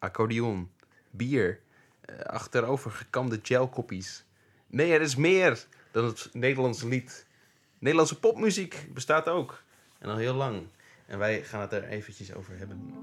accordeon, 0.00 0.70
bier, 1.10 1.60
eh, 2.00 2.18
achterover 2.18 2.90
gekamde 2.90 3.40
gelkoppies. 3.42 4.24
Nee, 4.66 4.92
er 4.92 5.00
is 5.00 5.16
meer 5.16 5.66
dan 5.90 6.04
het 6.04 6.28
Nederlandse 6.32 6.88
lied. 6.88 7.26
Nederlandse 7.78 8.18
popmuziek 8.18 8.88
bestaat 8.94 9.28
ook. 9.28 9.62
En 9.98 10.08
al 10.08 10.16
heel 10.16 10.34
lang. 10.34 10.66
En 11.06 11.18
wij 11.18 11.42
gaan 11.42 11.60
het 11.60 11.72
er 11.72 11.84
eventjes 11.84 12.34
over 12.34 12.58
hebben. 12.58 12.94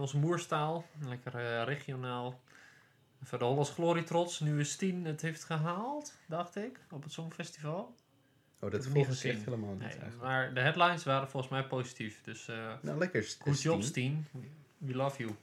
In 0.00 0.06
onze 0.06 0.18
moerstaal. 0.18 0.84
Lekker 0.98 1.34
eh, 1.34 1.64
regionaal. 1.64 2.40
Voor 3.22 3.38
de 3.38 3.44
Hollands 3.44 3.70
Glory 3.70 4.02
trots. 4.02 4.40
Nu 4.40 4.60
is 4.60 4.76
Tien 4.76 5.04
het 5.04 5.20
heeft 5.20 5.44
gehaald, 5.44 6.16
dacht 6.26 6.56
ik, 6.56 6.80
op 6.90 7.02
het 7.02 7.12
Songfestival. 7.12 7.94
Oh, 8.60 8.70
dat 8.70 8.84
heb 8.84 8.94
ik 8.96 9.06
echt 9.06 9.44
helemaal 9.44 9.70
niet 9.70 9.78
Nee, 9.78 9.88
eigenlijk. 9.88 10.16
maar 10.22 10.54
de 10.54 10.60
headlines 10.60 11.04
waren 11.04 11.28
volgens 11.28 11.52
mij 11.52 11.66
positief. 11.66 12.22
Dus 12.22 12.48
eh 12.48 12.72
Nou, 12.82 12.98
lekker. 12.98 13.34
good 13.38 13.62
job, 13.62 13.82
Tien. 13.82 14.26
We 14.78 14.94
love 14.94 15.18
you. 15.22 15.36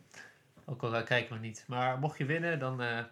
Ook 0.66 0.84
al 0.84 1.04
kijken 1.04 1.36
we 1.36 1.42
niet. 1.42 1.64
Maar 1.68 2.00
mocht 2.00 2.18
je 2.18 2.26
winnen, 2.26 2.60
dan 2.60 2.82
eh, 2.82 3.04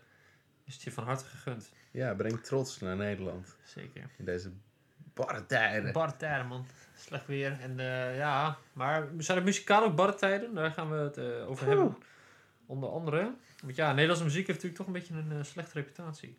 is 0.63 0.73
het 0.73 0.83
je 0.83 0.91
van 0.91 1.03
harte 1.03 1.25
gegund. 1.25 1.71
Ja, 1.91 2.13
breng 2.13 2.43
trots 2.43 2.79
naar 2.79 2.95
Nederland. 2.95 3.55
Zeker. 3.63 4.09
In 4.17 4.25
deze 4.25 4.51
barre 5.15 5.45
tijden. 5.45 5.93
Barre 5.93 6.17
tijden, 6.17 6.47
man. 6.47 6.65
Slecht 6.97 7.27
weer. 7.27 7.57
En 7.61 7.79
eh, 7.79 8.17
ja, 8.17 8.57
maar 8.73 9.07
zijn 9.17 9.37
het 9.37 9.45
muzikaal 9.45 9.83
ook 9.83 9.95
barre 9.95 10.15
tijden? 10.15 10.53
Daar 10.53 10.71
gaan 10.71 10.89
we 10.89 10.95
het 10.95 11.17
eh, 11.17 11.49
over 11.49 11.67
hebben. 11.67 11.97
Onder 12.65 12.89
andere. 12.89 13.33
Want 13.63 13.75
ja, 13.75 13.89
Nederlandse 13.91 14.23
muziek 14.25 14.47
heeft 14.47 14.63
natuurlijk 14.63 14.77
toch 14.77 14.87
een 14.87 14.93
beetje 15.01 15.13
een 15.13 15.39
eh, 15.39 15.43
slechte 15.45 15.73
reputatie. 15.73 16.37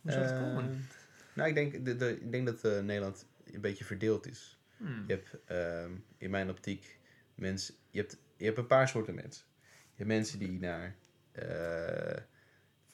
Hoe 0.00 0.10
zou 0.12 0.24
het 0.24 0.32
Eh, 0.32 0.38
komen? 0.40 0.86
Nou, 1.32 1.48
ik 1.48 1.54
denk, 1.54 1.84
de, 1.84 1.96
de- 1.96 2.20
ik 2.20 2.32
denk 2.32 2.46
dat 2.46 2.62
Nederland 2.82 3.26
een 3.52 3.60
beetje 3.60 3.84
verdeeld 3.84 4.26
is. 4.26 4.58
Hmm. 4.76 5.04
Je 5.06 5.12
hebt 5.12 5.36
ehm, 5.44 5.90
in 6.18 6.30
mijn 6.30 6.50
optiek 6.50 6.98
mensen. 7.34 7.74
Je 7.90 7.98
hebt, 8.00 8.16
je 8.36 8.44
hebt 8.44 8.58
een 8.58 8.66
paar 8.66 8.88
soorten 8.88 9.14
mensen. 9.14 9.44
Je 9.68 9.92
hebt 9.96 10.08
mensen 10.08 10.38
die 10.38 10.52
naar 10.52 10.94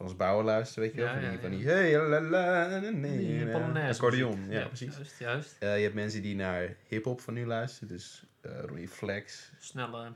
Frans 0.02 0.16
Bauer 0.16 0.44
luisteren, 0.44 0.82
weet 0.88 0.94
je 0.94 1.00
wel? 1.04 1.14
Ja, 1.14 1.20
van 1.20 1.20
die, 1.22 1.30
ja, 1.32 1.38
van 1.40 1.50
die 1.50 1.66
hey, 1.68 1.98
la, 2.08 2.20
la, 2.20 2.68
la, 2.80 2.90
nee, 2.90 3.16
Die 3.18 3.46
Polonaise 3.46 4.00
accordeon, 4.00 4.46
ja, 4.50 4.66
precies. 4.66 4.94
Juist, 4.96 5.18
juist. 5.18 5.56
Eh, 5.58 5.76
je 5.76 5.82
hebt 5.82 5.94
mensen 5.94 6.22
die 6.22 6.34
naar 6.36 6.74
hip-hop 6.88 7.20
van 7.20 7.34
nu 7.34 7.46
luisteren, 7.46 7.88
dus 7.88 8.24
Ronnie 8.42 8.88
Flex, 8.88 9.50
Snelle 9.58 10.12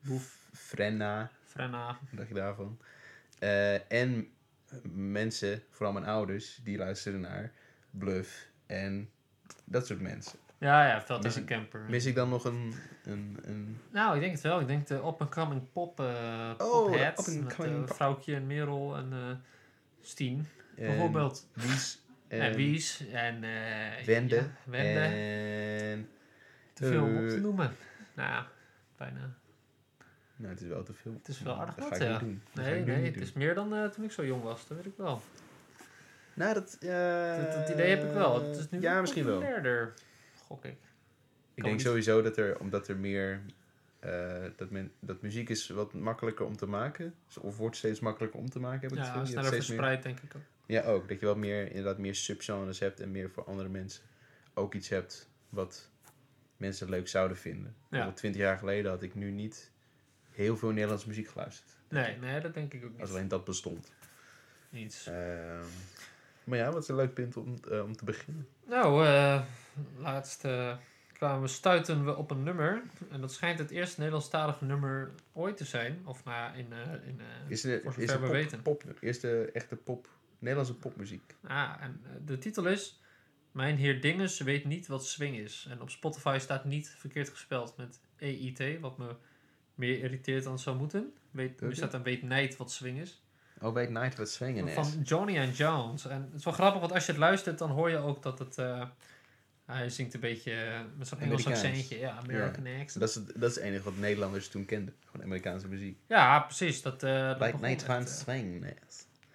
Boef, 0.00 0.36
Frenna, 0.52 1.30
Frenna. 1.44 1.86
wat 1.86 1.98
dacht 2.10 2.28
je 2.28 2.34
daarvan? 2.34 2.78
Eh, 3.38 3.92
en 3.92 4.28
mensen, 4.92 5.62
vooral 5.70 5.92
mijn 5.92 6.04
ouders, 6.06 6.60
die 6.64 6.78
luisteren 6.78 7.20
naar 7.20 7.52
Bluff 7.90 8.48
en 8.66 9.10
dat 9.64 9.86
soort 9.86 10.00
mensen. 10.00 10.38
Ja, 10.58 10.86
ja, 10.86 11.02
Veld 11.02 11.22
Mis 11.22 11.34
en 11.36 11.40
ik- 11.42 11.48
Camper. 11.48 11.80
Mis 11.88 12.04
ik 12.04 12.14
dan 12.14 12.28
nog 12.28 12.44
een, 12.44 12.74
een, 13.08 13.38
een 13.42 13.78
Nou, 13.90 14.14
ik 14.14 14.20
denk 14.20 14.32
het 14.32 14.40
wel. 14.42 14.60
Ik 14.60 14.66
denk 14.66 14.86
de 14.86 14.94
up-and-coming 14.94 15.72
pop, 15.72 16.00
eh 16.00 16.50
Oh, 16.58 16.84
pophead. 16.86 17.16
de 17.16 17.22
up-and-coming 17.32 17.76
met 17.76 17.86
pop. 17.86 17.96
Vrouwtje 17.96 18.34
en 18.34 18.46
Merel 18.46 18.96
en 18.96 19.12
eh 19.12 19.30
Stien. 20.00 20.46
en 20.76 20.86
Bijvoorbeeld. 20.86 21.46
Wies 21.52 22.00
En, 22.28 22.40
en 22.40 22.54
Wies 22.54 23.06
en... 23.12 23.44
eh, 23.44 24.04
Wende. 24.04 24.36
ja, 24.36 24.46
Wende. 24.64 25.00
En... 25.00 26.08
Te 26.72 26.86
veel 26.86 27.02
om 27.04 27.16
op 27.24 27.28
te 27.28 27.40
noemen. 27.40 27.76
Nou, 28.14 28.44
bijna. 28.96 29.34
Nou, 30.36 30.52
het 30.52 30.60
is 30.62 30.68
wel 30.68 30.82
te 30.82 30.92
veel. 30.94 31.12
Het 31.12 31.28
is 31.28 31.40
wel 31.42 31.54
aardig 31.60 31.74
Dat 31.74 31.88
wat, 31.88 31.98
ja. 32.02 32.10
niet 32.10 32.20
doen. 32.20 32.42
Nee, 32.52 32.84
nee, 32.84 32.96
niet 32.96 33.14
het 33.14 33.22
is 33.24 33.32
doen. 33.32 33.42
meer 33.42 33.54
dan 33.54 33.90
toen 33.90 34.04
ik 34.04 34.12
zo 34.12 34.24
jong 34.26 34.42
was. 34.42 34.66
Dat 34.66 34.76
weet 34.76 34.86
ik 34.86 34.96
wel. 34.96 35.22
Nou, 36.34 36.54
dat... 36.54 36.76
Dat, 36.80 37.52
dat 37.52 37.68
idee 37.68 37.90
heb 37.90 38.04
ik 38.04 38.10
wel. 38.12 38.42
Het 38.48 38.56
is 38.56 38.70
nu 38.70 38.80
ja, 38.80 39.00
misschien 39.00 39.24
wel. 39.24 39.34
populairder, 39.38 39.94
gok 40.46 40.64
ik. 40.64 40.76
Ik 41.58 41.64
denk 41.64 41.80
sowieso 41.80 42.22
dat 42.22 42.36
er, 42.36 42.58
omdat 42.58 42.88
er 42.88 42.96
meer... 42.96 43.40
eh, 43.98 44.44
dat, 44.56 44.70
men, 44.70 44.92
dat 45.00 45.22
muziek 45.22 45.48
is 45.48 45.68
wat 45.68 45.92
makkelijker 45.92 46.46
om 46.46 46.56
te 46.56 46.66
maken. 46.66 47.14
Of 47.40 47.56
wordt 47.56 47.76
steeds 47.76 48.00
makkelijker 48.00 48.40
om 48.40 48.50
te 48.50 48.60
maken, 48.60 48.80
heb 48.80 48.90
ik 48.92 48.96
het 48.98 49.06
Ja, 49.06 49.12
gevoel. 49.12 49.28
Je 49.28 49.34
hebt 49.34 49.46
sneller 49.46 49.50
meer- 49.50 49.62
verspreid, 49.64 50.02
denk 50.02 50.20
ik 50.20 50.36
ook. 50.36 50.42
Ja, 50.66 50.82
ook. 50.82 51.08
Dat 51.08 51.20
je 51.20 51.26
wat 51.26 51.36
meer, 51.36 51.66
inderdaad 51.68 51.98
meer 51.98 52.14
subgenres 52.14 52.78
hebt 52.78 53.00
en 53.00 53.10
meer 53.10 53.30
voor 53.30 53.44
andere 53.44 53.68
mensen 53.68 54.02
ook 54.54 54.74
iets 54.74 54.88
hebt 54.88 55.28
wat 55.48 55.90
mensen 56.56 56.88
leuk 56.88 57.08
zouden 57.08 57.36
vinden. 57.36 57.74
Ja. 57.90 58.12
Twintig 58.12 58.40
jaar 58.40 58.58
geleden 58.58 58.90
had 58.90 59.02
ik 59.02 59.14
nu 59.14 59.30
niet 59.30 59.70
heel 60.30 60.56
veel 60.56 60.70
Nederlandse 60.70 61.08
muziek 61.08 61.28
geluisterd. 61.28 61.70
Nee, 61.88 62.16
nee, 62.16 62.40
dat 62.40 62.54
denk 62.54 62.74
ik 62.74 62.84
ook 62.84 62.90
Als 62.90 63.00
niet. 63.00 63.10
alleen 63.10 63.28
dat 63.28 63.44
bestond. 63.44 63.92
Iets. 64.72 65.06
Ehm, 65.06 65.64
maar 66.44 66.58
ja, 66.58 66.70
wat 66.72 66.82
is 66.82 66.88
een 66.88 66.94
leuk 66.96 67.14
punt 67.14 67.36
om, 67.36 67.54
eh, 67.70 67.82
om 67.84 67.96
te 67.96 68.04
beginnen. 68.04 68.48
Nou, 68.66 69.06
eh, 69.06 69.42
laatst 69.96 70.44
eh, 70.44 70.76
kwamen 71.18 71.40
we, 71.40 71.48
stuiten 71.48 72.04
we 72.04 72.16
op 72.16 72.30
een 72.30 72.42
nummer. 72.42 72.82
En 73.10 73.20
dat 73.20 73.32
schijnt 73.32 73.58
het 73.58 73.70
eerste 73.70 73.98
Nederlandstalige 73.98 74.64
nummer 74.64 75.10
ooit 75.32 75.56
te 75.56 75.64
zijn. 75.64 76.00
Of 76.04 76.24
nou 76.24 76.36
ja, 76.36 76.52
in, 76.52 76.72
eh, 76.72 77.08
in, 77.08 77.20
eh, 77.20 77.50
Is 77.50 77.60
de, 77.60 77.80
voor 77.84 78.02
is 78.02 78.10
zover 78.10 78.12
de 78.12 78.18
we 78.18 78.26
pop, 78.26 78.32
weten. 78.32 78.62
pop, 78.62 79.20
de 79.20 79.50
echte 79.52 79.76
pop, 79.76 80.08
Nederlandse 80.38 80.74
popmuziek? 80.74 81.34
Ah, 81.46 81.74
en 81.80 82.00
eh, 82.04 82.10
de 82.24 82.38
titel 82.38 82.66
is... 82.66 83.00
Mijn 83.52 83.76
heer 83.76 84.00
Dinges 84.00 84.40
weet 84.40 84.64
niet 84.64 84.86
wat 84.86 85.06
swing 85.06 85.36
is. 85.36 85.66
En 85.70 85.80
op 85.80 85.90
Spotify 85.90 86.36
staat 86.40 86.64
niet 86.64 86.94
verkeerd 86.98 87.28
gespeld 87.28 87.76
met 87.76 88.00
EIT. 88.16 88.80
Wat 88.80 88.98
me 88.98 89.16
meer 89.74 90.02
irriteert 90.02 90.42
dan 90.42 90.52
het 90.52 90.60
zou 90.60 90.76
moeten. 90.76 91.12
Weet, 91.30 91.60
nu 91.60 91.74
staat 91.74 91.90
dan 91.90 92.02
weet 92.02 92.22
niet 92.22 92.56
wat 92.56 92.72
swing 92.72 93.00
is. 93.00 93.22
Oh, 93.60 93.74
weet 93.74 93.90
Night 93.90 94.16
wat 94.16 94.30
swingen 94.30 94.68
is. 94.68 94.74
Van 94.74 95.02
Johnny 95.02 95.38
and 95.38 95.56
Jones. 95.56 96.06
En 96.06 96.22
het 96.22 96.34
is 96.34 96.44
wel 96.44 96.54
grappig, 96.54 96.80
want 96.80 96.92
als 96.92 97.06
je 97.06 97.12
het 97.12 97.20
luistert, 97.20 97.58
dan 97.58 97.70
hoor 97.70 97.90
je 97.90 97.98
ook 97.98 98.22
dat 98.22 98.38
het... 98.38 98.56
hij 99.74 99.88
zingt 99.88 100.14
een 100.14 100.20
beetje 100.20 100.52
eh, 100.52 100.80
met 100.96 101.08
zo'n 101.08 101.20
Engels 101.20 101.46
accentje. 101.46 101.98
Ja, 101.98 102.16
American 102.16 102.66
accent. 102.66 103.00
Dat 103.00 103.08
is, 103.08 103.14
het, 103.14 103.26
dat 103.26 103.50
is 103.50 103.54
het 103.54 103.64
enige 103.64 103.82
wat 103.82 103.96
Nederlanders 103.96 104.48
toen 104.48 104.64
kenden. 104.64 104.94
Gewoon 105.04 105.26
Amerikaanse 105.26 105.68
muziek. 105.68 105.98
Ja, 106.06 106.40
precies. 106.40 106.82
Dat, 106.82 107.00
dat 107.00 107.40
Like 107.40 107.44
begon 107.44 107.60
Night 107.60 107.82
van 107.82 108.06
swing. 108.06 108.74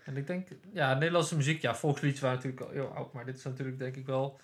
En 0.03 0.17
ik 0.17 0.27
denk, 0.27 0.47
ja, 0.73 0.93
Nederlandse 0.93 1.35
muziek, 1.35 1.61
ja, 1.61 1.75
volksliedjes 1.75 2.21
waren 2.21 2.35
natuurlijk 2.35 2.63
al 2.63 2.71
heel 2.71 2.87
oud, 2.87 3.13
maar 3.13 3.25
dit 3.25 3.37
is 3.37 3.43
natuurlijk 3.43 3.79
denk 3.79 3.95
ik 3.95 4.05
wel 4.05 4.39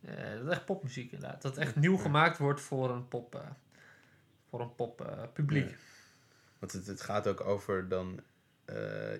eh, 0.00 0.32
dat 0.32 0.42
is 0.46 0.50
echt 0.50 0.64
popmuziek 0.64 1.12
inderdaad. 1.12 1.42
Dat 1.42 1.56
echt 1.56 1.76
nieuw 1.76 1.96
gemaakt 1.96 2.38
wordt 2.38 2.60
voor 2.60 2.90
een 2.90 3.08
pop, 3.08 3.34
eh, 3.34 3.40
voor 4.48 4.60
een 4.60 4.74
pop 4.74 5.16
publiek. 5.32 5.70
Ja. 5.70 5.76
Want 6.58 6.72
het, 6.72 6.86
het 6.86 7.00
gaat 7.00 7.26
ook 7.26 7.40
over 7.40 7.88
dan 7.88 8.20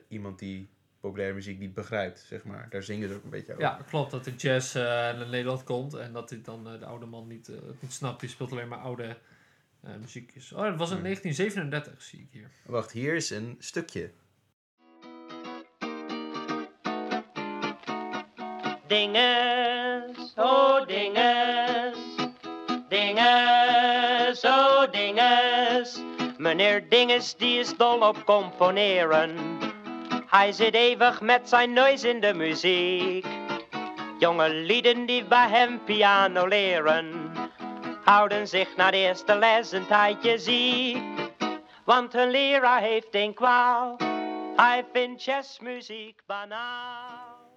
iemand 0.09 0.39
die 0.39 0.69
populaire 1.07 1.35
muziek 1.35 1.59
niet 1.59 1.75
begrijpt, 1.75 2.25
zeg 2.29 2.45
maar. 2.45 2.67
Daar 2.71 2.83
zingen 2.83 3.09
ze 3.09 3.15
ook 3.15 3.25
een 3.25 3.31
beetje 3.31 3.53
over. 3.53 3.65
Ja, 3.65 3.79
klopt 3.89 4.11
dat 4.11 4.25
de 4.25 4.35
jazz 4.35 4.75
eh, 4.77 4.83
naar 4.83 5.29
Nederland 5.29 5.65
komt 5.65 5.95
en 5.95 6.13
dat 6.13 6.29
dit 6.29 6.45
dan 6.45 6.69
eh, 6.69 6.79
de 6.79 6.87
oude 6.87 7.07
man 7.07 7.27
niet, 7.27 7.49
eh, 7.49 7.57
niet 7.81 7.93
snapt. 7.93 8.21
Die 8.21 8.29
speelt 8.29 8.53
alleen 8.53 8.69
maar 8.69 8.79
oude 8.79 9.17
eh, 9.83 9.91
muziekjes. 10.01 10.53
Oh, 10.53 10.63
dat 10.63 10.77
was 10.77 10.91
in 10.91 10.97
Ja. 10.97 11.03
1937, 11.03 12.03
zie 12.03 12.19
ik 12.21 12.29
hier. 12.31 12.51
Wacht, 12.67 12.93
hier 12.93 13.15
is 13.15 13.31
een 13.31 13.57
stukje. 13.59 14.11
Dinges, 18.87 20.33
oh 20.37 20.87
dinges, 20.87 21.99
dinges, 22.89 24.45
oh 24.45 24.93
dinges. 24.93 26.03
Meneer 26.39 26.89
Dinges 26.89 27.37
die 27.37 27.59
is 27.59 27.77
dol 27.77 28.01
op 28.01 28.25
componeren. 28.25 29.35
Hij 30.37 30.53
zit 30.53 30.75
eeuwig 30.75 31.21
met 31.21 31.49
zijn 31.49 31.73
neus 31.73 32.05
in 32.05 32.21
de 32.21 32.35
muziek. 32.35 33.27
Jonge 34.19 34.49
lieden 34.51 35.07
die 35.07 35.25
bij 35.25 35.49
hem 35.49 35.85
piano 35.85 36.47
leren, 36.47 37.33
houden 38.05 38.49
zich 38.49 38.77
na 38.77 38.91
de 38.91 38.97
eerste 38.97 39.35
les 39.39 39.73
een 39.73 39.87
tijdje 39.87 40.39
ziek. 40.39 41.03
Want 41.85 42.13
hun 42.13 42.31
leraar 42.31 42.81
heeft 42.81 43.15
een 43.15 43.35
kwaal, 43.35 43.97
hij 44.57 44.87
vindt 44.93 45.25
jazzmuziek 45.25 46.23
banaal. 46.27 47.51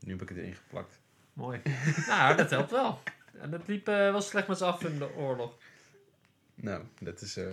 Nu 0.00 0.12
heb 0.12 0.22
ik 0.22 0.28
het 0.28 0.38
erin 0.38 0.54
geplakt. 0.54 1.00
Mooi. 1.32 1.60
nou, 2.06 2.36
dat 2.36 2.50
helpt 2.50 2.70
wel. 2.70 2.98
En 3.40 3.50
dat 3.50 3.66
liep 3.66 3.88
eh, 3.88 3.94
wel 3.94 4.20
slecht 4.20 4.48
met 4.48 4.58
z'n 4.58 4.64
af 4.64 4.84
in 4.84 4.98
de 4.98 5.14
oorlog. 5.16 5.56
Nou, 6.54 6.82
dat 7.00 7.20
is... 7.20 7.36
eh, 7.36 7.44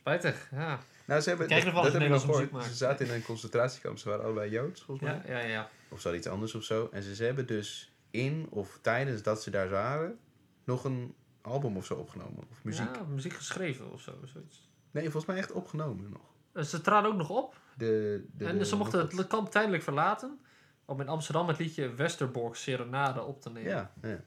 Spijtig, 0.00 0.48
ja. 0.50 0.78
Nou, 1.04 1.20
ze 1.20 1.28
hebben... 1.28 1.46
Kijk 1.46 1.64
dat 1.64 1.74
dat 1.74 1.84
eens 1.84 1.92
heb 1.92 2.02
ik 2.02 2.08
nog 2.08 2.18
Nederlandse 2.18 2.26
gehoord. 2.26 2.52
muziek 2.52 2.70
Ze 2.70 2.76
zaten 2.76 3.06
in 3.06 3.12
een 3.12 3.22
concentratiekamp. 3.22 3.98
Ze 3.98 4.08
waren 4.08 4.24
allebei 4.24 4.50
Joods, 4.50 4.82
volgens 4.82 5.10
mij. 5.10 5.22
Ja, 5.26 5.38
ja, 5.38 5.46
ja. 5.46 5.68
Of 5.88 6.00
zo 6.00 6.12
iets 6.14 6.26
anders 6.26 6.54
of 6.54 6.62
zo. 6.62 6.88
En 6.92 7.02
ze, 7.02 7.14
ze 7.14 7.24
hebben 7.24 7.46
dus 7.46 7.92
in 8.10 8.46
of 8.50 8.78
tijdens 8.82 9.22
dat 9.22 9.42
ze 9.42 9.50
daar 9.50 9.68
waren... 9.68 10.18
nog 10.64 10.84
een 10.84 11.14
album 11.40 11.76
of 11.76 11.86
zo 11.86 11.94
opgenomen. 11.94 12.44
Of 12.50 12.64
muziek. 12.64 12.94
Ja, 12.96 13.02
muziek 13.02 13.32
geschreven 13.32 13.92
of 13.92 14.00
zo. 14.00 14.12
Zoiets. 14.24 14.68
Nee, 14.90 15.02
volgens 15.02 15.26
mij 15.26 15.36
echt 15.36 15.52
opgenomen 15.52 16.10
nog. 16.10 16.22
Eh, 16.52 16.62
Ze 16.62 16.80
traden 16.80 17.10
ook 17.10 17.16
nog 17.16 17.30
op. 17.30 17.60
De, 17.76 18.24
de, 18.32 18.44
en 18.44 18.66
ze 18.66 18.76
mochten 18.76 19.00
het 19.00 19.26
kamp 19.26 19.50
tijdelijk 19.50 19.82
verlaten. 19.82 20.40
Om 20.84 21.00
in 21.00 21.08
Amsterdam 21.08 21.48
het 21.48 21.58
liedje 21.58 21.94
Westerbork 21.94 22.54
Serenade 22.54 23.22
op 23.22 23.42
te 23.42 23.50
nemen. 23.50 23.70
Ja, 23.70 23.92
ja. 24.02 24.20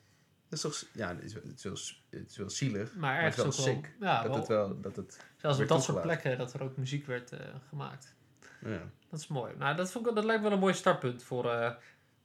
Dat 0.61 0.71
is 0.71 0.79
toch... 0.79 0.89
Ja, 0.93 1.15
het 1.15 1.23
is, 1.23 1.33
wel, 1.33 1.43
het, 1.43 1.57
is 1.57 1.63
wel, 1.63 1.77
het 2.09 2.29
is 2.29 2.37
wel 2.37 2.49
zielig. 2.49 2.95
Maar 2.95 3.23
het 3.23 3.37
is 3.37 3.57
wel 3.57 3.65
wel... 3.65 3.83
Ja, 3.99 4.21
dat 4.21 4.31
wel, 4.31 4.37
het 4.37 4.47
wel... 4.47 4.81
Dat 4.81 4.95
het, 4.95 5.25
zelfs 5.37 5.59
op 5.59 5.67
dat 5.67 5.83
soort 5.83 6.01
plekken 6.01 6.37
dat 6.37 6.53
er 6.53 6.63
ook 6.63 6.77
muziek 6.77 7.05
werd 7.05 7.31
eh, 7.31 7.39
gemaakt. 7.69 8.15
ja. 8.61 8.89
Dat 9.09 9.19
is 9.19 9.27
mooi. 9.27 9.53
Nou, 9.57 9.75
dat, 9.75 9.91
vond 9.91 10.07
ik, 10.07 10.15
dat 10.15 10.23
lijkt 10.23 10.41
me 10.41 10.47
wel 10.47 10.57
een 10.57 10.63
mooi 10.63 10.73
startpunt 10.73 11.23
voor 11.23 11.51
eh, 11.51 11.71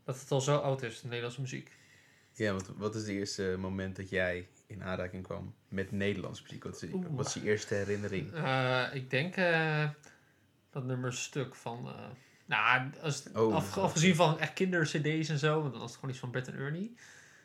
dat 0.05 0.21
het 0.21 0.31
al 0.31 0.41
zo 0.41 0.57
oud 0.57 0.83
is, 0.83 1.01
de 1.01 1.07
Nederlandse 1.07 1.41
muziek. 1.41 1.73
ja, 2.33 2.53
want 2.53 2.71
wat 2.77 2.95
is 2.95 3.01
het 3.01 3.11
eerste 3.11 3.57
moment 3.59 3.97
dat 3.97 4.09
jij 4.11 4.49
in 4.67 4.83
aanraking 4.83 5.23
kwam 5.23 5.55
met 5.69 5.93
Nederlandse 5.93 6.43
muziek? 6.43 6.65
Wat 6.65 6.83
is, 6.83 6.91
wat 7.11 7.27
is 7.27 7.35
je 7.35 7.43
eerste 7.43 7.75
herinnering? 7.75 8.33
Eh, 8.35 8.85
ik 8.93 9.11
denk 9.11 9.35
dat 10.71 10.85
nummer 10.85 11.13
stuk 11.13 11.55
van... 11.55 11.89
nou, 12.47 12.91
als, 13.01 13.23
Oh, 13.35 13.55
af, 13.55 13.79
afgezien 13.79 14.15
van 14.15 14.39
echt 14.39 14.53
kinder-cd's 14.53 15.29
en 15.29 15.39
zo, 15.39 15.61
want 15.61 15.73
dan 15.73 15.81
was 15.81 15.91
het 15.91 15.95
gewoon 15.95 16.11
iets 16.11 16.21
van 16.21 16.31
Bert 16.31 16.49
en 16.49 16.55
Ernie. 16.55 16.97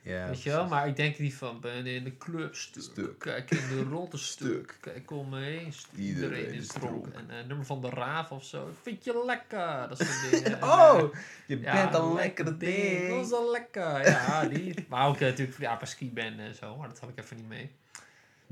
Ja, 0.03 0.27
weet 0.27 0.43
je 0.43 0.49
wel? 0.49 0.67
Maar 0.67 0.87
ik 0.87 0.95
denk 0.95 1.17
die 1.17 1.35
van 1.35 1.59
ben 1.59 1.85
in 1.85 2.03
de 2.03 2.17
club 2.17 2.55
stuk. 2.55 2.83
Stuk. 2.83 3.19
Kijk 3.19 3.51
in 3.51 3.67
de 3.69 3.83
ronde 3.95 4.17
stuk. 4.17 4.77
Kijk 4.81 5.11
om 5.11 5.29
me 5.29 5.39
heen. 5.39 5.73
Iedereen 5.95 6.35
Iedereen 6.35 6.53
is 6.53 6.67
dronken. 6.67 7.13
En 7.15 7.29
eh 7.29 7.47
nummer 7.47 7.65
van 7.65 7.81
de 7.81 7.89
Raaf 7.89 8.31
of 8.31 8.43
zo. 8.43 8.67
Ik 8.67 8.75
vind 8.81 9.03
je 9.03 9.23
lekker. 9.25 9.87
Dat 9.89 9.97
soort 9.97 10.31
dingen. 10.31 10.61
En, 10.61 10.63
Oh, 10.63 10.99
eh, 10.99 11.19
je 11.45 11.59
ja, 11.59 11.73
bent 11.83 11.95
een 12.03 12.13
lekkere 12.13 12.57
ding. 12.57 13.09
Dat 13.09 13.25
is 13.25 13.29
wel 13.29 13.51
lekker. 13.51 14.05
Ja, 14.05 14.45
die. 14.45 14.75
Maar 14.89 15.07
ook 15.07 15.15
eh, 15.15 15.21
natuurlijk 15.21 15.51
voor 15.51 15.63
de 15.65 15.71
apaski 15.71 16.11
band 16.11 16.39
en 16.39 16.55
zo. 16.55 16.77
Maar 16.77 16.87
dat 16.87 16.99
had 16.99 17.09
ik 17.09 17.17
even 17.17 17.37
niet 17.37 17.47
mee. 17.47 17.71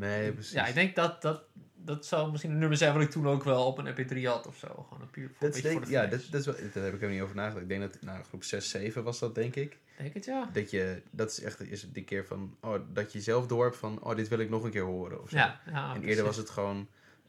Nee, 0.01 0.31
precies. 0.31 0.53
Ja, 0.53 0.65
ik 0.65 0.73
denk 0.73 0.95
dat 0.95 1.21
dat, 1.21 1.43
dat 1.75 2.05
zou 2.05 2.31
misschien 2.31 2.51
een 2.51 2.59
nummer 2.59 2.77
zijn 2.77 2.93
wat 2.93 3.01
ik 3.01 3.09
toen 3.09 3.27
ook 3.27 3.43
wel 3.43 3.65
op 3.65 3.77
een 3.77 3.95
MP3 3.95 4.23
had 4.23 4.47
of 4.47 4.57
zo. 4.57 4.67
Gewoon 4.67 5.01
een 5.01 5.09
puur 5.09 5.29
voor, 5.29 5.51
dat 5.51 5.61
denk, 5.61 5.85
de 5.85 5.91
ja, 5.91 6.05
dat, 6.05 6.27
dat 6.31 6.39
is 6.39 6.45
wel, 6.45 6.55
daar 6.73 6.83
heb 6.83 6.93
ik 6.93 7.01
er 7.01 7.09
niet 7.09 7.21
over 7.21 7.35
nagedacht. 7.35 7.61
Ik 7.61 7.69
denk 7.69 7.81
dat, 7.81 8.01
nou, 8.01 8.23
groep 8.23 8.43
6, 8.43 8.69
7 8.69 9.03
was 9.03 9.19
dat, 9.19 9.35
denk 9.35 9.55
ik. 9.55 9.77
Denk 9.97 10.13
het 10.13 10.25
ja. 10.25 10.49
Dat 10.53 10.71
je, 10.71 11.01
dat 11.11 11.31
is 11.31 11.41
echt 11.41 11.61
is 11.61 11.91
die 11.91 12.03
keer 12.03 12.25
van, 12.25 12.57
oh, 12.59 12.79
dat 12.93 13.13
je 13.13 13.21
zelf 13.21 13.47
door 13.47 13.63
hebt 13.63 13.77
van, 13.77 14.03
oh, 14.03 14.15
dit 14.15 14.27
wil 14.27 14.39
ik 14.39 14.49
nog 14.49 14.63
een 14.63 14.71
keer 14.71 14.83
horen. 14.83 15.21
Of 15.21 15.29
zo. 15.29 15.37
Ja, 15.37 15.61
ja 15.65 15.95
en 15.95 16.03
eerder 16.03 16.23
was 16.23 16.37
het 16.37 16.49
gewoon, 16.49 16.87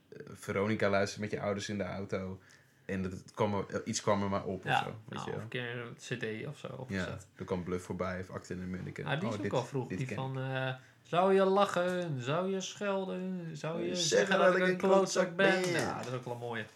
eh, 0.08 0.18
Veronica 0.32 0.88
luisteren 0.88 1.20
met 1.22 1.30
je 1.30 1.40
ouders 1.40 1.68
in 1.68 1.78
de 1.78 1.84
auto. 1.84 2.40
En 2.84 3.02
het 3.02 3.32
kwam 3.34 3.54
er, 3.54 3.86
iets 3.86 4.00
kwam 4.00 4.22
er 4.22 4.28
maar 4.28 4.44
op 4.44 4.64
ja, 4.64 4.78
of 4.78 4.84
zo. 4.84 4.84
Weet 4.84 5.18
nou, 5.18 5.30
je 5.30 5.36
of 5.36 5.42
een 5.42 5.48
keer 5.48 5.76
een 5.76 5.94
cd 5.94 6.46
of 6.46 6.58
zo 6.58 6.86
Ja, 6.88 7.18
er 7.36 7.44
kwam 7.44 7.64
Bluff 7.64 7.84
voorbij 7.84 8.20
of 8.20 8.30
Acte 8.30 8.54
in 8.54 8.72
de. 8.72 9.02
Ja, 9.02 9.16
die 9.16 9.28
is 9.28 9.34
oh, 9.34 9.40
ook 9.40 9.42
dit- 9.42 9.52
al 9.52 9.64
vroeg. 9.64 9.88
Die 9.88 10.06
ken 10.06 10.16
van, 10.16 10.38
eh, 10.38 10.74
zou 11.02 11.34
je 11.34 11.44
lachen, 11.44 12.22
zou 12.22 12.50
je 12.50 12.60
schelden, 12.60 13.56
zou 13.56 13.82
je 13.82 13.96
Zeggen 13.96 14.38
dat 14.38 14.56
ik 14.56 14.62
een 14.62 14.76
klootzak 14.76 15.36
ben. 15.36 15.68
Ja, 15.68 15.98
dat 15.98 16.06
is 16.06 16.12
ook 16.12 16.24
wel 16.24 16.34
een 16.34 16.40
mooie. 16.40 16.66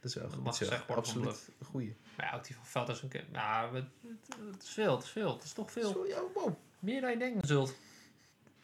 Dat 0.00 0.10
is 0.10 0.14
wel 0.14 0.28
goed. 0.28 0.44
mag 0.44 0.56
gezegd 0.56 0.86
worden 0.86 1.04
absoluut 1.04 1.48
een 1.58 1.66
goeie. 1.66 1.96
Maar 2.16 2.26
ja, 2.26 2.36
ook 2.36 2.44
die 2.44 2.54
van 2.54 2.66
Veld 2.66 2.88
is 2.88 3.02
een 3.02 3.08
keer. 3.08 3.24
Ja, 3.32 3.70
het, 3.72 3.84
het, 4.00 4.36
het 4.52 4.62
is 4.62 4.68
veel, 4.68 4.94
het 4.94 5.04
is 5.04 5.10
veel. 5.10 5.34
Het 5.34 5.42
is 5.42 5.52
toch 5.52 5.70
veel. 5.70 5.92
Zo, 5.92 6.06
ja, 6.06 6.20
wow. 6.34 6.54
Meer 6.78 7.00
dan 7.00 7.10
je 7.10 7.18
denken 7.18 7.48
zult. 7.48 7.74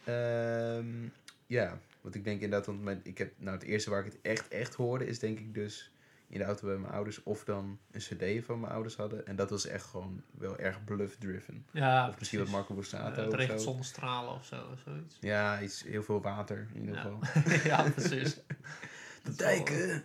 Ehm, 0.05 1.09
ja, 1.47 1.79
want 2.01 2.15
ik 2.15 2.25
denk 2.25 2.41
inderdaad, 2.41 2.67
want 2.67 2.83
mijn, 2.83 3.01
ik 3.03 3.19
heb, 3.19 3.33
nou 3.37 3.57
het 3.57 3.67
eerste 3.67 3.91
waar 3.91 4.07
ik 4.07 4.13
het 4.13 4.21
echt, 4.23 4.49
echt 4.49 4.75
hoorde 4.75 5.07
is 5.07 5.19
denk 5.19 5.39
ik 5.39 5.55
dus 5.55 5.91
in 6.29 6.39
de 6.39 6.45
auto 6.45 6.67
bij 6.67 6.77
mijn 6.77 6.93
ouders 6.93 7.23
of 7.23 7.45
dan 7.45 7.79
een 7.91 8.01
cd 8.01 8.45
van 8.45 8.61
mijn 8.61 8.73
ouders 8.73 8.97
hadden. 8.97 9.27
En 9.27 9.37
dat 9.37 9.51
was 9.51 9.67
echt 9.67 9.85
gewoon 9.85 10.23
wel 10.31 10.59
erg 10.59 10.85
bluff-driven. 10.85 11.67
Ja, 11.71 12.09
of 12.09 12.19
misschien 12.19 12.39
wat. 12.39 12.49
Marco 12.49 12.75
Borsato 12.75 13.11
Eh, 13.11 13.17
het 13.17 13.27
of 13.29 13.35
regent 13.35 13.61
zo. 13.61 13.67
zonnestralen 13.71 14.35
of 14.35 14.45
zo, 14.45 14.75
zoiets. 14.85 15.17
Ja, 15.21 15.61
iets, 15.61 15.83
heel 15.85 16.03
veel 16.03 16.21
water 16.21 16.69
in 16.75 16.81
ieder 16.81 16.95
Ja. 16.95 17.01
geval. 17.03 17.21
ja, 17.71 17.91
precies. 17.91 18.41
De 19.25 19.35
dijken! 19.37 20.03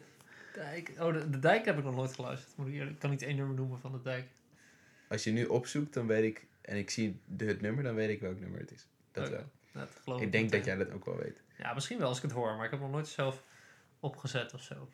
Dijk. 0.54 0.92
Oh, 1.00 1.14
de, 1.14 1.30
de 1.30 1.40
dijk 1.40 1.66
heb 1.66 1.78
ik 1.78 1.84
nog 1.84 1.96
nooit 1.96 2.14
geluisterd. 2.14 2.58
Moet 2.58 2.68
ik, 2.68 2.74
eerlijk- 2.74 2.92
ik 2.92 3.00
kan 3.00 3.10
niet 3.10 3.22
één 3.22 3.36
nummer 3.36 3.56
noemen 3.56 3.80
van 3.80 3.92
de 3.92 4.02
dijk. 4.02 4.28
Als 5.10 5.24
je 5.24 5.32
nu 5.32 5.46
opzoekt, 5.46 5.94
dan 5.94 6.08
weet 6.08 6.24
ik, 6.24 6.46
en 6.62 6.78
ik 6.78 6.90
zie 6.90 7.20
de, 7.26 7.46
het 7.46 7.62
nummer, 7.62 7.84
dan 7.84 7.96
weet 7.96 8.10
ik 8.10 8.22
welk 8.22 8.40
nummer 8.40 8.60
het 8.60 8.72
is. 8.72 8.88
Dat 9.12 9.28
Oké. 9.28 9.36
wel. 9.36 9.50
Dat 9.74 9.90
geloof 10.04 10.22
Ik 10.22 10.32
denk 10.32 10.52
dat 10.52 10.66
jij 10.66 10.76
dat 10.76 10.92
ook 10.92 11.06
wel 11.06 11.16
weet. 11.18 11.42
Ja, 11.58 11.74
misschien 11.74 11.98
wel 11.98 12.08
als 12.08 12.18
ik 12.18 12.24
het 12.24 12.32
hoor, 12.32 12.56
maar 12.56 12.66
ik 12.66 12.72
heb 12.72 12.80
nog 12.80 12.92
nooit 12.92 13.08
zelf 13.08 13.44
opgezet 14.00 14.54
of 14.54 14.62
zo. 14.62 14.90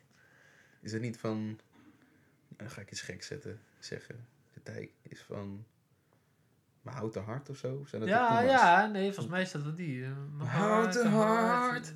Is 0.80 0.92
het 0.92 1.02
niet 1.02 1.18
van, 1.18 1.44
nou, 1.44 1.56
dan 2.56 2.70
ga 2.70 2.80
ik 2.80 2.90
iets 2.90 3.00
gek 3.00 3.22
zetten, 3.22 3.60
zeggen. 3.78 4.26
De 4.54 4.60
dijk 4.62 4.90
is 5.02 5.20
van 5.20 5.64
mijn 6.82 6.96
houten 6.96 7.24
hart 7.24 7.48
of 7.48 7.56
zo? 7.56 7.84
Zijn 7.88 8.00
dat 8.00 8.10
Ja, 8.10 8.40
ja, 8.40 8.86
nee, 8.86 9.04
volgens 9.04 9.26
mij 9.26 9.42
is 9.42 9.50
dat 9.50 9.62
wel 9.62 9.74
die. 9.74 10.04
eh, 10.04 10.10
mijn 10.36 10.48
Houten 10.48 11.10
hart. 11.10 11.86
eh, 11.88 11.94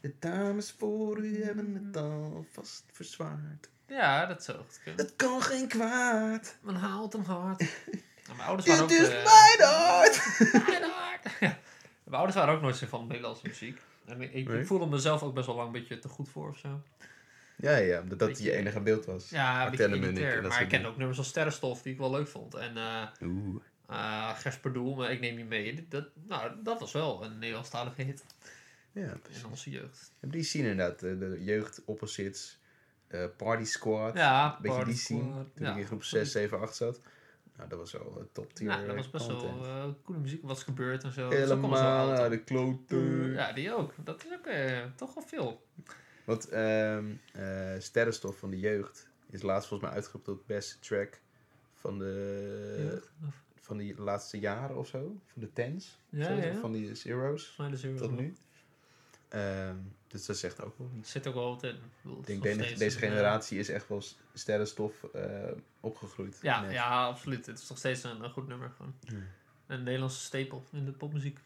De 0.00 0.14
dames 0.18 0.70
voor 0.78 1.18
u 1.18 1.44
hebben 1.44 1.74
het 1.84 1.96
al 1.96 2.46
vast 2.52 2.84
verzwaard. 2.92 3.68
Ja, 3.86 4.26
dat 4.26 4.44
zou 4.44 4.58
goed 4.58 4.80
kunnen. 4.84 5.04
Het 5.04 5.16
kan 5.16 5.42
geen 5.42 5.68
kwaad. 5.68 6.56
Mijn 6.62 6.76
houten 6.76 7.24
hart. 7.24 7.58
Nou, 7.58 8.36
mijn 8.36 8.48
ouders 8.48 8.68
waren 8.68 8.82
ook... 8.82 8.88
Dit 8.88 9.00
is 9.00 9.08
eh, 9.08 9.24
mijn 9.24 9.70
hart. 9.70 10.38
Mijn 10.68 10.82
hart. 10.90 11.22
Ja. 11.40 11.58
Mijn 12.04 12.16
ouders 12.16 12.36
waren 12.36 12.54
ook 12.54 12.60
nooit 12.60 12.76
zo 12.76 12.86
van 12.86 13.06
Nederlandse 13.06 13.46
muziek. 13.46 13.80
En 14.04 14.20
ik, 14.20 14.32
ik, 14.32 14.48
Nee? 14.48 14.60
ik 14.60 14.66
voelde 14.66 14.86
mezelf 14.86 15.22
ook 15.22 15.34
best 15.34 15.46
wel 15.46 15.54
lang 15.56 15.66
een 15.66 15.72
beetje 15.72 15.98
te 15.98 16.08
goed 16.08 16.28
voor 16.28 16.48
of 16.48 16.58
zo. 16.58 16.82
Ja, 17.56 17.76
ja, 17.76 18.00
dat 18.02 18.18
dat 18.18 18.38
je 18.38 18.52
enige 18.52 18.80
beeld 18.80 19.04
was. 19.04 19.30
Ja, 19.30 19.66
een 19.66 19.76
de 19.76 19.84
elitair. 19.84 20.36
Maar 20.42 20.44
ik 20.50 20.52
soort 20.52 20.66
ken 20.66 20.84
ook 20.84 20.96
nummers 20.96 21.18
als 21.18 21.28
Sterrenstof 21.28 21.82
die 21.82 21.92
ik 21.92 21.98
wel 21.98 22.10
leuk 22.10 22.28
vond. 22.28 22.54
En 22.54 22.76
eh 22.76 23.06
Oeh. 23.22 23.62
eh 23.88 24.38
Gersperdoel, 24.38 24.94
maar 24.94 25.12
ik 25.12 25.20
neem 25.20 25.38
je 25.38 25.44
mee. 25.44 25.86
Dat, 25.88 26.04
nou, 26.28 26.52
dat 26.62 26.80
was 26.80 26.92
wel 26.92 27.24
een 27.24 27.38
Nederlandstalige 27.38 28.02
hit 28.02 28.24
Ja, 28.92 29.02
in 29.28 29.46
onze 29.50 29.70
jeugd. 29.70 30.12
Die 30.20 30.42
zien 30.42 30.62
inderdaad, 30.62 31.02
eh, 31.02 31.18
de 31.18 31.36
jeugd 31.40 31.82
opposites, 31.84 32.58
Party 33.36 33.64
Squad. 33.64 34.14
Ja, 34.14 34.44
Een 34.56 34.62
beetje 34.62 34.76
Party 34.76 34.90
die 34.90 34.98
scene, 35.00 35.22
toen 35.54 35.66
Ja, 35.66 35.70
ik 35.72 35.76
in 35.78 35.86
groep 35.86 35.98
absoluut. 35.98 36.24
6, 36.24 36.32
7, 36.42 36.60
8 36.60 36.76
zat. 36.76 37.00
Nou, 37.56 37.68
dat 37.68 37.78
was 37.78 37.92
wel 37.92 38.16
eh, 38.18 38.24
top 38.32 38.54
tier 38.54 38.68
Ja, 38.70 38.84
dat 38.86 38.96
was 38.96 39.10
best 39.10 39.26
content. 39.26 39.60
wel 39.60 39.66
eh, 39.66 39.84
coole 40.04 40.20
muziek. 40.20 40.42
Wat 40.42 40.56
is 40.56 40.62
gebeurd 40.62 41.04
en 41.04 41.12
zo. 41.12 41.30
Helemaal 41.30 42.30
de 42.30 42.38
kloten. 42.38 43.32
Ja, 43.32 43.52
die 43.52 43.74
ook. 43.74 43.94
Dat 44.04 44.24
is 44.24 44.32
ook 44.32 44.48
toch 44.96 45.14
wel 45.14 45.24
veel. 45.26 45.66
Want 46.24 46.48
ehm 46.48 47.04
eh, 47.32 47.74
Sterrenstof 47.78 48.38
van 48.38 48.50
de 48.50 48.58
jeugd 48.58 49.08
is 49.30 49.42
laatst 49.42 49.68
volgens 49.68 49.88
mij 49.88 49.98
uitgeroepen 49.98 50.34
tot 50.34 50.46
beste 50.46 50.78
track 50.78 51.20
van 51.74 51.98
de, 51.98 52.74
Jeugd, 52.78 53.10
van 53.54 53.76
die 53.76 54.00
laatste 54.00 54.38
jaren 54.38 54.76
of 54.76 54.86
zo. 54.86 55.16
Van 55.26 55.42
de 55.42 55.52
tens. 55.52 55.98
Ja, 56.08 56.24
zo, 56.24 56.32
ja. 56.32 56.54
Van 56.54 56.72
die 56.72 56.94
zeros 56.94 57.56
de 57.56 57.94
tot 57.94 58.16
nu. 58.16 58.34
Ehm, 59.28 59.76
dus 60.06 60.26
dat 60.26 60.36
zegt 60.36 60.62
ook 60.62 60.78
wel 60.78 60.90
iets. 60.98 61.10
Zit 61.10 61.26
ook 61.26 61.34
wel 61.34 61.48
wat 61.48 61.62
in. 61.62 61.76
Ik 62.04 62.26
denk 62.26 62.42
deze, 62.42 62.62
steeds 62.62 62.78
deze 62.78 62.96
eh, 63.00 63.08
generatie 63.08 63.58
is 63.58 63.68
echt 63.68 63.88
wel 63.88 64.02
sterrenstof 64.34 65.04
eh, 65.04 65.50
opgegroeid. 65.80 66.38
Ja, 66.42 66.60
Net. 66.60 66.72
ja, 66.72 67.06
absoluut. 67.06 67.46
Het 67.46 67.58
is 67.58 67.68
nog 67.68 67.78
steeds 67.78 68.02
een, 68.02 68.24
een 68.24 68.30
goed 68.30 68.48
nummer. 68.48 68.70
Gewoon. 68.76 68.94
Ja. 69.00 69.14
Een 69.66 69.82
Nederlandse 69.82 70.20
stapel 70.20 70.64
in 70.72 70.84
de 70.84 70.92
popmuziek. 70.92 71.38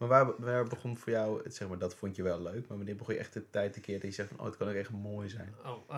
Maar 0.00 0.08
waar, 0.08 0.32
waar 0.38 0.64
begon 0.64 0.96
voor 0.96 1.12
jou, 1.12 1.42
het, 1.42 1.54
zeg 1.54 1.68
maar, 1.68 1.78
dat 1.78 1.94
vond 1.94 2.16
je 2.16 2.22
wel 2.22 2.42
leuk, 2.42 2.68
maar 2.68 2.76
wanneer 2.76 2.96
begon 2.96 3.14
je 3.14 3.20
echt 3.20 3.32
de 3.32 3.50
tijd 3.50 3.72
te 3.72 3.80
keren 3.80 4.00
dat 4.00 4.10
je 4.10 4.16
zegt 4.16 4.28
van, 4.28 4.38
oh, 4.38 4.44
het 4.44 4.56
kan 4.56 4.68
ook 4.68 4.74
echt 4.74 4.90
mooi 4.90 5.28
zijn. 5.28 5.54
Oh, 5.64 5.88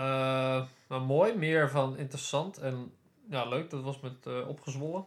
maar 0.86 1.00
mooi, 1.00 1.36
meer 1.36 1.70
van 1.70 1.96
interessant 1.96 2.58
en 2.58 2.92
ja, 3.30 3.48
leuk. 3.48 3.70
Dat 3.70 3.82
was 3.82 4.00
met 4.00 4.26
eh, 4.26 4.48
Opgezwollen. 4.48 5.06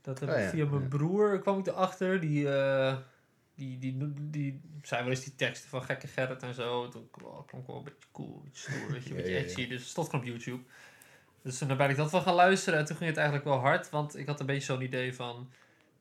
Dat 0.00 0.20
heb 0.20 0.28
Oh 0.28 0.34
ik 0.34 0.40
ja, 0.40 0.48
via 0.48 0.66
mijn 0.66 0.82
ja. 0.82 0.88
broer 0.88 1.38
kwam 1.38 1.58
ik 1.58 1.66
erachter. 1.66 2.20
Die, 2.20 2.54
eh, 2.54 2.96
die, 3.54 3.78
die, 3.78 3.96
die, 3.98 4.30
die 4.30 4.60
zei 4.82 5.02
wel 5.02 5.10
eens 5.10 5.24
die 5.24 5.34
teksten 5.34 5.68
van 5.68 5.82
Gekke 5.82 6.06
Gerrit 6.06 6.42
en 6.42 6.54
zo. 6.54 6.88
Toen 6.88 7.08
oh, 7.22 7.46
klonk 7.46 7.66
wel 7.66 7.76
een 7.76 7.84
beetje 7.84 8.08
cool, 8.12 8.34
een 8.34 8.42
beetje 8.44 8.72
stoer, 8.72 8.92
weet 8.92 9.04
je, 9.04 9.10
een 9.10 9.16
beetje 9.16 9.36
edgy. 9.36 9.68
Dus 9.68 9.88
stond 9.88 10.08
gewoon 10.08 10.24
op 10.24 10.30
YouTube. 10.30 10.62
Dus 11.42 11.58
toen 11.58 11.76
ben 11.76 11.90
ik 11.90 11.96
dat 11.96 12.10
wel 12.10 12.20
gaan 12.20 12.34
luisteren 12.34 12.78
en 12.78 12.84
toen 12.84 12.96
ging 12.96 13.08
het 13.08 13.18
eigenlijk 13.18 13.48
wel 13.48 13.58
hard. 13.58 13.90
Want 13.90 14.16
ik 14.16 14.26
had 14.26 14.40
een 14.40 14.46
beetje 14.46 14.72
zo'n 14.72 14.82
idee 14.82 15.14
van, 15.14 15.50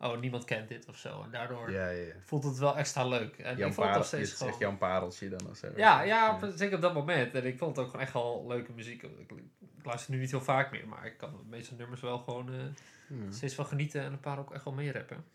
oh, 0.05 0.19
niemand 0.19 0.45
kent 0.45 0.67
dit 0.67 0.88
of 0.88 0.97
zo. 0.97 1.21
En 1.24 1.31
daardoor 1.31 1.71
Ja, 1.71 1.88
ja, 1.89 2.05
ja. 2.05 2.13
voelt 2.21 2.43
het 2.43 2.57
wel 2.57 2.77
extra 2.77 3.05
leuk. 3.07 3.38
En 3.38 3.57
Jan 3.57 3.67
ik 3.67 3.74
vond 3.74 3.88
het 3.88 3.97
nog 3.97 4.05
steeds 4.05 4.33
gewoon... 4.33 4.77
Pareltje 4.77 5.29
dan 5.29 5.50
of 5.50 5.57
zo. 5.57 5.67
Ja, 5.75 6.01
ja, 6.01 6.39
zeker 6.55 6.75
op 6.75 6.81
dat 6.81 6.93
moment. 6.93 7.33
En 7.33 7.45
ik 7.45 7.57
vond 7.57 7.75
het 7.75 7.85
ook 7.85 7.91
gewoon 7.91 8.05
echt 8.05 8.13
wel 8.13 8.45
leuke 8.47 8.71
muziek. 8.71 9.03
Ik, 9.03 9.31
ik 9.77 9.85
luister 9.85 10.13
nu 10.13 10.19
niet 10.19 10.31
heel 10.31 10.41
vaak 10.41 10.71
meer, 10.71 10.88
maar 10.88 11.05
ik 11.05 11.17
kan 11.17 11.31
de 11.31 11.50
meeste 11.50 11.75
nummers 11.75 12.01
wel 12.01 12.17
gewoon 12.17 12.50
eh, 12.53 12.59
Hmm. 13.07 13.31
steeds 13.31 13.55
van 13.55 13.65
genieten 13.65 14.01
en 14.01 14.12
een 14.12 14.19
paar 14.19 14.39
ook 14.39 14.53
echt 14.53 14.63
wel 14.63 14.74
meerappen. 14.74 15.25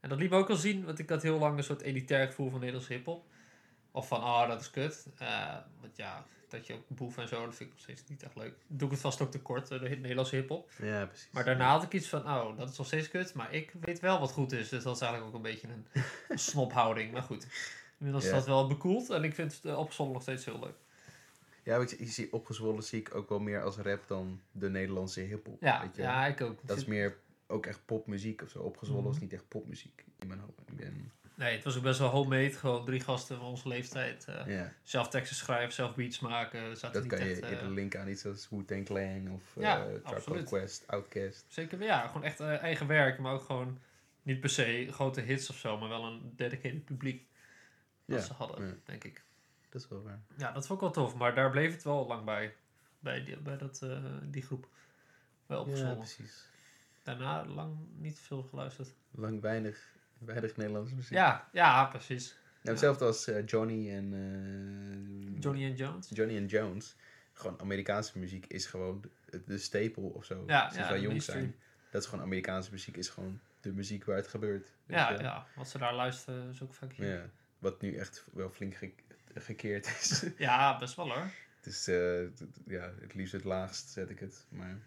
En 0.00 0.08
dat 0.08 0.18
liet 0.18 0.30
me 0.30 0.36
ook 0.36 0.48
wel 0.48 0.56
zien, 0.56 0.84
want 0.84 0.98
ik 0.98 1.08
had 1.08 1.22
heel 1.22 1.38
lang 1.38 1.56
een 1.56 1.64
soort 1.64 1.80
elitair 1.80 2.26
gevoel 2.26 2.50
van 2.50 2.58
Nederlandse 2.58 2.92
hiphop. 2.92 3.24
Of 3.90 4.08
van, 4.08 4.20
ah, 4.22 4.48
dat 4.48 4.60
is 4.60 4.70
kut. 4.70 5.06
Eh, 5.18 5.56
want 5.80 5.96
ja, 5.96 6.24
dat 6.52 6.66
je 6.66 6.74
ook 6.74 6.82
boef 6.88 7.18
en 7.18 7.28
zo, 7.28 7.44
dat 7.44 7.54
vind 7.54 7.68
ik 7.70 7.74
nog 7.74 7.84
steeds 7.84 8.02
niet 8.08 8.22
echt 8.22 8.36
leuk. 8.36 8.54
Doe 8.66 8.86
ik 8.86 8.92
het 8.92 9.00
vast 9.02 9.20
ook 9.20 9.30
te 9.30 9.40
kort, 9.40 9.70
eh, 9.70 9.80
de 9.80 9.88
Nederlandse 9.88 10.36
hiphop. 10.36 10.70
Ja, 10.82 11.06
precies. 11.06 11.28
Maar 11.32 11.44
daarna 11.44 11.70
had 11.70 11.82
ik 11.82 11.92
iets 11.92 12.08
van, 12.08 12.20
oh, 12.20 12.56
dat 12.58 12.70
is 12.70 12.76
nog 12.78 12.86
steeds 12.86 13.08
kut, 13.08 13.34
maar 13.34 13.54
ik 13.54 13.72
weet 13.80 14.00
wel 14.00 14.20
wat 14.20 14.32
goed 14.32 14.52
is. 14.52 14.68
Dus 14.68 14.82
dat 14.82 14.94
is 14.96 15.02
eigenlijk 15.02 15.30
ook 15.34 15.36
een 15.44 15.50
beetje 15.50 15.68
een, 15.68 16.38
snobhouding. 16.38 17.12
Maar 17.12 17.22
goed, 17.22 17.46
inmiddels 17.98 18.24
is 18.24 18.30
Ja. 18.30 18.36
dat 18.36 18.46
wel 18.46 18.66
bekoeld 18.66 19.10
en 19.10 19.24
ik 19.24 19.34
vind 19.34 19.52
het 19.54 19.64
uh, 19.64 19.78
opgezwollen 19.78 20.12
nog 20.12 20.22
steeds 20.22 20.44
heel 20.44 20.58
leuk. 20.58 20.74
Ja, 21.64 21.76
ik, 21.76 21.90
ik 21.90 22.08
zie 22.10 22.32
opgezwollen 22.32 22.82
zie 22.82 23.00
ik 23.00 23.14
ook 23.14 23.28
wel 23.28 23.38
meer 23.40 23.62
als 23.62 23.76
rap 23.76 24.02
dan 24.08 24.40
de 24.52 24.70
Nederlandse 24.70 25.20
hiphop. 25.20 25.60
Ja, 25.62 25.80
weet 25.80 25.96
je? 25.96 26.02
ja 26.02 26.26
ik 26.26 26.40
ook. 26.40 26.58
Dat 26.66 26.76
is 26.76 26.84
meer 26.84 27.16
ook 27.46 27.66
echt 27.66 27.80
popmuziek 27.84 28.42
of 28.42 28.50
zo. 28.50 28.58
Opgezwollen 28.58 29.02
Mhm. 29.04 29.12
was 29.12 29.20
niet 29.22 29.32
echt 29.32 29.48
popmuziek 29.48 30.04
in 30.18 30.26
mijn 30.28 30.40
hoofd. 30.40 30.60
Ik 30.66 30.76
ben, 30.76 31.12
Nee, 31.34 31.54
het 31.54 31.64
was 31.64 31.76
ook 31.76 31.82
best 31.82 31.98
wel 31.98 32.08
homemade. 32.08 32.50
Gewoon 32.52 32.84
drie 32.84 33.00
gasten 33.00 33.36
van 33.36 33.46
onze 33.46 33.68
leeftijd. 33.68 34.24
eh, 34.24 34.46
ja, 34.46 34.72
Zelf 34.82 35.08
teksten 35.08 35.36
schrijven, 35.36 35.72
zelf 35.74 35.94
beats 35.94 36.20
maken. 36.20 36.76
Zaten 36.76 36.92
dat 36.92 37.02
niet 37.10 37.20
kan 37.20 37.28
je 37.28 37.40
echt, 37.40 37.62
eh, 37.62 37.68
linken 37.68 38.00
aan 38.00 38.08
iets 38.08 38.26
als 38.26 38.48
Wu-Tang 38.50 38.84
Clan 38.84 39.28
of 39.30 39.42
Ja, 39.58 39.86
eh. 39.86 40.22
Called 40.24 40.44
Quest, 40.44 40.86
Outkast. 40.86 41.44
Zeker, 41.48 41.82
ja, 41.82 42.06
gewoon 42.06 42.24
echt 42.24 42.40
eigen 42.40 42.86
werk. 42.86 43.18
Maar 43.18 43.32
ook 43.32 43.42
gewoon 43.42 43.78
niet 44.22 44.40
per 44.40 44.50
se 44.50 44.88
grote 44.90 45.20
hits 45.20 45.50
of 45.50 45.56
zo. 45.56 45.78
Maar 45.78 45.88
wel 45.88 46.04
een 46.04 46.32
dedicated 46.36 46.84
publiek. 46.84 47.26
Dat 48.04 48.18
Ja, 48.20 48.24
ze 48.26 48.32
hadden, 48.32 48.66
ja. 48.66 48.72
denk 48.84 49.04
ik. 49.04 49.22
Dat 49.68 49.82
is 49.82 49.88
wel 49.88 50.02
waar. 50.02 50.20
Ja, 50.36 50.52
dat 50.52 50.66
vond 50.66 50.82
ik 50.82 50.84
wel 50.94 51.04
tof. 51.04 51.14
Maar 51.14 51.34
daar 51.34 51.50
bleef 51.50 51.72
het 51.72 51.82
wel 51.82 52.06
lang 52.06 52.24
bij. 52.24 52.54
Bij 52.98 53.24
die, 53.24 53.36
bij 53.36 53.56
dat, 53.58 53.86
die 54.22 54.42
groep. 54.42 54.68
Wel 55.46 55.58
Ja, 55.58 55.64
opgezwollen. 55.64 55.98
precies. 55.98 56.46
Daarna 57.02 57.44
lang 57.46 57.76
niet 57.96 58.20
veel 58.20 58.42
geluisterd. 58.42 58.94
Lang 59.10 59.40
weinig, 59.40 59.92
weinig 60.24 60.56
Nederlandse 60.56 60.94
muziek. 60.94 61.12
Ja, 61.12 61.48
ja, 61.52 61.84
precies. 61.84 62.36
Ja, 62.62 62.70
hetzelfde 62.70 63.04
als 63.04 63.26
eh, 63.28 63.46
Johnny 63.46 63.90
en... 63.90 64.12
eh, 65.34 65.40
Johnny 65.42 65.68
and 65.68 65.78
Jones. 65.78 66.08
Johnny 66.12 66.38
and 66.38 66.50
Jones. 66.50 66.96
Gewoon 67.32 67.60
Amerikaanse 67.60 68.18
muziek 68.18 68.46
is 68.46 68.66
gewoon 68.66 69.04
de, 69.30 69.42
de 69.46 69.58
stapel 69.58 70.02
of 70.02 70.24
zo. 70.24 70.44
Ja, 70.46 70.60
Sinds 70.62 70.76
ja, 70.76 70.88
wij 70.88 70.96
jong 70.96 71.08
mainstream. 71.08 71.40
zijn. 71.40 71.54
Dat 71.90 72.02
is 72.02 72.08
gewoon 72.08 72.24
Amerikaanse 72.24 72.70
muziek, 72.70 72.96
is 72.96 73.08
gewoon 73.08 73.40
de 73.60 73.72
muziek 73.72 74.04
waar 74.04 74.16
het 74.16 74.28
gebeurt. 74.28 74.72
Ja, 74.86 75.10
ja, 75.20 75.46
wat 75.56 75.68
ze 75.68 75.78
daar 75.78 75.94
luisteren 75.94 76.48
is 76.50 76.62
ook 76.62 76.74
vaak. 76.74 76.92
Ja, 76.92 77.04
ja. 77.06 77.30
Wat 77.58 77.80
nu 77.80 77.96
echt 77.96 78.24
wel 78.32 78.50
flink 78.50 78.74
ge- 78.74 78.92
gekeerd 79.34 79.86
is. 79.86 80.24
ja 80.36 80.78
best 80.78 80.94
wel 80.96 81.08
hoor. 81.12 81.16
het 81.56 81.66
is 81.66 81.82
t- 81.84 82.36
t- 82.36 82.60
ja, 82.66 82.92
het 83.00 83.14
liefst 83.14 83.32
het 83.32 83.44
laagst 83.44 83.88
zet 83.88 84.10
ik 84.10 84.18
het. 84.20 84.46
Maar, 84.48 84.78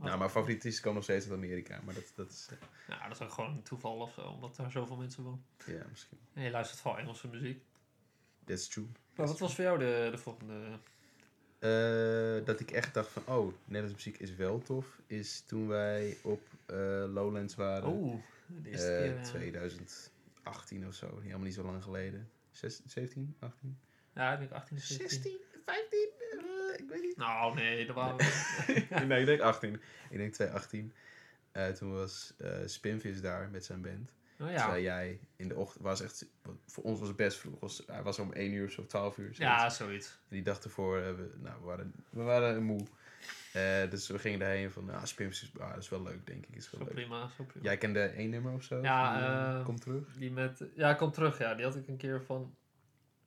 nou, 0.00 0.18
mijn 0.18 0.30
favoriet 0.30 0.64
is 0.64 0.76
komen 0.80 0.94
nog 0.94 1.04
steeds 1.04 1.24
uit 1.24 1.34
Amerika. 1.34 1.80
Maar 1.84 1.94
dat, 1.94 2.12
dat 2.14 2.30
is, 2.30 2.48
eh, 2.50 2.56
Ja, 2.88 3.08
dat 3.08 3.16
is 3.20 3.22
ook 3.26 3.32
gewoon 3.32 3.50
een 3.50 3.62
toeval 3.62 3.96
of 4.00 4.12
zo. 4.12 4.20
Omdat 4.20 4.56
daar 4.56 4.70
zoveel 4.70 4.96
mensen 4.96 5.22
wonen. 5.22 5.44
ja, 5.66 5.82
misschien. 5.90 6.18
En 6.32 6.42
je 6.42 6.50
luistert 6.50 6.80
vooral 6.80 7.00
Engelse 7.00 7.28
muziek. 7.28 7.62
That's 8.44 8.68
true. 8.68 8.86
Maar 9.14 9.26
wat 9.26 9.38
was 9.38 9.54
voor 9.54 9.64
jou 9.64 9.78
de, 9.78 10.08
de 10.10 10.18
volgende? 10.18 10.78
Eh, 11.58 12.44
dat 12.44 12.60
ik 12.60 12.70
echt 12.70 12.94
dacht 12.94 13.08
van, 13.08 13.22
oh, 13.26 13.52
Nederlandse 13.64 14.08
muziek 14.08 14.18
is 14.18 14.34
wel 14.36 14.58
tof. 14.62 15.00
Is 15.06 15.40
toen 15.40 15.68
wij 15.68 16.16
op 16.22 16.40
eh, 16.66 16.76
Lowlands 17.08 17.54
waren. 17.54 18.22
De 18.46 18.70
eerste 18.70 18.92
Eh, 18.96 19.02
keer. 19.02 19.16
eh, 19.16 19.22
2018 19.22 20.86
of 20.86 20.94
zo. 20.94 21.18
Helemaal 21.20 21.40
niet 21.44 21.54
zo 21.54 21.62
lang 21.64 21.82
geleden. 21.82 22.30
Zes- 22.50 22.82
17, 22.86 23.36
18? 23.38 23.78
Ja, 24.14 24.32
ik 24.32 24.38
denk 24.38 24.50
18 24.50 24.76
of 24.76 24.82
17. 24.82 25.08
16, 25.20 25.38
15? 25.64 26.08
Eh, 26.30 26.80
ik 26.80 26.88
weet 26.88 27.02
niet. 27.02 27.05
Nou, 27.16 27.54
nee, 27.54 27.86
dat 27.86 27.94
waren 27.94 28.16
we. 28.16 28.86
nee, 29.06 29.20
ik 29.20 29.26
denk 29.26 29.40
18. 29.40 29.74
Ik 30.10 30.16
denk 30.18 30.32
2018. 30.32 30.92
Eh 31.52 31.68
toen 31.68 31.92
was 31.92 32.34
eh 32.38 32.50
Spinvis 32.66 33.20
daar 33.20 33.48
met 33.50 33.64
zijn 33.64 33.80
band. 33.82 34.10
Oh 34.40 34.46
Terwijl 34.46 34.82
ja. 34.82 34.96
jij 34.98 35.20
in 35.36 35.48
de 35.48 35.56
ochtend 35.56 35.84
was 35.84 36.00
echt... 36.00 36.26
Voor 36.66 36.84
ons 36.84 36.98
was 36.98 37.08
het 37.08 37.16
best 37.16 37.38
vroeg. 37.38 37.60
Was, 37.60 37.82
hij 37.86 38.02
was 38.02 38.18
om 38.18 38.32
1 38.32 38.52
uur 38.52 38.66
of 38.66 38.72
zo, 38.72 38.86
12 38.86 39.16
uur. 39.16 39.24
zoiets. 39.24 39.38
Ja, 39.38 39.70
zoiets. 39.70 40.08
En 40.08 40.34
die 40.36 40.42
dag 40.42 40.58
ervoor, 40.62 40.98
eh, 40.98 41.14
we, 41.14 41.30
nou, 41.36 41.60
we 41.60 41.66
waren, 41.66 41.92
we 42.10 42.22
waren 42.22 42.62
moe. 42.62 42.86
Dus 43.90 44.08
we 44.08 44.18
gingen 44.18 44.38
daarheen 44.38 44.70
van, 44.70 44.84
nou, 44.84 45.06
Spinvis 45.06 45.42
is, 45.42 45.60
ah, 45.60 45.68
dat 45.74 45.82
is 45.82 45.88
wel 45.88 46.02
leuk, 46.02 46.26
denk 46.26 46.46
ik. 46.46 46.56
Is 46.56 46.70
wel 46.70 46.80
Zo 46.80 46.86
leuk. 46.86 46.94
prima, 46.94 47.28
zo 47.36 47.44
prima. 47.44 47.64
Jij 47.64 47.78
kende 47.78 48.00
één 48.00 48.30
nummer 48.30 48.52
of 48.52 48.62
zo? 48.62 48.82
Ja, 48.82 49.14
van, 49.14 49.22
eh, 49.22 49.58
eh, 49.58 49.64
Kom 49.64 49.78
terug. 49.80 50.14
Die 50.18 50.30
met... 50.30 50.64
Ja, 50.74 50.94
kom 50.94 51.10
terug, 51.12 51.38
ja. 51.38 51.54
Die 51.54 51.64
had 51.64 51.76
ik 51.76 51.88
een 51.88 51.96
keer 51.96 52.22
van... 52.22 52.56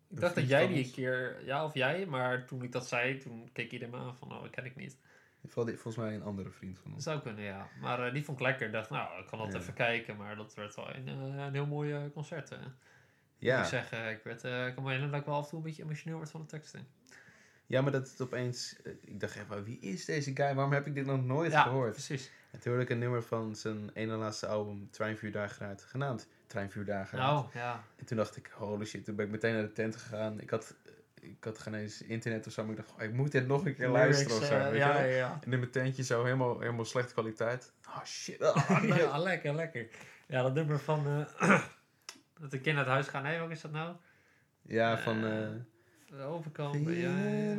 Ik 0.10 0.20
dacht 0.20 0.36
dat 0.36 0.48
jij 0.48 0.68
die 0.68 0.86
een 0.86 0.92
keer... 0.92 1.46
Ja, 1.46 1.66
of 1.66 1.74
jij. 1.74 2.06
Maar 2.06 2.46
toen 2.46 2.64
ik 2.64 2.72
dat 2.72 2.88
zei, 2.88 3.18
toen 3.18 3.50
keek 3.54 3.72
iedereen 3.72 3.94
me 3.94 4.00
aan 4.00 4.16
van... 4.16 4.28
Nou, 4.28 4.42
dat 4.42 4.52
ken 4.52 4.66
ik 4.66 4.76
niet. 4.76 4.98
Vol- 5.48 5.66
Volgens 5.66 5.96
mij 5.96 6.16
een 6.16 6.24
andere 6.24 6.50
vriend 6.52 6.76
van 6.76 6.86
Dat 6.86 6.94
ons. 6.94 7.04
zou 7.04 7.20
kunnen, 7.22 7.44
ja. 7.44 7.68
Maar 7.82 8.08
eh, 8.08 8.14
die 8.14 8.24
vond 8.24 8.40
ik 8.40 8.46
lekker. 8.46 8.66
Ik 8.68 8.72
dacht, 8.74 8.90
nou, 8.90 9.22
ik 9.22 9.28
kan 9.28 9.40
dat 9.40 9.52
Ja. 9.54 9.60
even 9.60 9.74
kijken. 9.74 10.18
Maar 10.18 10.36
dat 10.36 10.54
werd 10.54 10.76
wel 10.76 10.96
een, 10.96 11.08
eh, 11.08 11.46
een 11.46 11.54
heel 11.54 11.66
mooi 11.66 11.94
eh, 11.94 12.02
concert. 12.14 12.50
hè. 12.50 12.58
Moet 12.58 12.68
Ja. 13.38 13.60
ik 13.62 13.66
zeggen. 13.68 14.10
Ik, 14.10 14.24
werd, 14.24 14.44
eh, 14.44 14.68
ik 14.68 14.74
kan 14.74 14.84
me 14.84 14.90
herinneren 14.90 15.12
dat 15.12 15.20
ik 15.20 15.26
wel 15.26 15.36
af 15.36 15.44
en 15.44 15.50
toe 15.50 15.60
een 15.60 15.66
beetje 15.66 15.84
emotioneel 15.84 16.18
word 16.18 16.32
van 16.32 16.42
de 16.42 16.48
teksten. 16.48 16.88
ja, 17.66 17.82
maar 17.82 17.92
dat 17.92 18.10
het 18.10 18.22
opeens... 18.22 18.76
Ik 19.02 19.20
dacht 19.20 19.48
maar 19.48 19.64
wie 19.64 19.80
is 19.80 20.06
deze 20.06 20.32
guy? 20.36 20.54
Waarom 20.56 20.74
heb 20.74 20.88
ik 20.88 20.94
dit 20.96 21.06
nog 21.06 21.24
nooit 21.26 21.52
Ja, 21.52 21.62
gehoord? 21.62 21.92
precies. 21.92 22.32
En 22.52 22.60
toen 22.60 22.68
hoorde 22.72 22.84
ik 22.86 22.92
een 22.92 23.00
nummer 23.00 23.24
van 23.24 23.56
zijn 23.56 23.90
ene 23.94 24.16
laatste 24.16 24.48
album, 24.48 24.88
Trein 24.92 25.18
Vier 25.18 25.32
Dagen 25.32 25.66
uit, 25.66 25.84
genaamd 25.84 26.28
Trein 26.50 26.72
Vier 26.72 26.86
Dagen 26.86 27.20
uit. 27.20 27.28
Nou, 27.28 27.46
ja. 27.54 27.84
En 27.96 28.06
toen 28.06 28.18
dacht 28.18 28.36
ik, 28.38 28.52
holy 28.54 28.86
shit, 28.86 29.06
toen 29.06 29.16
ben 29.16 29.26
ik 29.26 29.32
meteen 29.32 29.54
naar 29.54 29.62
de 29.64 29.72
tent 29.72 29.96
gegaan. 29.96 30.40
Ik 30.42 30.50
had, 30.50 30.76
ik 31.22 31.44
had 31.44 31.60
geen 31.60 31.74
eens 31.74 32.02
internet 32.02 32.48
of 32.48 32.54
zo, 32.54 32.62
maar 32.62 32.72
ik 32.72 32.78
dacht, 32.78 32.92
oh, 32.92 33.02
ik 33.02 33.14
moet 33.14 33.32
dit 33.32 33.48
nog 33.48 33.66
een 33.66 33.76
keer 33.76 33.88
luisteren 33.88 34.38
of 34.38 34.44
zo. 34.46 34.54
eh, 34.54 34.70
weet 34.70 34.78
ja, 34.80 34.98
ja, 35.00 35.04
ja. 35.04 35.40
En 35.46 35.52
in 35.54 35.60
mijn 35.60 35.72
tentje 35.72 36.04
zo 36.04 36.24
helemaal, 36.24 36.60
helemaal 36.60 36.86
slechte 36.86 37.14
kwaliteit. 37.14 37.72
Oh 37.88 38.04
shit, 38.06 38.40
nee. 38.82 38.94
ja, 39.00 39.18
lekker, 39.18 39.54
lekker. 39.56 39.88
Ja, 40.28 40.42
dat 40.42 40.54
nummer 40.54 40.80
van... 40.80 41.28
eh, 41.40 41.62
dat 42.40 42.52
de 42.52 42.60
kinderen 42.62 42.78
uit 42.78 42.88
huis 42.88 43.08
gaan. 43.08 43.24
Nee, 43.24 43.38
welk 43.38 43.52
is 43.52 43.62
dat 43.62 43.72
nou? 43.72 43.96
Ja, 44.62 44.98
van... 44.98 45.26
Eh, 45.26 45.48
De 46.18 46.22
overkant. 46.24 46.86
jij... 46.88 47.56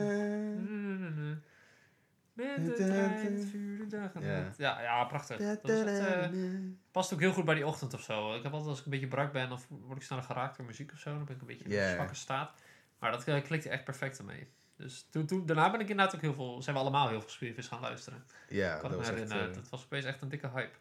Met 2.58 2.66
het 2.66 2.76
de 2.76 4.10
Ja. 4.20 4.52
Ja, 4.56 4.82
ja, 4.82 5.04
prachtig. 5.04 5.38
Dat 5.38 5.70
echt, 5.70 5.98
eh, 5.98 6.28
past 6.90 7.12
ook 7.12 7.20
heel 7.20 7.32
goed 7.32 7.44
bij 7.44 7.54
die 7.54 7.66
ochtend 7.66 7.94
of 7.94 8.02
zo. 8.02 8.34
Ik 8.34 8.42
heb 8.42 8.52
altijd 8.52 8.70
als 8.70 8.78
ik 8.78 8.84
een 8.84 8.90
beetje 8.90 9.08
brak 9.08 9.32
ben, 9.32 9.52
of 9.52 9.66
word 9.68 9.96
ik 9.96 10.02
sneller 10.02 10.24
geraakt 10.24 10.56
door 10.56 10.66
muziek 10.66 10.92
of 10.92 10.98
zo. 10.98 11.10
Dan 11.10 11.24
ben 11.24 11.34
ik 11.34 11.40
een 11.40 11.46
beetje 11.46 11.64
in 11.64 11.78
een 11.78 11.94
zwakke 11.94 12.14
staat. 12.14 12.60
Maar 12.98 13.10
dat 13.10 13.28
uh, 13.28 13.42
klikte 13.42 13.68
echt 13.68 13.84
perfect 13.84 14.18
ermee. 14.18 14.48
Dus 14.76 15.06
toen, 15.10 15.26
toen, 15.26 15.46
daarna 15.46 15.70
ben 15.70 15.80
ik 15.80 15.88
inderdaad 15.88 16.14
ook 16.14 16.20
heel 16.20 16.34
veel, 16.34 16.62
zijn 16.62 16.76
we 16.76 16.82
allemaal 16.82 17.08
heel 17.08 17.20
veel 17.20 17.30
Spearfish 17.30 17.68
gaan 17.68 17.80
luisteren. 17.80 18.24
Ja, 18.48 18.76
kan 18.76 18.90
dat 18.90 18.98
was 18.98 19.08
echt... 19.10 19.30
eh, 19.30 19.52
dat 19.52 19.68
was 19.68 19.84
opeens 19.84 20.04
echt 20.04 20.22
een 20.22 20.28
dikke 20.28 20.50
hype. 20.50 20.76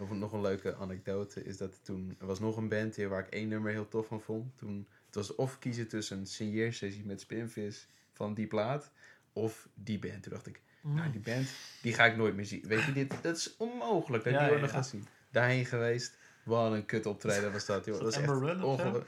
Of 0.00 0.10
nog 0.10 0.32
een 0.32 0.40
leuke 0.40 0.76
anekdote 0.76 1.44
is 1.44 1.56
dat 1.56 1.84
toen 1.84 2.16
er 2.18 2.26
was 2.26 2.40
nog 2.40 2.56
een 2.56 2.68
band 2.68 2.96
hier 2.96 3.08
waar 3.08 3.20
ik 3.20 3.28
één 3.28 3.48
nummer 3.48 3.72
heel 3.72 3.88
tof 3.88 4.06
van 4.06 4.20
vond. 4.20 4.58
Toen 4.58 4.88
het 5.06 5.14
was 5.14 5.34
of 5.34 5.58
kiezen 5.58 5.88
tussen 5.88 6.18
een 6.18 6.26
signeersessie 6.26 7.04
met 7.04 7.20
Spinvis 7.20 7.88
van 8.12 8.34
die 8.34 8.46
plaat 8.46 8.92
of 9.32 9.68
die 9.74 9.98
band. 9.98 10.22
Toen 10.22 10.32
dacht 10.32 10.46
ik, 10.46 10.62
Mm. 10.82 10.94
nou 10.94 11.10
die 11.10 11.20
band, 11.20 11.48
die 11.82 11.94
ga 11.94 12.04
ik 12.04 12.16
nooit 12.16 12.34
meer 12.34 12.46
zien. 12.46 12.62
Weet 12.66 12.82
je, 12.84 12.92
dit, 12.92 13.14
dat 13.22 13.36
is 13.36 13.54
onmogelijk 13.58 14.24
dat 14.24 14.32
ik 14.32 14.38
Ja, 14.38 14.44
die 14.46 14.54
ja, 14.54 14.60
nog 14.60 14.70
ja. 14.70 14.76
ga 14.76 14.82
zien. 14.82 15.06
Daarheen 15.30 15.64
geweest, 15.66 16.16
wat 16.42 16.72
een 16.72 16.86
kut 16.86 17.06
optreden 17.06 17.52
was 17.52 17.66
dat, 17.66 17.84
joh. 17.84 17.94
Dat 17.94 18.04
dat 18.04 18.12
is 18.12 18.18
echt 18.18 18.30
ongelooflijk. 18.30 19.06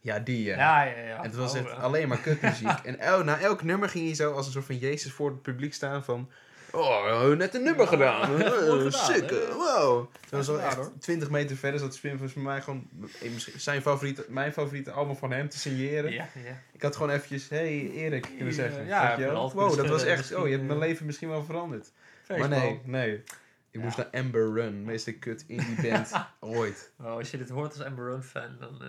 Ja, 0.00 0.18
die 0.18 0.42
ja. 0.42 0.56
Ja, 0.56 0.82
ja, 0.82 0.98
ja. 1.02 1.16
En 1.16 1.22
het 1.22 1.34
was 1.34 1.50
Oh, 1.52 1.58
echt 1.58 1.66
ja. 1.66 1.72
alleen 1.72 2.08
maar 2.08 2.18
kutmuziek. 2.28 2.78
en 2.84 2.98
el, 2.98 3.24
na 3.24 3.38
elk 3.40 3.62
nummer 3.62 3.88
ging 3.88 4.04
hij 4.06 4.14
zo 4.14 4.32
als 4.32 4.46
een 4.46 4.52
soort 4.52 4.64
van 4.64 4.78
Jezus 4.78 5.12
voor 5.12 5.30
het 5.30 5.42
publiek 5.42 5.74
staan 5.74 6.04
van... 6.04 6.30
Oh, 6.72 7.04
we 7.04 7.10
hebben 7.10 7.38
net 7.38 7.54
een 7.54 7.62
nummer 7.62 7.84
Ja, 7.84 7.88
gedaan. 7.90 8.42
Eh, 8.42 8.90
Sick, 8.90 9.30
hè? 9.30 9.48
eh, 9.48 9.54
wow. 9.54 10.06
Was 10.30 10.48
echt 10.48 10.76
hoor. 10.76 10.92
20 10.98 11.30
meter 11.30 11.56
verder 11.56 11.80
zat 11.80 11.94
Spinvis 11.94 12.32
voor 12.32 12.42
mij 12.42 12.60
gewoon 12.62 12.88
eh, 13.22 13.30
misschien 13.32 13.60
zijn 13.60 13.82
favoriete, 13.82 14.24
mijn 14.28 14.52
favoriete 14.52 14.90
album 14.90 15.16
van 15.16 15.32
hem 15.32 15.48
te 15.48 15.58
signeren. 15.58 16.12
Ja, 16.12 16.28
ja. 16.44 16.60
Ik 16.72 16.82
had 16.82 16.96
gewoon 16.96 17.10
eventjes, 17.10 17.48
hey 17.48 17.90
Erik 17.90 18.28
kunnen 18.36 18.54
zeggen. 18.54 18.86
ja, 18.86 19.16
Weet 19.16 19.26
je 19.26 19.32
wow, 19.32 19.76
dat 19.76 19.88
was 19.88 20.04
echt, 20.04 20.34
oh, 20.34 20.44
je 20.46 20.52
hebt 20.52 20.66
mijn 20.66 20.78
misschien, 20.78 20.78
leven 20.88 21.06
misschien 21.06 21.28
wel 21.28 21.44
veranderd. 21.44 21.92
Maar 22.28 22.48
nee, 22.48 22.80
nee. 22.84 23.12
Ik 23.14 23.24
Ja. 23.70 23.80
moest 23.80 23.96
naar 23.96 24.08
Amber 24.12 24.52
Run, 24.54 24.84
meeste 24.84 25.12
kut 25.12 25.44
in 25.46 25.58
die 25.76 25.90
band 25.90 26.10
ooit. 26.58 26.92
Oh, 27.00 27.06
als 27.16 27.30
je 27.30 27.38
dit 27.38 27.48
hoort 27.48 27.72
als 27.72 27.82
Amber 27.86 28.04
Run 28.10 28.22
fan, 28.22 28.56
dan... 28.60 28.82
eh 28.82 28.88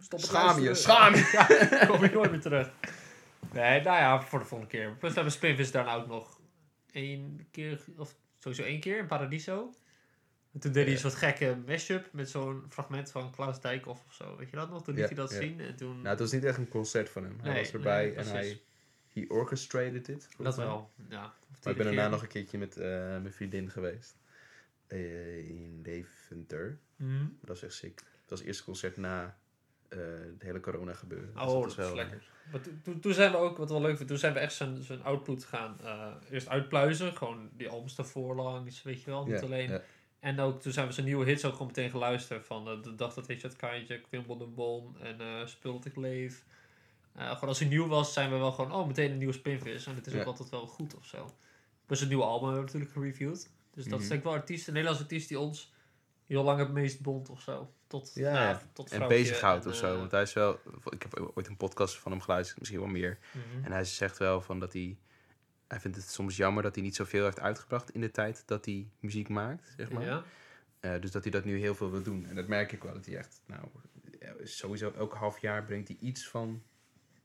stop 0.00 0.20
Schaam 0.20 0.60
je, 0.60 0.74
schaam 0.74 1.14
je. 1.14 1.28
Ja, 1.80 1.86
kom 1.86 2.04
je 2.04 2.10
nooit 2.10 2.30
meer 2.30 2.40
terug. 2.40 2.70
Nee, 3.52 3.80
nou 3.82 3.98
ja, 3.98 4.22
voor 4.22 4.38
de 4.38 4.44
volgende 4.44 4.72
keer. 4.72 4.88
Plus 4.98 5.08
we 5.10 5.14
hebben 5.14 5.32
Spinvis 5.32 5.70
daarna 5.70 5.94
ook 5.94 6.06
nog 6.06 6.37
één 6.98 7.46
keer, 7.50 7.84
of 7.96 8.16
sowieso 8.38 8.62
één 8.62 8.80
keer 8.80 8.98
in 8.98 9.06
Paradiso. 9.06 9.74
En 10.52 10.60
toen 10.60 10.72
deed 10.72 10.84
hij 10.84 10.92
een 10.94 11.00
soort 11.00 11.14
gekke 11.14 11.56
mashup 11.66 12.08
met 12.12 12.30
zo'n 12.30 12.64
fragment 12.68 13.10
van 13.10 13.30
Klaus 13.30 13.60
Dijkhoff 13.60 14.04
of 14.06 14.14
zo. 14.14 14.36
Weet 14.36 14.50
je 14.50 14.56
dat 14.56 14.70
nog? 14.70 14.84
Toen 14.84 14.94
liet 14.94 15.04
hij 15.04 15.14
dat 15.14 15.32
zien. 15.32 15.60
En 15.60 15.76
toen, 15.76 15.96
Nou, 15.96 16.08
het 16.08 16.18
was 16.18 16.32
niet 16.32 16.44
echt 16.44 16.58
een 16.58 16.68
concert 16.68 17.08
van 17.08 17.24
hem. 17.24 17.38
Hij 17.40 17.52
Nee, 17.52 17.62
was 17.62 17.72
erbij 17.72 18.06
nee, 18.06 18.14
en 18.14 18.26
hij 18.26 18.60
he 19.12 19.24
orchestrated 19.28 20.08
it. 20.08 20.28
dat 20.38 20.56
mij. 20.56 20.66
wel, 20.66 20.90
ja. 21.08 21.20
Maar 21.62 21.72
ik 21.72 21.76
ben 21.76 21.86
daarna 21.86 22.08
nog 22.08 22.22
een 22.22 22.28
keertje 22.28 22.58
met 22.58 22.76
eh, 22.76 22.88
mijn 22.98 23.32
vriendin 23.32 23.70
geweest. 23.70 24.16
Eh, 24.86 25.48
in 25.48 25.82
Deventer. 25.82 26.78
Mhm. 26.96 27.26
Dat 27.40 27.48
was 27.48 27.62
echt 27.62 27.74
sick. 27.74 27.98
Het 27.98 28.30
was 28.30 28.38
het 28.38 28.48
eerste 28.48 28.64
concert 28.64 28.96
na 28.96 29.38
eh 29.88 29.98
het 30.32 30.42
hele 30.42 30.60
corona 30.60 30.92
gebeuren. 30.94 31.32
Dus 31.34 31.42
Oh, 31.42 31.60
dat 31.60 31.70
is 31.70 31.74
wel, 31.76 31.94
lekker. 31.94 32.22
Maar 32.52 32.60
toen- 33.00 33.12
zijn 33.14 33.30
we 33.30 33.36
ook, 33.36 33.56
wat 33.56 33.70
wel 33.70 33.80
leuk 33.80 33.96
vind, 33.96 34.08
toen 34.08 34.18
zijn 34.18 34.32
we 34.32 34.38
echt 34.38 34.52
zijn, 34.54 34.82
zijn 34.82 35.02
output 35.02 35.44
gaan 35.44 35.76
eh, 35.84 36.06
eerst 36.30 36.48
uitpluizen. 36.48 37.16
Gewoon 37.16 37.48
die 37.52 37.68
albums 37.68 37.94
daarvoor 37.94 38.34
langs, 38.34 38.82
weet 38.82 39.02
je 39.02 39.10
wel. 39.10 39.26
Niet 39.26 39.42
alleen. 39.42 39.80
En 40.20 40.40
ook 40.40 40.60
toen 40.60 40.72
zijn 40.72 40.86
we 40.86 40.92
zijn 40.92 41.06
nieuwe 41.06 41.24
hits 41.24 41.44
ook 41.44 41.52
gewoon 41.52 41.66
meteen 41.66 41.90
geluisterd. 41.90 42.46
Van 42.46 42.68
eh, 42.68 42.82
de 42.82 42.94
dag 42.94 43.14
dat 43.14 43.26
weet 43.26 43.40
je 43.40 43.46
het 43.46 43.56
kaartje, 43.56 44.00
Wimbledon 44.10 44.54
Bon 44.54 44.96
en 45.00 45.48
Spul 45.48 45.72
dat 45.72 45.84
ik 45.84 45.96
leef. 45.96 46.44
Gewoon 47.16 47.48
als 47.48 47.58
hij 47.58 47.68
nieuw 47.68 47.86
was, 47.86 48.12
zijn 48.12 48.30
we 48.30 48.36
wel 48.36 48.52
gewoon, 48.52 48.72
oh, 48.72 48.86
meteen 48.86 49.10
een 49.10 49.18
nieuwe 49.18 49.32
Spinvis. 49.32 49.86
En 49.86 49.94
het 49.94 50.06
is 50.06 50.14
ook 50.14 50.24
altijd 50.26 50.48
wel 50.50 50.66
goed 50.66 50.94
of 50.96 51.04
zo. 51.06 51.30
Dus 51.86 52.00
het 52.00 52.08
nieuwe 52.08 52.24
album 52.24 52.48
hebben 52.48 52.66
we 52.66 52.72
natuurlijk 52.72 52.92
gereviewd. 52.92 53.50
Dus 53.74 53.84
dat 53.84 53.92
is 53.92 53.98
Mhm. 54.00 54.08
denk 54.08 54.12
ik 54.12 54.22
wel 54.22 54.32
artiest, 54.32 54.66
een 54.66 54.72
Nederlandse 54.72 55.04
artiest 55.04 55.28
die 55.28 55.38
ons 55.38 55.72
heel 56.28 56.42
lang 56.42 56.58
het 56.58 56.72
meest 56.72 57.00
bond 57.00 57.28
of 57.28 57.40
zo. 57.40 57.72
Tot, 57.86 58.10
Ja, 58.14 58.32
nou 58.32 58.56
tot 58.72 58.90
En 58.92 59.08
bezighoudt 59.08 59.66
of 59.66 59.74
zo. 59.74 59.92
eh, 59.92 59.98
Want 59.98 60.10
hij 60.10 60.22
is 60.22 60.32
wel... 60.32 60.60
Ik 60.90 61.02
heb 61.02 61.30
ooit 61.34 61.46
een 61.48 61.56
podcast 61.56 61.98
van 61.98 62.12
hem 62.12 62.20
geluisterd. 62.20 62.58
Misschien 62.58 62.80
wel 62.80 62.88
meer. 62.88 63.18
mhm. 63.32 63.64
En 63.64 63.72
hij 63.72 63.84
zegt 63.84 64.18
wel 64.18 64.40
van 64.40 64.60
dat 64.60 64.72
hij... 64.72 64.98
Hij 65.68 65.80
vindt 65.80 65.96
het 65.96 66.10
soms 66.10 66.36
jammer 66.36 66.62
dat 66.62 66.74
hij 66.74 66.84
niet 66.84 66.96
zoveel 66.96 67.24
heeft 67.24 67.40
uitgebracht 67.40 67.90
in 67.90 68.00
de 68.00 68.10
tijd 68.10 68.42
dat 68.46 68.64
hij 68.64 68.88
muziek 69.00 69.28
maakt, 69.28 69.74
zeg 69.76 69.90
maar. 69.90 70.04
Ja. 70.04 70.22
Eh, 70.80 71.00
dus 71.00 71.10
dat 71.10 71.22
hij 71.22 71.32
dat 71.32 71.44
nu 71.44 71.58
heel 71.58 71.74
veel 71.74 71.90
wil 71.90 72.02
doen. 72.02 72.26
En 72.28 72.34
dat 72.34 72.46
merk 72.46 72.72
ik 72.72 72.82
wel. 72.82 72.92
Dat 72.94 73.06
hij 73.06 73.16
echt, 73.16 73.40
nou, 73.46 73.62
eh, 74.20 74.30
sowieso 74.44 74.92
elk 74.96 75.14
half 75.14 75.38
jaar 75.40 75.64
brengt 75.64 75.88
hij 75.88 75.96
iets 76.00 76.28
van 76.28 76.62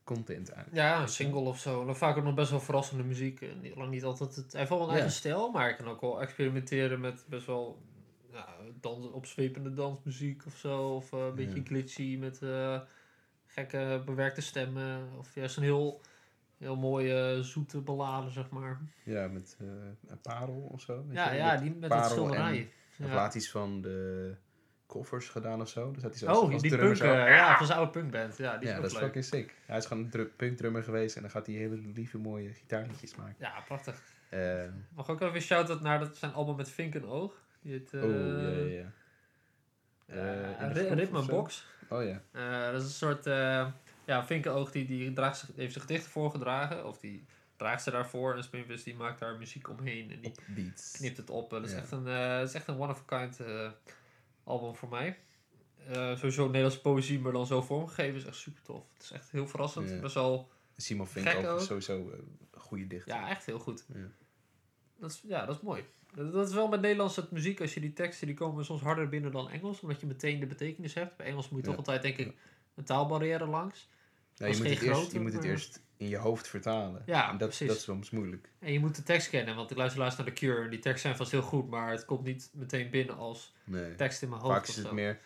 content 0.04 0.52
uit. 0.52 0.66
Ja, 0.72 1.00
een 1.02 1.08
single 1.08 1.40
of 1.40 1.58
zo. 1.58 1.80
En 1.80 1.86
dan 1.86 1.96
vaak 1.96 2.16
ook 2.16 2.24
nog 2.24 2.34
best 2.34 2.50
wel 2.50 2.60
verrassende 2.60 3.02
muziek. 3.04 3.40
En 3.40 3.60
niet- 3.60 3.76
lang 3.76 3.90
niet 3.90 4.04
altijd 4.04 4.36
het... 4.36 4.50
Hij 4.50 4.60
heeft 4.60 4.72
wel 4.72 4.82
een 4.82 4.88
eigen 4.88 5.06
Ja. 5.08 5.12
stijl, 5.14 5.50
maar 5.50 5.62
hij 5.62 5.74
kan 5.74 5.88
ook 5.88 6.00
wel 6.00 6.20
experimenteren 6.22 7.00
met 7.00 7.24
best 7.28 7.46
wel 7.46 7.82
ja, 8.34 8.46
dans, 8.80 9.10
opzwepende 9.10 9.72
dansmuziek 9.74 10.46
of 10.46 10.56
zo. 10.56 10.88
Of 10.94 11.12
eh, 11.12 11.18
een 11.26 11.34
beetje 11.34 11.56
Ja. 11.58 11.64
glitchy 11.64 12.16
met 12.20 12.42
eh, 12.42 12.80
gekke 13.46 14.02
bewerkte 14.04 14.40
stemmen. 14.40 15.08
Of 15.18 15.34
juist 15.34 15.56
een 15.56 15.62
heel, 15.62 16.00
heel 16.58 16.76
mooie 16.76 17.42
zoete 17.42 17.80
ballade, 17.80 18.30
zeg 18.30 18.50
maar. 18.50 18.80
Ja, 19.04 19.28
met 19.28 19.56
eh, 19.60 19.66
een 20.06 20.20
parel 20.22 20.68
of 20.72 20.80
zo. 20.80 21.04
Ja, 21.10 21.30
je, 21.30 21.36
ja 21.38 21.52
met 21.52 21.60
die 21.62 21.74
met 21.74 21.88
parel 21.88 22.08
schilderij. 22.10 22.70
Of 23.00 23.06
Ja. 23.06 23.14
laat 23.14 23.32
hij 23.32 23.42
iets 23.42 23.50
van 23.50 23.80
de 23.80 24.34
covers 24.86 25.28
gedaan 25.28 25.60
of 25.60 25.68
zo. 25.68 25.90
Dus 25.92 26.02
had 26.02 26.10
hij 26.20 26.28
zo 26.28 26.40
Oh, 26.40 26.58
die 26.60 26.76
punk, 26.76 26.98
eh, 26.98 27.08
ja, 27.28 27.56
van 27.56 27.66
zijn 27.66 27.78
oude 27.78 27.92
punkband. 27.92 28.36
Ja, 28.36 28.52
die 28.56 28.62
is 28.62 28.68
ja, 28.68 28.76
ook 28.76 28.82
dat 28.82 28.90
is 28.90 28.96
leuk. 28.96 29.02
fucking 29.06 29.24
sick. 29.24 29.54
Hij 29.66 29.76
is 29.78 29.86
gewoon 29.86 30.02
een 30.04 30.10
dru- 30.10 30.30
punkdrummer 30.36 30.82
geweest 30.82 31.16
en 31.16 31.22
dan 31.22 31.30
gaat 31.30 31.46
hij 31.46 31.54
hele 31.54 31.76
lieve 31.94 32.18
mooie 32.18 32.52
gitaarliedjes 32.52 33.14
maken. 33.14 33.34
Ja, 33.38 33.60
prachtig. 33.66 34.02
Eh, 34.28 34.62
Mag 34.94 35.08
ook 35.10 35.20
even 35.20 35.40
shout-out 35.40 35.80
naar 35.80 35.98
dat 35.98 36.16
zijn 36.16 36.32
album 36.32 36.56
met 36.56 36.70
Vink 36.70 36.94
en 36.94 37.04
Oog. 37.06 37.42
Eh, 37.64 38.02
oh, 38.02 38.10
ja, 38.10 38.48
ja, 38.48 38.92
ja. 40.06 40.54
eh, 40.56 40.72
groep 40.84 40.98
Ritme 40.98 41.18
of? 41.18 41.26
Box. 41.26 41.66
Oh 41.88 42.02
ja. 42.04 42.22
Eh, 42.32 42.72
dat 42.72 42.80
is 42.82 42.86
een 42.88 42.94
soort... 42.94 43.26
eh 43.26 43.66
ja, 44.06 44.26
Vinkenoog 44.26 44.70
die, 44.70 44.86
die 44.86 45.12
draagt 45.12 45.38
zich, 45.38 45.48
heeft 45.56 45.72
zijn 45.72 45.84
gedichten 45.86 46.10
voorgedragen. 46.10 46.86
Of 46.86 46.98
die 46.98 47.24
draagt 47.56 47.82
ze 47.82 47.90
daarvoor. 47.90 48.36
En 48.36 48.44
Spinvis 48.44 48.82
die 48.82 48.94
maakt 48.94 49.18
daar 49.20 49.36
muziek 49.38 49.68
omheen. 49.68 50.10
En 50.10 50.20
die 50.20 50.32
beats. 50.46 50.90
knipt 50.92 51.16
het 51.16 51.30
op. 51.30 51.50
Dat 51.50 51.64
is 51.64 51.70
Ja. 51.72 51.76
echt 51.78 51.90
een, 51.90 52.06
eh, 52.06 52.38
dat 52.38 52.48
is 52.48 52.54
echt 52.54 52.68
een 52.68 52.78
one-of-a-kind 52.78 53.40
eh, 53.40 53.70
album 54.44 54.74
voor 54.74 54.88
mij. 54.88 55.18
Eh, 55.88 56.16
sowieso 56.16 56.46
Nederlandse 56.46 56.80
poëzie, 56.80 57.18
maar 57.20 57.32
dan 57.32 57.46
zo 57.46 57.62
vormgegeven 57.62 58.14
is 58.20 58.24
echt 58.24 58.36
super 58.36 58.62
tof. 58.62 58.84
Het 58.94 59.02
is 59.02 59.10
echt 59.10 59.30
heel 59.30 59.46
verrassend. 59.48 59.90
Ja. 59.90 60.00
Best 60.00 60.14
wel... 60.14 60.50
Simon 60.76 61.06
Vink 61.06 61.34
ook, 61.36 61.44
ook. 61.46 61.60
sowieso 61.60 62.10
eh, 62.10 62.18
een 62.52 62.60
goede 62.60 62.86
dichter. 62.86 63.14
Ja, 63.14 63.28
echt 63.28 63.46
heel 63.46 63.58
goed. 63.58 63.84
Ja. 63.94 64.08
Dat 64.98 65.10
is, 65.10 65.22
ja, 65.26 65.46
dat 65.46 65.56
is 65.56 65.62
mooi. 65.62 65.84
Dat, 66.16 66.48
is 66.48 66.54
wel 66.54 66.68
met 66.68 66.80
Nederlandse 66.80 67.28
muziek, 67.30 67.60
als 67.60 67.74
je 67.74 67.80
die 67.80 67.92
teksten, 67.92 68.26
die 68.26 68.36
komen 68.36 68.64
soms 68.64 68.80
harder 68.80 69.08
binnen 69.08 69.32
dan 69.32 69.50
Engels, 69.50 69.80
omdat 69.80 70.00
je 70.00 70.06
meteen 70.06 70.40
de 70.40 70.46
betekenis 70.46 70.94
hebt. 70.94 71.16
Bij 71.16 71.26
Engels 71.26 71.48
moet 71.48 71.60
je 71.60 71.70
Ja. 71.70 71.76
toch 71.76 71.86
altijd, 71.86 72.02
denk 72.02 72.16
ik, 72.28 72.34
een 72.74 72.84
taalbarrière 72.84 73.46
langs. 73.46 73.88
Ja, 74.34 74.46
Als 74.46 74.56
je 74.56 74.62
moet, 74.62 74.72
het 74.72 74.82
eerst, 74.82 75.12
je 75.12 75.20
moet 75.20 75.32
het 75.32 75.44
eerst 75.44 75.82
in 75.96 76.08
je 76.08 76.16
hoofd 76.16 76.48
vertalen. 76.48 77.02
Ja, 77.06 77.30
en 77.30 77.38
dat, 77.38 77.48
precies. 77.48 77.68
dat 77.68 77.76
is 77.76 77.82
soms 77.82 78.10
moeilijk. 78.10 78.48
En 78.58 78.72
je 78.72 78.80
moet 78.80 78.96
de 78.96 79.02
tekst 79.02 79.28
kennen, 79.30 79.56
want 79.56 79.70
ik 79.70 79.76
luister 79.76 80.00
laatst 80.00 80.18
naar 80.18 80.26
The 80.26 80.32
Cure. 80.32 80.68
Die 80.68 80.78
teksten 80.78 81.00
zijn 81.00 81.16
vast 81.16 81.30
heel 81.30 81.42
goed, 81.42 81.68
maar 81.70 81.90
het 81.90 82.04
komt 82.04 82.24
niet 82.24 82.50
meteen 82.52 82.90
binnen 82.90 83.16
als 83.16 83.54
Nee. 83.64 83.94
tekst 83.94 84.22
in 84.22 84.28
mijn 84.28 84.40
hoofd. 84.40 84.54
Vaak 84.54 84.66
is 84.66 84.76
het 84.76 84.86
zo. 84.86 84.94
meer... 84.94 85.18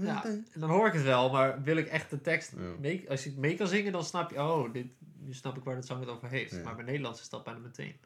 Ja, 0.00 0.24
en 0.24 0.46
dan 0.54 0.70
hoor 0.70 0.86
ik 0.86 0.92
het 0.92 1.02
wel, 1.02 1.30
maar 1.30 1.62
wil 1.62 1.76
ik 1.76 1.86
echt 1.86 2.10
de 2.10 2.20
tekst 2.20 2.52
Ja. 2.56 2.62
mee, 2.80 3.10
als 3.10 3.22
je 3.24 3.30
het 3.30 3.38
mee 3.38 3.54
kan 3.56 3.66
zingen, 3.68 3.92
dan 3.92 4.04
snap 4.04 4.30
je, 4.30 4.36
oh, 4.36 4.72
dit, 4.72 4.86
nu 5.18 5.32
snap 5.34 5.56
ik 5.56 5.64
waar 5.64 5.76
het 5.76 5.86
zang 5.86 6.00
het 6.00 6.08
over 6.08 6.28
heeft. 6.28 6.52
Ja. 6.54 6.62
Maar 6.62 6.74
bij 6.76 6.84
Nederlands 6.84 7.20
is 7.20 7.28
dat 7.28 7.44
bijna 7.44 7.58
meteen. 7.60 7.96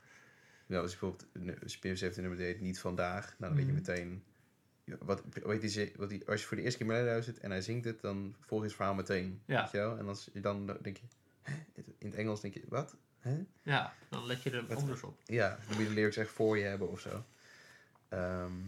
Ja, 0.72 0.80
als 0.80 0.92
je 0.92 0.98
bijvoorbeeld 0.98 1.70
Spims 1.70 2.00
heeft 2.00 2.16
een 2.16 2.22
nummer 2.22 2.40
heet 2.40 2.60
niet 2.60 2.80
vandaag, 2.80 3.24
nou, 3.38 3.54
dan 3.54 3.54
weet 3.54 3.66
je 3.66 3.72
Mhm. 3.72 3.80
meteen. 3.80 4.24
Wat, 5.00 5.22
weet 5.42 5.60
die, 5.74 5.92
wat 5.96 6.08
die, 6.08 6.28
als 6.28 6.40
je 6.40 6.46
voor 6.46 6.56
de 6.56 6.62
eerste 6.62 6.78
keer 6.78 6.86
mee 6.86 7.04
luistert 7.04 7.38
en 7.38 7.50
hij 7.50 7.60
zingt 7.60 7.84
het, 7.84 8.00
dan 8.00 8.34
volg 8.40 8.60
je 8.60 8.66
het 8.66 8.76
verhaal 8.76 8.94
meteen. 8.94 9.42
Ja. 9.46 9.62
Weet 9.62 9.70
je 9.70 9.76
wel? 9.78 9.98
En 9.98 10.08
als 10.08 10.30
je 10.32 10.40
dan 10.40 10.66
denk 10.82 10.96
je, 10.96 11.02
in 11.98 12.06
het 12.06 12.14
Engels 12.14 12.40
denk 12.40 12.54
je, 12.54 12.62
wat? 12.68 12.96
Ja, 13.62 13.94
dan 14.08 14.26
let 14.26 14.42
je 14.42 14.50
er 14.50 14.66
Wat- 14.66 14.76
anders 14.78 15.02
op. 15.02 15.20
Ja, 15.24 15.48
dan 15.48 15.66
moet 15.76 15.82
je 15.82 15.88
de 15.88 15.94
lyrics 15.94 16.16
echt 16.16 16.30
voor 16.30 16.58
je 16.58 16.64
hebben 16.64 16.88
of 16.90 17.00
zo. 17.00 17.24
Ehm, 18.08 18.60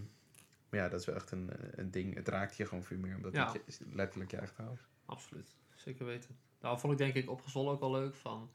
maar 0.69 0.81
ja, 0.81 0.89
dat 0.89 1.01
is 1.01 1.07
wel 1.07 1.15
echt 1.15 1.31
een, 1.31 1.51
een 1.81 1.91
ding. 1.91 2.15
Het 2.15 2.29
raakt 2.29 2.57
je 2.57 2.67
gewoon 2.67 2.85
veel 2.85 2.99
meer, 2.99 3.17
omdat 3.17 3.33
Ja. 3.33 3.53
het 3.53 3.77
je 3.79 3.85
letterlijk 3.93 4.31
je 4.31 4.37
eigen 4.37 4.65
hoofd. 4.65 4.89
Absoluut, 5.05 5.55
zeker 5.75 6.07
weten. 6.07 6.37
Daarom 6.59 6.81
vond 6.81 6.93
ik 6.93 6.99
denk 6.99 7.15
ik 7.15 7.31
opgezwollen 7.31 7.73
ook 7.73 7.81
wel 7.81 7.91
leuk. 7.91 8.15
Van, 8.15 8.51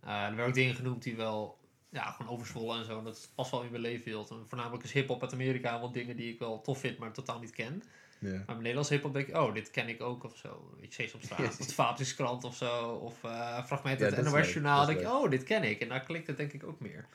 eh, 0.00 0.08
er 0.22 0.28
werden 0.28 0.46
ook 0.46 0.54
dingen 0.54 0.74
genoemd 0.74 1.02
die 1.02 1.16
wel, 1.16 1.58
ja, 1.94 2.10
gewoon 2.10 2.32
overzwollen 2.32 2.78
en 2.78 2.84
zo. 2.84 2.98
En 2.98 3.04
dat 3.04 3.30
past 3.34 3.50
wel 3.50 3.62
in 3.62 3.70
mijn 3.70 3.82
leefwereld. 3.82 4.30
En 4.30 4.42
voornamelijk 4.46 4.84
is 4.84 4.92
hip-hop 4.92 5.22
uit 5.22 5.32
Amerika 5.32 5.78
wel 5.78 5.92
dingen 5.92 6.16
die 6.16 6.32
ik 6.32 6.38
wel 6.38 6.60
tof 6.60 6.78
vind, 6.80 6.98
maar 6.98 7.12
totaal 7.12 7.40
niet 7.40 7.50
ken. 7.52 7.82
Maar 8.18 8.44
bij 8.46 8.56
Nederlands 8.56 8.88
hip-hop 8.88 9.12
denk 9.12 9.26
ik, 9.28 9.36
oh, 9.36 9.54
dit 9.54 9.70
ken 9.70 9.88
ik 9.88 10.02
ook 10.02 10.24
of 10.24 10.36
zo. 10.36 10.74
Weet 10.80 10.94
je, 10.94 11.02
Sesamstraat, 11.02 11.40
of 11.60 11.66
de 11.66 11.72
Fabeltjeskrant 11.72 12.44
of 12.44 12.56
zo. 12.56 12.88
Of 12.88 13.18
fragmenten 13.66 14.06
Ja, 14.10 14.16
uit 14.16 14.24
het 14.24 14.34
NOS-journaal. 14.34 14.86
leuk, 14.86 14.96
denk 14.96 15.08
ik, 15.08 15.12
oh, 15.14 15.30
dit 15.30 15.42
ken 15.42 15.62
ik. 15.62 15.80
En 15.80 15.88
daar 15.88 16.02
klikt 16.02 16.26
het 16.26 16.36
denk 16.36 16.52
ik 16.52 16.64
ook 16.64 16.80
meer. 16.80 17.06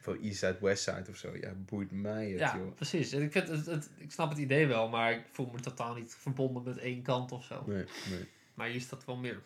Van 0.00 0.20
East 0.22 0.38
Side, 0.38 0.56
West 0.60 0.82
Side 0.82 1.04
of 1.10 1.16
zo. 1.16 1.36
Ja, 1.36 1.52
boeit 1.54 1.90
mij 1.90 2.30
het, 2.30 2.38
ja, 2.38 2.56
joh. 2.56 2.74
precies. 2.74 3.12
En 3.12 3.22
ik, 3.22 3.32
vind 3.32 3.48
het, 3.48 3.66
het, 3.66 3.90
ik 3.98 4.12
snap 4.12 4.28
het 4.28 4.38
idee 4.38 4.66
wel, 4.66 4.88
maar 4.88 5.12
ik 5.12 5.24
voel 5.30 5.50
me 5.52 5.60
totaal 5.60 5.94
niet 5.94 6.14
verbonden 6.18 6.62
met 6.62 6.78
één 6.78 7.02
kant 7.02 7.32
of 7.32 7.44
zo. 7.44 7.62
Nee, 7.66 7.84
nee. 8.10 8.28
Maar 8.54 8.66
hier 8.66 8.76
is 8.76 8.88
dat 8.88 9.04
wel 9.04 9.16
meer. 9.16 9.42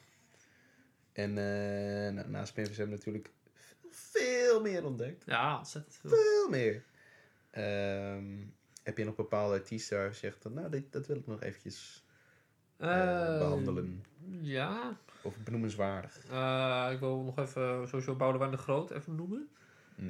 En 1.13 1.33
na- 2.15 2.27
naast 2.27 2.55
we 2.55 2.87
natuurlijk 2.87 3.31
veel 4.19 4.61
meer 4.61 4.85
ontdekt. 4.85 5.25
Ja, 5.27 5.59
ontzettend 5.59 5.97
veel. 5.97 6.11
Veel 6.11 6.49
meer. 6.49 6.85
Ehm, 7.51 8.25
heb 8.83 8.99
je 8.99 9.05
nog 9.05 9.15
bepaalde 9.15 9.55
artiesten 9.55 9.99
waar 9.99 10.07
je 10.07 10.15
zegt, 10.15 10.37
van, 10.43 10.53
nou, 10.53 10.71
dit, 10.71 10.93
dat 10.93 11.07
wil 11.07 11.17
ik 11.17 11.27
nog 11.27 11.43
eventjes 11.43 12.05
eh, 12.77 13.33
Eh, 13.33 13.39
behandelen? 13.39 14.05
Ja, 14.41 14.97
Of 15.23 15.37
benoemenswaardig? 15.39 16.19
eh, 16.31 16.89
ik 16.93 16.99
wil 16.99 17.23
nog 17.23 17.39
even 17.39 17.89
sowieso 17.89 18.15
Boudewijn 18.15 18.51
de 18.51 18.57
Groot 18.57 18.91
even 18.91 19.15
noemen. 19.15 19.49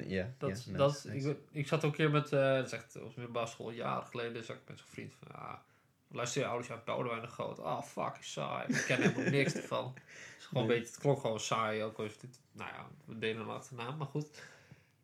Ja, 0.07 0.33
Dat, 0.37 0.49
nice, 0.49 0.71
dat, 0.71 1.05
nice. 1.07 1.29
ik, 1.29 1.37
ik 1.51 1.67
zat 1.67 1.83
ook 1.83 1.91
een 1.91 1.97
keer 1.97 2.09
met, 2.11 2.31
eh 2.33 2.53
dat 2.55 2.65
is 2.65 2.71
echt 2.71 3.01
op 3.01 3.15
mijn 3.15 3.31
basisschool 3.31 3.71
jaren 3.71 4.07
geleden, 4.07 4.43
zat 4.43 4.55
ik 4.55 4.61
met 4.67 4.77
zo'n 4.77 4.87
vriend 4.87 5.13
van, 5.13 5.27
ja, 5.31 5.63
luister 6.11 6.41
je 6.41 6.47
ouders 6.47 6.71
uit 6.71 6.85
Boudewijn 6.85 7.21
de 7.21 7.27
Groot. 7.27 7.59
Ah, 7.59 7.81
fuck, 7.83 8.17
saai. 8.19 8.67
Ik 8.67 8.83
ken 8.87 9.01
helemaal 9.01 9.31
niks 9.31 9.53
ervan. 9.53 9.85
Het, 9.93 10.03
is 10.39 10.45
gewoon 10.45 10.67
Nee. 10.67 10.75
een 10.75 10.79
beetje, 10.81 10.93
het 10.93 11.01
klonk 11.01 11.19
gewoon 11.21 11.39
saai, 11.39 11.83
ook 11.83 11.97
al 11.97 12.05
is 12.05 12.17
dit, 12.17 12.39
nou 12.51 12.69
ja, 12.73 12.87
we 13.05 13.17
delen 13.19 13.41
een 13.41 13.49
achternaam, 13.49 13.97
maar 13.97 14.07
goed. 14.07 14.27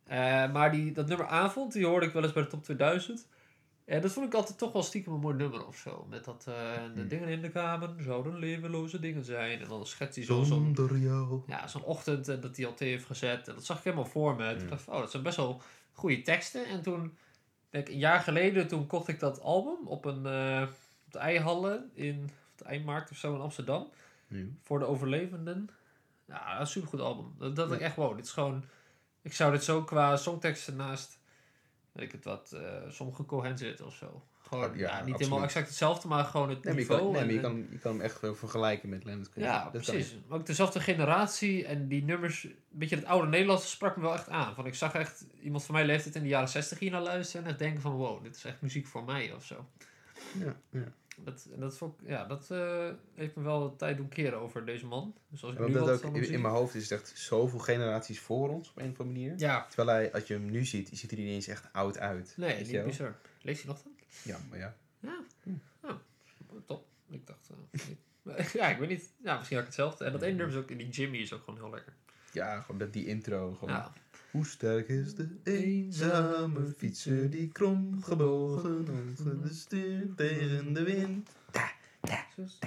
Eh, 0.04 0.52
maar 0.52 0.72
die, 0.72 0.92
dat 0.92 1.08
nummer 1.08 1.28
Avond, 1.28 1.74
die 1.74 1.86
hoorde 1.86 2.06
ik 2.06 2.14
wel 2.14 2.24
eens 2.24 2.34
bij 2.34 2.44
de 2.44 2.50
top 2.50 2.64
2000. 2.64 3.28
En 3.86 4.02
dat 4.02 4.12
vond 4.12 4.26
ik 4.28 4.34
altijd 4.34 4.58
toch 4.58 4.72
wel 4.72 4.84
stiekem 4.84 5.14
een 5.14 5.20
mooi 5.20 5.36
nummer 5.36 5.68
of 5.68 5.78
zo. 5.78 6.06
Met 6.10 6.24
dat, 6.26 6.46
eh, 6.48 6.54
de 6.94 7.00
Hmm. 7.00 7.08
dingen 7.08 7.28
in 7.28 7.42
de 7.42 7.50
kamer 7.50 7.90
zouden 8.00 8.36
levenloze 8.36 9.00
dingen 9.00 9.24
zijn. 9.26 9.62
En 9.62 9.68
dan 9.68 9.86
schetst 9.88 10.16
hij 10.16 10.26
zo 10.26 10.44
zo'n 10.44 10.76
ja, 11.48 11.68
zo'n 11.68 11.84
ochtend 11.84 12.28
en 12.28 12.42
dat 12.42 12.58
hij 12.58 12.66
al 12.66 12.74
thee 12.74 12.90
heeft 12.90 13.06
gezet. 13.06 13.48
En 13.48 13.54
dat 13.56 13.66
zag 13.66 13.78
ik 13.78 13.84
helemaal 13.84 14.06
voor 14.06 14.36
me. 14.36 14.52
Toen 14.56 14.64
Ja. 14.64 14.70
dacht 14.70 14.82
ik, 14.88 14.94
oh, 14.94 15.00
dat 15.00 15.12
zijn 15.12 15.24
best 15.24 15.38
wel 15.38 15.62
goede 15.94 16.22
teksten. 16.22 16.66
En 16.66 16.82
toen, 16.82 17.18
denk 17.70 17.88
ik, 17.88 17.94
een 17.94 18.00
jaar 18.00 18.20
geleden, 18.20 18.68
toen 18.68 18.88
kocht 18.88 19.08
ik 19.08 19.20
dat 19.20 19.42
album 19.42 19.88
op 19.88 20.06
een 20.06 20.26
eh, 20.26 20.68
op 21.06 21.12
de 21.12 21.20
Eihallen 21.20 21.92
in 21.94 22.24
op 22.52 22.58
de 22.58 22.66
Eindmarkt 22.66 23.12
of 23.12 23.18
zo 23.18 23.36
in 23.36 23.42
Amsterdam. 23.42 23.90
Ja. 24.28 24.44
Voor 24.64 24.80
de 24.80 24.86
overlevenden. 24.86 25.70
Ja, 26.26 26.60
een 26.60 26.68
supergoed 26.68 27.00
album. 27.00 27.36
Dat, 27.38 27.56
dat 27.56 27.70
Ja. 27.70 27.76
ik 27.76 27.82
echt, 27.82 27.96
wow, 27.96 28.16
dit 28.16 28.26
is 28.26 28.32
gewoon... 28.32 28.64
Ik 29.22 29.34
zou 29.34 29.52
dit 29.52 29.64
zo 29.64 29.84
qua 29.84 30.18
songteksten 30.18 30.76
naast, 30.76 31.20
weet 31.92 32.06
ik 32.06 32.12
het 32.12 32.24
wat, 32.24 32.52
eh, 32.52 32.62
sommige 32.90 33.26
Cohen 33.26 33.58
zitten 33.58 33.86
of 33.86 33.96
zo. 33.96 34.24
Gewoon, 34.48 34.70
Oh, 34.70 34.76
ja, 34.76 34.82
ja, 34.82 34.88
niet 34.88 34.98
absoluut. 35.00 35.20
helemaal 35.20 35.44
exact 35.44 35.68
hetzelfde, 35.68 36.08
maar 36.08 36.24
gewoon 36.26 36.50
het 36.50 36.64
Nee, 36.64 36.74
maar 36.74 36.82
je 36.84 36.88
niveau. 36.90 37.02
kan, 37.02 37.12
nee, 37.12 37.22
en- 37.22 37.26
maar 37.26 37.36
je 37.36 37.62
kan, 37.62 37.68
je 37.72 37.80
kan 37.80 37.92
hem 37.92 38.02
echt 38.02 38.20
vergelijken 38.20 38.90
met 38.90 39.04
Leonard 39.04 39.30
Cohen. 39.30 39.50
ja, 39.50 39.64
Dat 39.70 39.72
precies. 39.72 40.16
Maar 40.28 40.38
ook 40.40 40.46
dezelfde 40.46 40.80
generatie 40.80 41.66
en 41.66 41.88
die 41.88 42.04
nummers, 42.04 42.44
een 42.44 42.56
beetje 42.70 42.96
het 42.96 43.06
oude 43.06 43.28
Nederlands 43.28 43.70
sprak 43.70 43.96
me 43.96 44.02
wel 44.02 44.14
echt 44.14 44.30
aan. 44.30 44.56
Van 44.56 44.66
ik 44.66 44.76
zag 44.76 44.94
echt 44.94 45.26
iemand 45.42 45.64
van 45.66 45.76
mijn 45.76 45.88
leeftijd 45.88 46.16
in 46.16 46.22
de 46.22 46.28
jaren 46.28 46.50
60 46.50 46.80
hier 46.80 46.92
naar 46.92 47.02
luisteren 47.02 47.44
en 47.46 47.50
echt 47.50 47.60
denken 47.60 47.82
van 47.82 47.92
wow, 47.92 48.24
dit 48.24 48.36
is 48.36 48.44
echt 48.44 48.62
muziek 48.62 48.88
voor 48.88 49.04
mij 49.04 49.34
of 49.34 49.46
zo. 49.46 49.66
Ja, 50.40 50.56
ja. 50.70 50.94
Dat, 51.18 51.48
dat, 51.56 51.78
vond 51.78 52.02
ik- 52.02 52.08
ja, 52.10 52.26
dat 52.26 52.52
eh, 52.52 52.90
heeft 53.14 53.36
me 53.36 53.44
wel 53.44 53.70
de 53.70 53.76
tijd 53.76 53.98
doen 53.98 54.10
keren 54.10 54.40
over 54.40 54.66
deze 54.66 54.86
man. 54.86 55.16
Dus 55.30 55.44
als 55.44 55.54
ik 55.54 55.60
nu 55.60 55.74
dat 55.74 56.04
ook, 56.06 56.16
in, 56.16 56.30
in 56.32 56.42
mijn 56.42 56.54
hoofd 56.54 56.76
is 56.76 56.90
het 56.90 57.00
echt 57.00 57.12
zoveel 57.18 57.60
generaties 57.60 58.20
voor 58.20 58.50
ons 58.50 58.70
op 58.70 58.78
een 58.78 58.90
of 58.92 59.00
andere 59.00 59.10
manier. 59.20 59.34
Ja, 59.40 59.66
Terwijl 59.70 59.98
hij, 59.98 60.14
als 60.14 60.28
je 60.28 60.34
hem 60.34 60.46
nu 60.52 60.66
ziet, 60.66 60.90
ziet 60.94 61.10
hij 61.12 61.20
er 61.20 61.26
niet 61.26 61.34
eens 61.34 61.48
echt 61.48 61.68
oud 61.74 61.98
uit. 61.98 62.34
nee, 62.38 62.64
niet 62.66 62.84
bizar. 62.86 63.16
Lees 63.42 63.62
je 63.62 63.68
nog 63.68 63.82
dan? 63.84 63.92
Ja, 64.24 64.38
maar 64.50 64.60
ja. 64.60 64.76
Ja. 65.00 65.18
Oh, 65.82 65.92
top. 66.66 66.86
Ik 67.10 67.28
dacht, 67.28 67.50
eh, 68.24 68.54
ja, 68.62 68.68
ik 68.70 68.78
weet 68.78 68.90
niet. 68.90 69.14
Ja, 69.24 69.38
misschien 69.38 69.58
ook 69.58 69.66
hetzelfde. 69.66 70.06
En 70.06 70.12
dat 70.12 70.22
ene 70.22 70.36
nummer 70.36 70.56
is 70.56 70.62
ook, 70.62 70.68
die 70.68 70.90
Jimmy 70.90 71.18
is 71.18 71.34
ook 71.34 71.44
gewoon 71.44 71.60
heel 71.60 71.70
lekker. 71.70 71.94
Ja, 72.32 72.62
gewoon 72.62 72.78
dat, 72.80 72.94
die 72.94 73.06
intro. 73.06 73.54
Gewoon. 73.54 73.74
Ja. 73.74 73.94
Hoe 74.36 74.46
sterk 74.46 74.88
is 74.88 75.16
de 75.16 75.28
eenzame 75.44 76.74
fietser 76.78 77.30
die 77.30 77.48
krom 77.52 78.04
gebogen 78.04 78.86
stuur 79.52 80.16
tegen 80.16 80.74
de 80.74 80.84
wind. 80.84 81.30
Zus- 82.36 82.60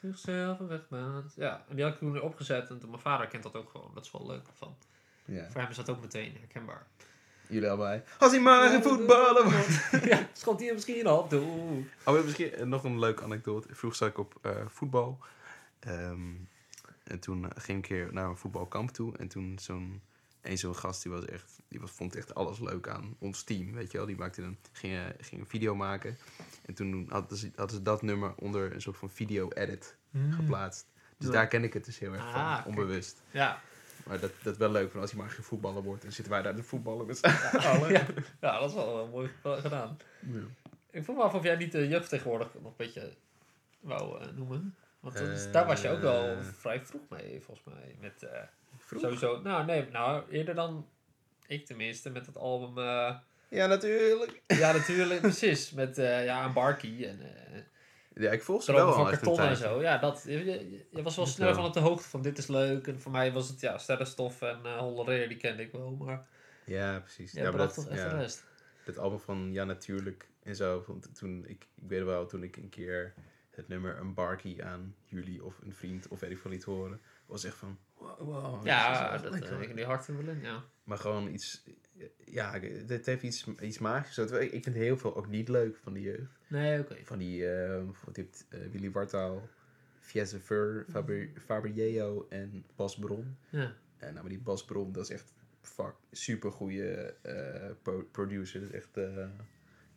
Zichzelf 0.00 0.58
een 0.60 0.66
wegmaakt. 0.66 1.34
Ja, 1.36 1.64
en 1.68 1.74
die 1.74 1.84
had 1.84 1.92
ik 1.92 1.98
toen 1.98 2.12
weer 2.12 2.22
opgezet. 2.22 2.70
En 2.70 2.78
toen, 2.78 2.90
mijn 2.90 3.02
vader 3.02 3.26
kent 3.26 3.42
dat 3.42 3.54
ook 3.56 3.70
gewoon. 3.70 3.90
Dat 3.94 4.04
is 4.04 4.10
wel 4.10 4.26
leuk 4.26 4.46
van. 4.54 4.76
Ja, 5.24 5.50
Voor 5.50 5.60
hem 5.60 5.70
is 5.70 5.76
dat 5.76 5.88
ook 5.90 6.00
meteen 6.00 6.32
herkenbaar. 6.38 6.86
jullie 7.48 7.68
allebei. 7.68 8.02
Als 8.18 8.30
hij 8.32 8.40
maar 8.40 8.74
een 8.74 8.82
voetballer 8.82 9.42
wordt. 9.50 10.04
ja, 10.10 10.28
schot 10.32 10.60
hij 10.60 10.72
misschien 10.72 11.08
op. 11.08 11.30
Doe. 11.30 11.42
Oh, 11.42 11.84
we 11.84 11.84
hebben 12.04 12.24
misschien 12.24 12.52
eh, 12.52 12.64
nog 12.66 12.84
een 12.84 12.98
leuke 12.98 13.22
anekdote. 13.22 13.74
Vroeger 13.74 13.98
zat 13.98 14.08
ik 14.08 14.18
op 14.18 14.38
eh, 14.42 14.66
voetbal. 14.66 15.18
Ehm, 15.78 16.32
en 17.04 17.18
toen 17.20 17.46
ging 17.56 17.84
ik 17.84 17.90
een 17.90 17.96
keer 17.96 18.12
naar 18.12 18.28
een 18.28 18.36
voetbalkamp 18.36 18.90
toe. 18.90 19.16
En 19.16 19.28
toen 19.28 19.58
zo'n 19.58 20.02
één 20.42 20.58
zo'n 20.58 20.76
gast 20.76 21.02
die 21.02 21.12
was 21.12 21.24
echt, 21.24 21.58
die 21.68 21.80
was, 21.80 21.90
vond 21.90 22.16
echt 22.16 22.34
alles 22.34 22.58
leuk 22.58 22.88
aan 22.88 23.16
ons 23.18 23.42
team, 23.42 23.72
weet 23.72 23.90
je 23.90 23.96
wel. 23.98 24.06
Die 24.06 24.16
maakte 24.16 24.42
een, 24.42 24.58
ging, 24.72 24.94
eh, 24.94 25.04
ging 25.20 25.40
een 25.40 25.46
video 25.46 25.74
maken. 25.74 26.16
En 26.66 26.74
toen 26.74 27.06
hadden 27.08 27.38
ze, 27.38 27.50
hadden 27.54 27.76
ze 27.76 27.82
dat 27.82 28.02
nummer 28.02 28.34
onder 28.36 28.72
een 28.74 28.80
soort 28.82 28.96
van 28.96 29.10
video-edit 29.10 29.96
geplaatst. 30.30 30.86
Dus 31.18 31.26
Ja. 31.28 31.32
daar 31.34 31.46
ken 31.48 31.64
ik 31.64 31.72
het 31.72 31.84
dus 31.84 31.98
heel 31.98 32.12
erg 32.12 32.22
Ah, 32.24 32.32
van, 32.32 32.54
kijk. 32.54 32.66
onbewust. 32.66 33.22
Ja. 33.30 33.60
Maar 34.06 34.20
dat, 34.20 34.30
dat 34.42 34.52
is 34.52 34.58
wel 34.58 34.70
leuk, 34.70 34.90
van 34.90 35.00
als 35.00 35.10
hij 35.10 35.20
maar 35.20 35.30
geen 35.30 35.44
voetballer 35.44 35.82
wordt, 35.82 36.02
dan 36.02 36.12
zitten 36.12 36.32
wij 36.32 36.42
daar 36.42 36.54
te 36.54 36.62
voetballen 36.62 37.06
met 37.06 37.18
z'n 37.18 37.26
allen. 37.66 37.90
ja. 37.92 38.06
ja, 38.40 38.58
dat 38.60 38.68
is 38.68 38.74
wel 38.74 39.08
mooi 39.08 39.30
gedaan. 39.42 39.96
Ik 40.90 41.04
vroeg 41.04 41.16
me 41.16 41.22
af 41.22 41.34
of 41.34 41.42
jij 41.42 41.56
niet 41.56 41.72
de 41.72 41.88
jeugd 41.88 42.08
tegenwoordig 42.08 42.54
nog 42.54 42.64
een 42.64 42.72
beetje 42.76 43.14
wou 43.80 44.20
eh, 44.20 44.28
noemen. 44.36 44.74
Want 45.00 45.14
is- 45.14 45.52
daar 45.52 45.66
was 45.66 45.82
je 45.82 45.88
ook 45.88 46.00
wel 46.00 46.24
Eh. 46.28 46.42
vrij 46.44 46.86
vroeg 46.86 47.08
mee, 47.08 47.40
volgens 47.40 47.74
mij. 47.74 47.96
Met, 48.00 48.22
eh, 48.22 48.42
Vroeg? 48.98 49.02
Sowieso, 49.02 49.40
nou 49.42 49.64
nee, 49.64 49.88
nou 49.90 50.30
eerder 50.30 50.54
dan 50.54 50.88
ik 51.46 51.66
tenminste, 51.66 52.10
met 52.10 52.26
het 52.26 52.36
album. 52.36 52.78
eh, 52.78 53.16
Ja, 53.48 53.66
natuurlijk. 53.66 54.42
ja, 54.46 54.72
natuurlijk, 54.72 55.20
precies. 55.20 55.70
Met 55.72 55.98
eh, 55.98 56.24
ja, 56.24 56.44
een 56.44 56.52
Barkie 56.52 57.06
en 57.06 57.20
eh 57.20 57.60
Ja, 58.14 58.30
ik 58.30 58.42
volg 58.42 58.62
ze 58.62 58.72
wel 58.72 58.92
van 58.92 59.04
karton 59.10 59.40
en 59.40 59.56
zo. 59.56 59.80
Ja, 59.82 59.98
dat, 59.98 60.22
je, 60.26 60.44
je- 60.44 60.86
je 60.90 61.02
was 61.02 61.16
wel 61.16 61.24
Dat 61.24 61.34
snel 61.34 61.46
wel. 61.46 61.56
van 61.56 61.64
op 61.64 61.72
de 61.72 61.80
hoogte 61.80 62.08
van 62.08 62.22
dit 62.22 62.38
is 62.38 62.46
leuk. 62.46 62.86
En 62.86 63.00
voor 63.00 63.12
mij 63.12 63.32
was 63.32 63.48
het 63.48 63.60
ja, 63.60 63.78
Sterrenstof 63.78 64.42
en 64.42 64.78
Holleré, 64.78 65.28
die 65.28 65.36
kende 65.36 65.62
ik 65.62 65.72
wel. 65.72 65.90
Maar 65.90 66.26
Ja, 66.64 66.98
precies. 66.98 67.32
ja, 67.32 67.42
maar 67.42 67.56
dat, 67.58 67.74
toch 67.74 67.88
echt 67.88 68.00
ja. 68.02 68.08
de 68.08 68.16
rest. 68.16 68.44
het 68.84 68.98
album 68.98 69.20
van 69.20 69.52
Ja 69.52 69.64
Natuurlijk 69.64 70.28
en 70.42 70.56
zo. 70.56 70.84
Want 70.86 71.14
toen 71.14 71.44
ik, 71.46 71.66
ik 71.74 71.88
weet 71.88 72.02
wel, 72.04 72.26
toen 72.26 72.42
ik 72.42 72.56
een 72.56 72.68
keer 72.68 73.14
het 73.50 73.68
nummer 73.68 73.98
een 73.98 74.14
barkie 74.14 74.64
aan 74.64 74.94
jullie 75.04 75.44
of 75.44 75.58
een 75.62 75.74
vriend 75.74 76.08
of 76.08 76.20
weet 76.20 76.30
ik 76.30 76.38
veel 76.38 76.50
liet 76.50 76.64
horen, 76.64 77.00
was 77.26 77.44
echt 77.44 77.56
van, 77.56 77.78
wow, 78.00 78.18
wow 78.18 78.66
Ja, 78.66 79.12
is 79.14 79.22
dat 79.22 79.32
lekker. 79.32 79.52
eh, 79.52 79.68
ik 79.68 79.74
die 79.76 79.84
hart 79.84 80.06
er 80.08 80.16
wel 80.16 80.34
in, 80.34 80.40
ja. 80.42 80.64
Maar 80.84 80.98
gewoon 80.98 81.28
iets, 81.28 81.64
ja, 82.24 82.60
het 82.86 83.06
heeft 83.06 83.22
iets, 83.22 83.46
iets 83.60 83.78
magisch. 83.78 84.18
Ik 84.18 84.62
vind 84.62 84.76
heel 84.76 84.96
veel 84.98 85.16
ook 85.16 85.28
niet 85.28 85.48
leuk 85.48 85.76
van 85.76 85.92
die 85.92 86.02
jeugd. 86.02 86.38
Nee, 86.46 86.80
oké. 86.80 86.96
Van 87.04 87.18
die, 87.18 87.46
eh 87.50 87.82
wat 88.04 88.16
je 88.16 88.22
hebt, 88.22 88.46
eh, 88.48 88.60
Willy 88.72 88.90
Wartaal, 88.90 89.48
Fiesse 89.98 90.40
Ver, 90.40 90.84
Faber, 90.90 91.28
Faber 91.44 91.72
en 92.28 92.64
Bas 92.76 92.98
Bron. 92.98 93.36
Ja. 93.48 93.72
En 93.96 94.08
nou, 94.12 94.14
maar 94.14 94.28
die 94.28 94.38
Bas 94.38 94.64
Bron, 94.64 94.92
dat 94.92 95.02
is 95.02 95.10
echt 95.10 95.32
fuck, 95.60 95.94
super 96.10 96.52
goede 96.52 97.14
producer. 98.10 98.60
Dat 98.60 98.68
is 98.68 98.74
echt, 98.74 98.96
eh, 98.96 99.26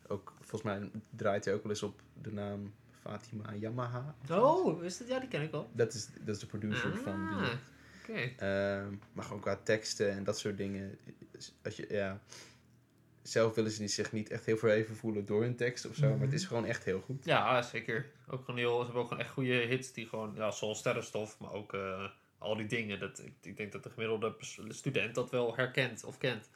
ook, 0.06 0.32
volgens 0.40 0.62
mij 0.62 0.90
draait 1.10 1.44
hij 1.44 1.54
ook 1.54 1.62
wel 1.62 1.70
eens 1.72 1.82
op 1.82 2.00
de 2.22 2.32
naam 2.32 2.74
Fatima 2.90 3.54
Yamaha. 3.54 4.14
Oh, 4.30 4.84
is 4.84 4.98
dat? 4.98 5.08
Ja, 5.08 5.18
die 5.20 5.28
ken 5.28 5.42
ik 5.42 5.52
al. 5.52 5.70
Dat 5.72 5.94
is, 5.94 6.08
dat 6.24 6.34
is 6.34 6.40
de 6.40 6.46
producer 6.46 6.96
van 6.96 7.28
die. 7.38 7.48
Ehm, 8.08 8.94
maar 9.12 9.24
gewoon 9.24 9.40
qua 9.40 9.56
teksten 9.56 10.10
en 10.10 10.24
dat 10.24 10.38
soort 10.38 10.56
dingen. 10.56 10.98
Als 11.64 11.76
je, 11.76 11.86
ja, 11.88 12.20
zelf 13.22 13.54
willen 13.54 13.70
ze 13.70 13.80
niet- 13.80 13.92
zich 13.92 14.12
niet 14.12 14.30
echt 14.30 14.44
heel 14.44 14.56
verheven 14.56 14.96
voelen 14.96 15.26
door 15.26 15.42
hun 15.42 15.56
tekst 15.56 15.86
of 15.86 15.94
zo. 15.94 16.10
Maar 16.10 16.20
het 16.20 16.32
is 16.32 16.44
gewoon 16.44 16.64
echt 16.66 16.84
heel 16.84 17.00
goed. 17.00 17.24
Ja, 17.24 17.62
zeker. 17.62 18.10
Ook 18.28 18.44
gewoon 18.44 18.60
heel, 18.60 18.78
ze 18.78 18.84
hebben 18.84 19.02
ook 19.02 19.08
gewoon 19.08 19.22
echt 19.22 19.32
goede 19.32 19.52
hits 19.54 19.92
die 19.92 20.06
gewoon, 20.06 20.34
ja, 20.36 20.50
zoals 20.50 20.78
Sterrenstof, 20.78 21.38
maar 21.38 21.52
ook 21.52 21.72
eh, 21.74 22.08
al 22.38 22.56
die 22.56 22.66
dingen. 22.66 22.98
Dat, 22.98 23.18
ik, 23.18 23.32
ik 23.40 23.56
denk 23.56 23.72
dat 23.72 23.82
de 23.82 23.90
gemiddelde 23.90 24.34
student 24.68 25.14
dat 25.14 25.30
wel 25.30 25.56
herkent 25.56 26.04
of 26.04 26.18
kent. 26.18 26.50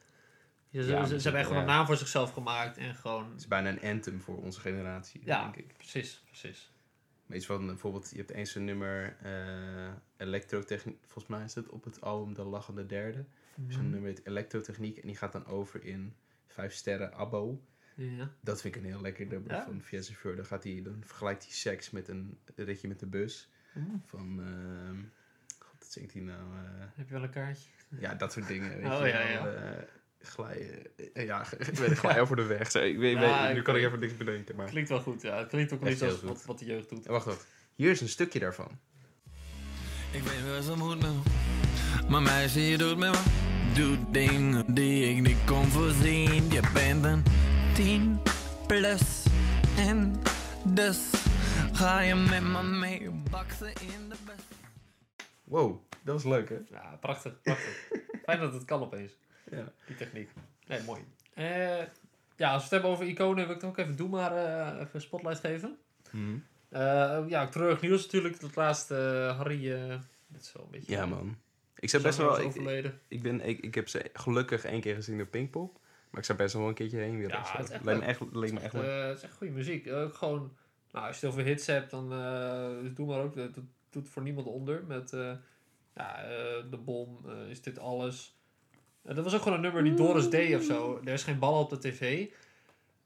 Ja, 0.70 0.82
ze, 0.82 0.90
Ja, 0.90 1.04
ze, 1.04 1.16
ze 1.16 1.22
hebben 1.22 1.40
echt 1.40 1.48
gewoon 1.48 1.62
een 1.62 1.68
naam 1.68 1.86
voor 1.86 1.96
zichzelf 1.96 2.30
gemaakt 2.32 2.76
en 2.76 2.94
gewoon... 2.94 3.30
Het 3.30 3.40
is 3.40 3.48
bijna 3.48 3.68
een 3.68 3.80
anthem 3.82 4.20
voor 4.20 4.36
onze 4.42 4.60
generatie, 4.60 5.20
Ja, 5.24 5.42
denk 5.42 5.56
ik. 5.56 5.76
precies, 5.76 6.22
precies. 6.26 6.72
Maar 7.26 7.36
iets 7.36 7.46
van, 7.46 7.66
bijvoorbeeld, 7.66 8.10
je 8.10 8.16
hebt 8.16 8.30
eens 8.30 8.54
een 8.54 8.64
nummer, 8.64 9.16
eh 9.22 9.92
elektrotechniek, 10.18 10.98
volgens 11.06 11.26
mij 11.26 11.44
is 11.44 11.54
het 11.54 11.68
op 11.68 11.84
het 11.84 12.00
album 12.00 12.34
De 12.34 12.42
Lachende 12.42 12.86
Derde. 12.86 13.24
Mhm. 13.54 13.72
Zo'n 13.72 13.90
nummer 13.90 14.08
heet 14.08 14.26
elektrotechniek 14.26 14.96
en 14.98 15.06
die 15.06 15.16
gaat 15.16 15.32
dan 15.32 15.46
over 15.46 15.84
in 15.84 16.14
vijf 16.46 16.72
sterren 16.72 17.12
abo. 17.14 17.62
Ja. 17.94 18.30
Dat 18.40 18.60
vind 18.60 18.74
ik 18.76 18.82
een 18.82 18.88
heel 18.88 19.00
lekker 19.00 19.26
nummer 19.26 19.50
Ja? 19.52 19.64
van 19.64 19.82
Via 19.82 20.02
Chauffeur. 20.02 20.36
Dan, 20.36 20.44
gaat 20.46 20.64
hij, 20.64 20.80
dan 20.82 21.02
vergelijkt 21.04 21.42
hij 21.42 21.52
seks 21.52 21.90
met 21.90 22.08
een 22.08 22.38
ritje 22.56 22.88
met 22.88 23.00
de 23.00 23.06
bus. 23.06 23.48
Mm. 23.74 24.02
Van, 24.06 24.40
ehm 24.40 24.96
god, 25.58 25.78
wat 25.78 25.92
zingt 25.92 26.12
hij 26.12 26.22
nou? 26.22 26.40
eh, 26.54 26.86
Heb 26.94 27.06
je 27.08 27.12
wel 27.14 27.22
een 27.22 27.30
kaartje? 27.30 27.68
ja, 27.98 28.14
dat 28.14 28.32
soort 28.32 28.46
dingen. 28.48 28.76
Weet 28.76 28.84
Oh, 28.92 28.98
je 29.00 29.06
ja, 29.06 29.20
ja. 29.28 29.46
eh, 29.54 29.82
glijden. 30.20 30.82
ja, 31.14 31.46
over 32.20 32.36
de 32.36 32.42
weg. 32.46 32.70
Zo, 32.70 32.78
ik 32.82 32.98
weet, 32.98 33.16
nu 33.18 33.58
ik 33.58 33.64
kan 33.64 33.76
ik 33.76 33.82
even 33.84 33.98
niks 33.98 34.16
bedenken. 34.16 34.56
Maar... 34.56 34.66
Klinkt 34.68 34.88
wel 34.88 35.00
goed, 35.00 35.22
ja. 35.22 35.38
Het 35.38 35.48
klinkt 35.48 35.72
ook 35.72 35.82
niet 35.82 35.98
zoals 35.98 36.22
wat, 36.22 36.44
wat 36.44 36.58
de 36.58 36.64
jeugd 36.64 36.88
doet. 36.88 37.06
Wacht, 37.06 37.24
wacht. 37.24 37.46
Hier 37.74 37.90
is 37.90 38.00
een 38.00 38.08
stukje 38.08 38.38
daarvan. 38.38 38.78
Ik 40.12 40.22
weet 40.22 40.48
waar 40.50 40.62
ze 40.62 40.76
moet 40.76 40.98
nou. 41.00 41.16
Maar 42.08 42.22
meisje, 42.22 42.60
je 42.60 42.78
doet 42.78 42.96
me 42.96 43.06
wat. 43.10 43.24
Doet 43.74 43.98
dingen 44.14 44.74
die 44.74 45.14
ik 45.16 45.22
niet 45.22 45.44
kon 45.46 45.64
voorzien. 45.64 46.50
Je 46.50 46.60
bent 46.74 47.04
een 47.04 47.22
10 47.74 48.18
plus. 48.66 49.24
En 49.76 50.20
dus 50.64 50.98
ga 51.72 52.00
je 52.00 52.14
met 52.14 52.42
me 52.42 52.62
mee 52.62 53.10
baksen 53.30 53.68
in 53.68 54.08
de 54.08 54.16
bus. 54.26 54.44
Wow, 55.44 55.80
dat 56.02 56.14
was 56.14 56.24
leuk, 56.24 56.48
hè? 56.48 56.56
Ja, 56.70 56.96
prachtig, 57.00 57.42
prachtig. 57.42 57.88
Fijn 58.24 58.40
dat 58.40 58.52
het 58.52 58.64
kan 58.64 58.80
opeens, 58.80 59.12
Ja. 59.50 59.72
die 59.86 59.96
techniek. 59.96 60.30
Nee, 60.66 60.80
mooi. 60.82 61.00
Eh, 61.34 61.82
ja, 62.36 62.52
als 62.52 62.56
we 62.56 62.62
het 62.62 62.70
hebben 62.70 62.90
over 62.90 63.06
iconen, 63.06 63.46
wil 63.46 63.54
ik 63.54 63.60
toch 63.60 63.70
ook 63.70 63.78
even 63.78 63.96
Doe 63.96 64.08
maar 64.08 64.32
eh, 64.36 64.74
even 64.74 64.88
een 64.92 65.00
spotlight 65.00 65.40
geven. 65.40 65.76
Mhm. 66.10 66.34
Eh, 66.34 66.40
ja, 67.28 67.46
treurig 67.46 67.80
nieuws 67.80 68.02
natuurlijk. 68.02 68.40
Dat 68.40 68.56
laatste 68.56 68.94
eh, 68.96 69.36
Harry, 69.36 69.72
eh 69.72 69.96
dat 70.26 70.40
is 70.42 70.52
wel 70.52 70.64
een 70.64 70.70
beetje... 70.70 70.92
Ja, 70.92 71.06
man. 71.06 71.36
Ik 71.78 71.90
zou 71.90 72.02
best 72.02 72.18
wel... 72.18 72.40
Ik, 72.40 72.46
overleden. 72.46 73.00
ik, 73.08 73.22
ben, 73.22 73.40
ik, 73.40 73.60
ik 73.60 73.74
heb 73.74 73.88
ze 73.88 74.10
gelukkig 74.12 74.64
één 74.64 74.80
keer 74.80 74.94
gezien 74.94 75.20
op 75.20 75.30
Pinkpop. 75.30 75.78
Maar 76.10 76.20
ik 76.20 76.26
zou 76.26 76.38
best 76.38 76.54
wel 76.54 76.68
een 76.68 76.74
keertje 76.74 76.98
heen 76.98 77.18
willen. 77.18 77.36
Ja, 77.36 77.44
het 77.56 77.64
is 77.64 77.70
echt 77.70 77.84
Lijkt 77.84 78.00
me 78.00 78.60
echt, 78.60 78.72
leuk. 78.72 78.84
Eh, 78.84 79.06
het 79.06 79.16
is 79.16 79.22
echt 79.22 79.36
goede 79.36 79.52
muziek. 79.52 79.90
Ook 79.90 80.14
gewoon, 80.14 80.56
nou, 80.92 81.06
als 81.06 81.20
je 81.20 81.26
het 81.26 81.34
over 81.34 81.46
hits 81.46 81.66
hebt, 81.66 81.90
dan 81.90 82.12
eh, 82.12 82.94
doe 82.94 83.06
maar 83.06 83.20
ook. 83.20 83.34
Dat 83.34 83.54
doet, 83.54 83.68
doet 83.90 84.08
voor 84.08 84.22
niemand 84.22 84.46
onder. 84.46 84.84
Met 84.86 85.12
eh, 85.12 85.32
ja, 85.94 86.22
eh, 86.22 86.30
De 86.70 86.76
Bom, 86.76 87.18
eh, 87.26 87.50
Is 87.50 87.62
Dit 87.62 87.78
Alles. 87.78 88.36
Eh, 89.02 89.14
dat 89.14 89.24
was 89.24 89.34
ook 89.34 89.42
gewoon 89.42 89.56
een 89.56 89.64
nummer 89.64 89.84
die 89.84 89.94
Doris 89.94 90.30
deed 90.30 90.56
of 90.56 90.62
zo. 90.62 91.00
Er 91.04 91.12
is 91.12 91.22
geen 91.22 91.38
bal 91.38 91.60
op 91.60 91.70
de 91.70 91.78
tv. 91.78 92.26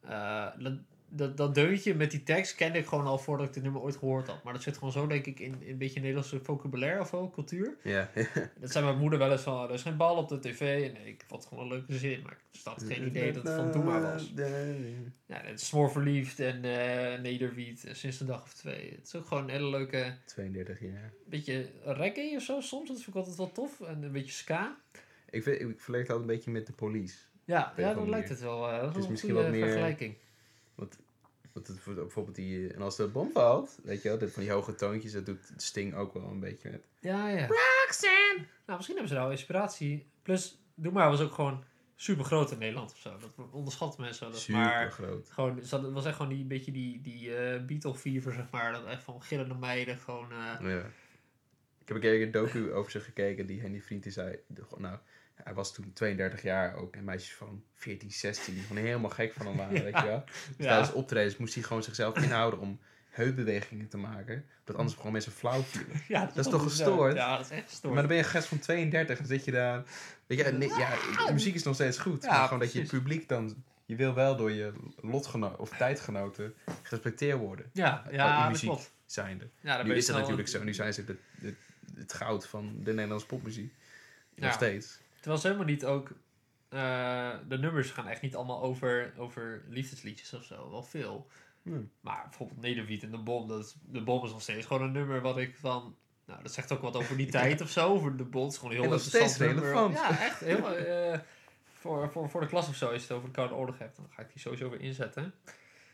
Eh, 0.01 0.47
dat, 0.59 0.73
dat, 1.15 1.37
dat 1.37 1.55
deuntje 1.55 1.95
met 1.95 2.11
die 2.11 2.23
tekst 2.23 2.55
kende 2.55 2.79
ik 2.79 2.87
gewoon 2.87 3.07
al 3.07 3.19
voordat 3.19 3.47
ik 3.47 3.53
dit 3.53 3.63
nummer 3.63 3.81
ooit 3.81 3.97
gehoord 3.97 4.27
had. 4.27 4.43
Maar 4.43 4.53
dat 4.53 4.63
zit 4.63 4.75
gewoon 4.77 4.93
zo, 4.93 5.07
denk 5.07 5.27
ik, 5.27 5.41
in, 5.41 5.63
in 5.63 5.71
een 5.71 5.79
beetje 5.79 6.01
Nederlandse 6.01 6.41
vocabulaire 6.41 7.01
of 7.01 7.09
zo, 7.09 7.31
cultuur. 7.31 7.77
Ja. 7.83 8.11
Dat 8.61 8.71
zei 8.73 8.85
mijn 8.85 8.99
moeder 8.99 9.19
wel 9.19 9.31
eens 9.33 9.43
van, 9.43 9.69
er 9.69 9.75
is 9.75 9.83
geen 9.83 9.97
bal 9.97 10.17
op 10.17 10.29
de 10.29 10.39
tv. 10.39 10.91
En 10.95 11.07
ik 11.07 11.25
vond 11.27 11.41
het 11.43 11.49
gewoon 11.53 11.65
een 11.65 11.71
leuke 11.71 11.93
zin, 11.99 12.23
maar 12.23 12.37
ik 12.53 12.61
had 12.65 12.83
geen 12.83 13.07
idee 13.07 13.33
dat 13.33 13.43
het 13.43 13.55
van 13.55 13.73
Doe 13.73 13.83
maar 13.85 14.01
was. 14.03 14.33
Ja, 15.27 15.41
het 15.43 15.61
is 15.61 15.67
Smoor 15.67 15.91
Verliefd 15.91 16.41
en 16.41 16.65
eh 16.65 17.21
Nederwiet 17.21 17.85
eh, 17.85 17.95
sinds 17.95 18.21
een 18.21 18.27
dag 18.27 18.43
of 18.43 18.53
twee. 18.55 18.91
Het 18.91 19.07
is 19.07 19.15
ook 19.15 19.27
gewoon 19.27 19.43
een 19.43 19.51
hele 19.51 19.69
leuke, 19.71 20.15
32 20.25 20.81
jaar. 20.81 21.13
beetje 21.27 21.71
reggae 21.85 22.37
of 22.37 22.43
zo 22.43 22.61
soms. 22.61 22.89
Dat 22.89 22.97
vind 22.97 23.09
ik 23.09 23.15
altijd 23.15 23.37
wel 23.37 23.53
tof. 23.53 23.81
En 23.81 24.03
een 24.03 24.13
beetje 24.13 24.33
ska. 24.33 24.77
Ik, 25.31 25.43
vind, 25.43 25.61
ik 25.61 25.67
het 25.87 25.89
altijd 25.89 26.21
een 26.21 26.27
beetje 26.27 26.51
met 26.51 26.67
de 26.67 26.73
police. 26.73 27.17
Ja, 27.45 27.73
ja 27.77 27.89
andere 27.89 28.09
lijkt 28.11 28.29
het 28.29 28.41
wel. 28.41 28.69
eh, 28.71 28.81
dat 28.81 28.83
is 28.83 28.89
is 28.89 28.95
wel 28.95 29.05
een 29.05 29.11
misschien 29.11 29.35
wat 29.35 29.49
meer- 29.49 29.65
vergelijking. 29.67 30.15
Want 30.75 30.99
het, 31.53 31.79
voor- 31.81 31.95
bijvoorbeeld 31.95 32.37
die... 32.37 32.73
En 32.75 32.83
als 32.83 32.97
de 32.97 33.07
bom 33.09 33.31
valt, 33.33 33.79
weet 33.83 34.03
je 34.03 34.09
wel, 34.19 34.29
van 34.29 34.43
die 34.43 34.53
hoge 34.53 34.75
toontjes, 34.75 35.13
dat 35.13 35.27
doet 35.27 35.53
Sting 35.57 35.95
ook 35.95 36.13
wel 36.13 36.23
een 36.25 36.41
beetje 36.41 36.71
met. 36.71 36.85
Ja, 37.01 37.29
ja. 37.29 37.47
Roxanne! 37.47 38.35
Nou, 38.37 38.77
misschien 38.77 38.97
hebben 38.97 39.09
ze 39.09 39.15
daar 39.15 39.23
wel 39.23 39.33
inspiratie. 39.33 40.07
Plus, 40.23 40.61
Doe 40.75 40.93
Maar 40.93 41.11
was 41.11 41.21
ook 41.21 41.33
gewoon 41.33 41.65
super 41.97 42.25
groot 42.25 42.51
in 42.51 42.59
Nederland 42.59 42.91
of 42.91 42.99
zo. 42.99 43.17
Dat 43.19 43.47
onderschatten 43.51 44.01
mensen 44.01 44.31
wel. 44.31 44.39
Super 44.39 44.61
Maar 44.61 44.91
groot. 44.91 45.31
gewoon, 45.31 45.57
het 45.59 45.71
was 45.93 46.05
echt 46.05 46.17
gewoon 46.17 46.33
die 46.35 46.45
beetje 46.45 46.73
die, 46.73 47.01
die 47.01 47.35
eh 47.37 47.65
Beatle 47.65 47.95
fever, 47.95 48.33
zeg 48.33 48.51
maar. 48.51 48.73
Dat 48.73 48.85
echt 48.87 49.03
van 49.03 49.23
gillende 49.23 49.55
meiden 49.55 49.99
gewoon... 49.99 50.31
eh, 50.33 50.37
Ja. 50.61 50.91
Ik 51.81 51.89
heb 51.89 51.97
een 51.97 52.01
keer 52.03 52.23
een 52.23 52.31
docu 52.31 52.73
over 52.73 52.91
ze 52.91 53.01
gekeken, 53.01 53.47
die 53.47 53.61
Henny 53.61 53.81
Vriend 53.81 54.03
die 54.03 54.13
zei, 54.13 54.39
nou, 54.79 54.99
hij 55.45 55.55
was 55.55 55.75
toen 55.75 55.93
32 55.93 56.43
jaar 56.43 56.75
ook, 56.75 56.95
en 56.97 57.05
meisjes 57.05 57.35
van 57.35 57.63
14, 57.75 58.11
16, 58.11 58.55
die 58.55 58.63
gewoon 58.63 58.83
helemaal 58.83 59.11
gek 59.11 59.33
van 59.33 59.47
hem 59.47 59.57
waren, 59.57 59.83
weet 59.83 59.99
je 59.99 60.05
wel. 60.07 60.25
Dus 60.57 60.67
tijdens 60.67 60.93
optredens 60.93 61.37
moest 61.37 61.55
hij 61.55 61.63
gewoon 61.63 61.83
zichzelf 61.83 62.17
inhouden 62.17 62.61
om 62.61 62.81
heupbewegingen 63.11 63.89
te 63.89 63.97
maken, 63.97 64.45
dat 64.65 64.77
anders 64.77 64.97
gewoon 64.97 65.13
mensen 65.13 65.33
flauw 65.33 65.63
vielen. 65.63 66.01
Ja, 66.09 66.27
Dat 66.27 66.45
is 66.47 66.53
toch 66.53 66.63
gestoord? 66.63 67.15
Ja, 67.17 67.37
dat 67.37 67.45
is 67.47 67.51
echt 67.57 67.69
gestoord. 67.69 67.93
Maar 67.95 68.03
dan 68.03 68.07
ben 68.13 68.17
je 68.17 68.23
een 68.23 68.29
gast 68.31 68.49
van 68.49 68.59
32 68.59 69.19
en 69.19 69.27
zit 69.27 69.45
je 69.45 69.51
daar, 69.51 69.83
weet 70.27 70.39
je, 70.39 70.45
nee, 70.53 70.69
ja, 70.69 70.91
de 71.27 71.33
muziek 71.33 71.55
is 71.55 71.63
nog 71.63 71.75
steeds 71.75 71.99
goed, 71.99 72.23
Ja, 72.23 72.31
maar 72.31 72.43
gewoon 72.45 72.59
dat 72.59 72.73
je 72.73 72.83
publiek 72.87 73.29
dan, 73.29 73.65
je 73.87 73.97
wil 73.97 74.15
wel 74.15 74.37
door 74.37 74.51
je 74.53 74.73
lotgenoten 75.01 75.59
of 75.59 75.77
tijdgenoten 75.77 76.55
gerespecteerd 76.83 77.39
worden, 77.39 77.71
ja, 77.73 78.05
ja 78.11 78.41
dat 78.43 78.51
muziek. 78.51 78.69
klopt. 78.69 78.93
zijnde. 79.07 79.49
Ja, 79.61 79.77
ben 79.77 79.87
Nu 79.87 79.95
is 79.95 80.07
dat 80.07 80.17
natuurlijk 80.17 80.49
zo. 80.49 80.63
Nu 80.63 80.75
zijn 80.75 80.95
ze 80.95 81.01
het, 81.07 81.19
het, 81.41 81.55
het 81.97 82.13
goud 82.13 82.47
van 82.47 82.75
de 82.83 82.93
Nederlandse 82.93 83.27
popmuziek. 83.27 83.73
Nog 84.35 84.51
Ja. 84.51 84.57
steeds. 84.57 84.99
Terwijl 85.23 85.41
ze 85.41 85.47
helemaal 85.47 85.69
niet 85.73 85.85
ook... 85.85 86.11
eh, 86.69 87.31
de 87.49 87.59
nummers 87.59 87.91
gaan 87.91 88.09
echt 88.09 88.23
niet 88.23 88.37
allemaal 88.37 88.63
over, 88.63 89.13
over 89.17 89.65
liefdesliedjes 89.69 90.35
of 90.35 90.45
zo. 90.45 90.71
Wel 90.71 90.83
veel. 90.83 91.27
Hmm. 91.63 91.91
Maar 92.01 92.23
bijvoorbeeld 92.29 92.61
Nederwiet 92.61 93.03
en 93.03 93.11
De 93.11 93.19
Bom. 93.19 93.49
Dat 93.49 93.65
is, 93.65 93.75
de 93.83 94.03
Bom 94.03 94.25
is 94.25 94.31
nog 94.31 94.43
steeds 94.43 94.67
gewoon 94.67 94.83
een 94.83 94.93
nummer 94.93 95.21
wat 95.21 95.39
ik 95.39 95.57
van... 95.57 95.97
Nou, 96.25 96.43
dat 96.43 96.53
zegt 96.53 96.73
ook 96.73 96.81
wat 96.81 96.97
over 96.97 97.17
die 97.17 97.31
tijd 97.31 97.61
of 97.61 97.71
zo. 97.71 97.89
Over 97.89 98.17
de. 98.17 98.25
Het 98.25 98.53
is 98.53 98.59
gewoon 98.59 98.75
een 98.75 98.83
heel 98.83 98.93
interessant 98.93 99.39
nummer. 99.39 99.65
relevant. 99.65 99.95
Ja, 99.95 100.21
echt. 100.21 100.41
Heel, 100.41 100.77
eh, 100.77 101.19
voor, 101.79 102.11
voor, 102.13 102.31
voor 102.31 102.41
de 102.41 102.47
klas 102.47 102.69
of 102.69 102.75
zo, 102.75 102.87
als 102.87 102.95
je 102.95 103.01
het 103.01 103.11
over 103.11 103.29
de 103.29 103.35
Koude 103.35 103.55
Oorlog 103.55 103.79
hebt, 103.79 103.97
dan 103.97 104.07
ga 104.11 104.23
ik 104.23 104.33
die 104.33 104.41
sowieso 104.41 104.71
weer 104.71 104.81
inzetten. 104.81 105.35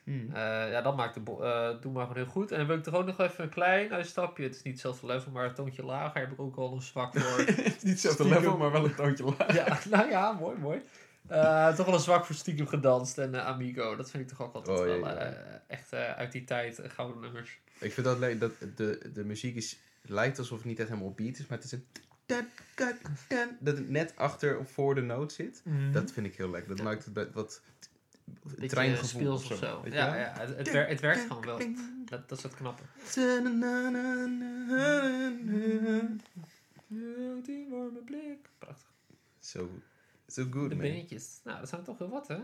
Hmm. 0.08 0.34
Eh, 0.34 0.70
ja, 0.70 0.80
dat 0.82 0.96
maakt 0.96 1.14
de 1.14 1.20
eh, 1.20 1.80
doe 1.80 1.92
maar 1.92 2.06
gewoon 2.06 2.22
heel 2.22 2.32
goed. 2.32 2.50
En 2.50 2.58
dan 2.58 2.66
wil 2.66 2.76
ik 2.76 2.82
toch 2.82 2.94
ook 2.94 3.06
nog 3.06 3.18
even 3.20 3.44
een 3.44 3.50
klein 3.50 3.92
uitstapje. 3.92 4.42
Het 4.42 4.54
is 4.54 4.62
niet 4.62 4.72
hetzelfde 4.72 5.06
level, 5.06 5.32
maar 5.32 5.44
een 5.44 5.54
toontje 5.54 5.84
lager 5.84 6.20
heb 6.20 6.32
ik 6.32 6.40
ook 6.40 6.56
al 6.56 6.72
een 6.74 6.82
zwak 6.82 7.18
voor. 7.18 7.38
Niet 7.46 7.56
hetzelfde 7.82 8.08
Stiekem. 8.22 8.28
level, 8.42 8.56
maar 8.56 8.70
wel 8.72 8.84
een 8.84 8.94
toontje 8.94 9.24
lager. 9.38 9.54
ja, 9.54 9.78
nou 9.90 10.10
ja, 10.10 10.32
mooi, 10.32 10.58
mooi. 10.58 10.80
Eh, 11.26 11.74
toch 11.74 11.86
wel 11.86 11.94
een 11.94 12.00
zwak 12.00 12.24
voor 12.24 12.34
stiekem 12.34 12.66
gedanst 12.66 13.18
en 13.18 13.44
Amigo. 13.44 13.96
Dat 13.96 14.10
vind 14.10 14.22
ik 14.22 14.28
toch 14.28 14.46
ook 14.46 14.54
altijd 14.54 14.78
Oh, 14.80 14.86
ja, 14.86 14.92
wel 15.00 15.08
ja. 15.08 15.16
eh, 15.16 15.54
echt 15.66 15.92
eh, 15.92 16.12
uit 16.12 16.32
die 16.32 16.44
tijd 16.44 16.80
gouden 16.84 17.20
nummers. 17.20 17.58
Ik 17.78 17.92
vind 17.92 18.06
dat 18.06 18.18
leuk 18.18 18.40
dat 18.40 18.52
de, 18.76 19.10
de 19.14 19.24
muziek 19.24 19.56
is, 19.56 19.78
lijkt 20.02 20.38
alsof 20.38 20.58
het 20.58 20.66
niet 20.66 20.78
echt 20.78 20.88
helemaal 20.88 21.08
op 21.10 21.16
beat 21.16 21.38
is, 21.38 21.46
maar 21.46 21.58
het 21.58 21.66
is 21.66 21.72
een... 21.72 21.86
Dat 23.60 23.76
het 23.76 23.88
net 23.90 24.12
achter 24.16 24.58
of 24.58 24.70
voor 24.70 24.94
de 24.94 25.00
noot 25.00 25.32
zit. 25.32 25.62
Dat 25.92 26.12
vind 26.12 26.26
ik 26.26 26.34
heel 26.36 26.50
lekker. 26.50 26.68
Dat 26.68 26.78
Ja. 26.78 26.84
maakt 26.84 27.04
het 27.04 27.14
bij- 27.14 27.30
wat 27.32 27.60
treingevoel 28.66 29.32
of 29.32 29.40
of 29.40 29.44
zo. 29.46 29.54
zo. 29.56 29.82
Ja, 29.90 30.16
ja 30.16 30.32
het, 30.38 30.56
het, 30.56 30.70
wer- 30.72 30.88
het 30.88 31.00
werkt 31.00 31.20
gewoon 31.26 31.44
wel. 31.44 31.58
Dat, 32.04 32.28
dat 32.28 32.38
is 32.38 32.44
het 32.44 32.54
knappe. 32.54 32.82
Die 37.44 37.66
warme 37.70 38.00
blik. 38.04 38.48
Prachtig. 38.58 38.90
Zo, 39.38 39.70
zo 40.26 40.42
good 40.50 40.68
De 40.68 40.76
man. 40.76 40.78
beentjes. 40.84 41.40
Nou, 41.44 41.58
dat 41.60 41.68
zijn 41.68 41.82
toch 41.82 41.98
heel 41.98 42.08
wat, 42.10 42.28
hè? 42.28 42.38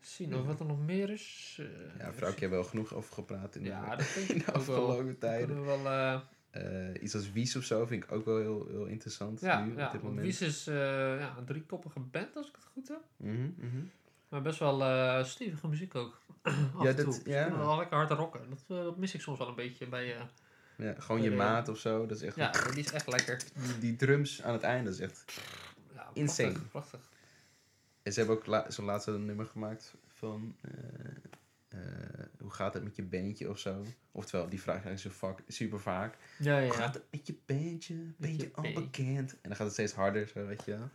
Zien 0.00 0.34
of 0.36 0.46
wat 0.46 0.60
er 0.60 0.66
nog 0.66 0.84
meer 0.84 1.10
is. 1.10 1.56
eh, 1.60 1.66
Ja, 1.98 2.12
vrouwtje 2.12 2.40
hebben 2.40 2.40
we 2.40 2.48
wel 2.48 2.64
genoeg 2.64 2.94
over 2.94 3.14
gepraat 3.14 3.54
in 3.56 3.62
de, 3.62 3.68
Ja, 3.68 3.96
dat 3.96 4.06
denk 4.14 4.28
in 4.28 4.36
ik 4.36 4.46
de 4.46 4.52
wel. 4.52 4.54
afgelopen 4.60 5.18
tijden. 5.18 5.60
We 5.60 5.66
wel... 5.66 5.86
eh, 5.86 6.20
Eh, 6.50 7.02
iets 7.02 7.14
als 7.14 7.32
Wies 7.32 7.56
of 7.56 7.64
zo 7.64 7.86
vind 7.86 8.04
ik 8.04 8.12
ook 8.12 8.24
wel 8.24 8.38
heel, 8.38 8.66
heel 8.68 8.84
interessant 8.86 9.40
ja, 9.40 9.64
nu 9.64 9.72
op 9.72 9.78
ja, 9.78 9.82
dit 9.92 10.00
want 10.02 10.14
moment. 10.14 10.26
Wies 10.38 10.40
is 10.40 10.66
eh, 10.66 10.74
ja, 11.18 11.34
een 11.38 11.44
driekoppige 11.44 12.00
band, 12.00 12.36
als 12.36 12.48
ik 12.48 12.54
het 12.54 12.64
goed 12.64 12.88
heb. 12.88 13.00
Mhm, 13.16 13.50
mhm. 13.56 13.82
Maar 14.34 14.42
best 14.42 14.58
wel 14.58 14.82
eh, 14.84 15.24
stevige 15.24 15.68
muziek 15.68 15.94
ook. 15.94 16.20
Af 16.42 16.54
Ja, 16.82 16.88
en 16.88 16.96
dat- 16.96 17.04
toe. 17.04 17.12
Ze 17.14 17.20
ja. 17.30 17.56
wel 17.56 17.76
lekker 17.76 17.96
hard 17.96 18.10
rocken. 18.10 18.50
Dat, 18.50 18.64
eh, 18.78 18.84
dat 18.84 18.96
mis 18.96 19.14
ik 19.14 19.20
soms 19.20 19.38
wel 19.38 19.48
een 19.48 19.54
beetje 19.54 19.86
bij... 19.86 20.14
eh 20.16 20.22
Ja, 20.76 20.94
gewoon 20.98 21.22
je 21.22 21.30
maat 21.30 21.68
of 21.68 21.78
zo. 21.78 22.06
Dat 22.06 22.16
is 22.16 22.22
echt, 22.22 22.36
ja, 22.36 22.50
die 22.50 22.84
is 22.84 22.92
echt 22.92 23.06
lekker. 23.06 23.42
die, 23.54 23.78
die 23.78 23.96
drums 23.96 24.42
aan 24.42 24.52
het 24.52 24.62
einde, 24.62 24.90
is 24.90 25.00
echt... 25.00 25.24
Ja, 25.94 26.08
Insane. 26.12 26.48
Prachtig, 26.52 26.70
prachtig. 26.70 27.00
En 28.02 28.12
ze 28.12 28.18
hebben 28.18 28.36
ook 28.36 28.46
la 28.46 28.70
zo'n 28.70 28.84
laatste 28.84 29.10
nummer 29.10 29.46
gemaakt 29.46 29.94
van... 30.08 30.56
hoe 32.38 32.50
gaat 32.50 32.74
het 32.74 32.84
met 32.84 32.96
je 32.96 33.02
bandje 33.02 33.50
of 33.50 33.58
zo? 33.58 33.84
Oftewel, 34.12 34.48
die 34.48 34.60
vraag 34.62 34.80
krijg 34.80 35.02
je 35.02 35.08
zo 35.08 35.14
vaak, 35.14 35.38
super 35.48 35.80
vaak. 35.80 36.16
Ja, 36.38 36.58
ja, 36.58 36.64
Hoe 36.66 36.76
gaat 36.76 36.94
het 36.94 37.02
met 37.10 37.26
je 37.26 37.34
bandje? 37.46 37.94
Ben 38.16 38.30
je 38.32 38.36
je 38.38 38.50
al 38.54 38.62
bandje. 38.62 38.80
bekend? 38.82 39.32
En 39.32 39.38
dan 39.48 39.56
gaat 39.56 39.64
het 39.66 39.72
steeds 39.72 39.92
harder, 39.92 40.28
zo 40.28 40.46
weet 40.46 40.64
je 40.64 40.70
wel. 40.70 40.88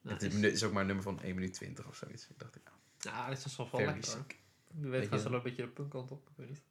Nou, 0.00 0.14
het 0.14 0.22
is, 0.22 0.34
is- 0.34 0.52
is 0.52 0.64
ook 0.64 0.72
maar 0.72 0.80
een 0.80 0.86
nummer 0.86 1.04
van 1.04 1.20
1 1.22 1.34
minuut 1.34 1.52
20 1.52 1.86
of 1.86 1.96
zoiets. 1.96 2.28
Ik 2.28 2.38
dacht 2.38 2.56
ik, 2.56 2.62
nou, 2.64 2.76
Ja, 3.16 3.28
dit 3.28 3.44
is 3.44 3.52
soms 3.54 3.70
wel 3.70 3.80
lekker 3.80 4.04
sick. 4.04 4.38
Wie 4.70 4.90
weet 4.90 5.08
gaan 5.08 5.18
ze 5.18 5.28
wel 5.28 5.36
een 5.36 5.42
beetje 5.42 5.62
de 5.62 5.68
punkkant 5.68 6.10
op. 6.10 6.28
Ik 6.28 6.36
weet 6.36 6.48
niet. 6.48 6.62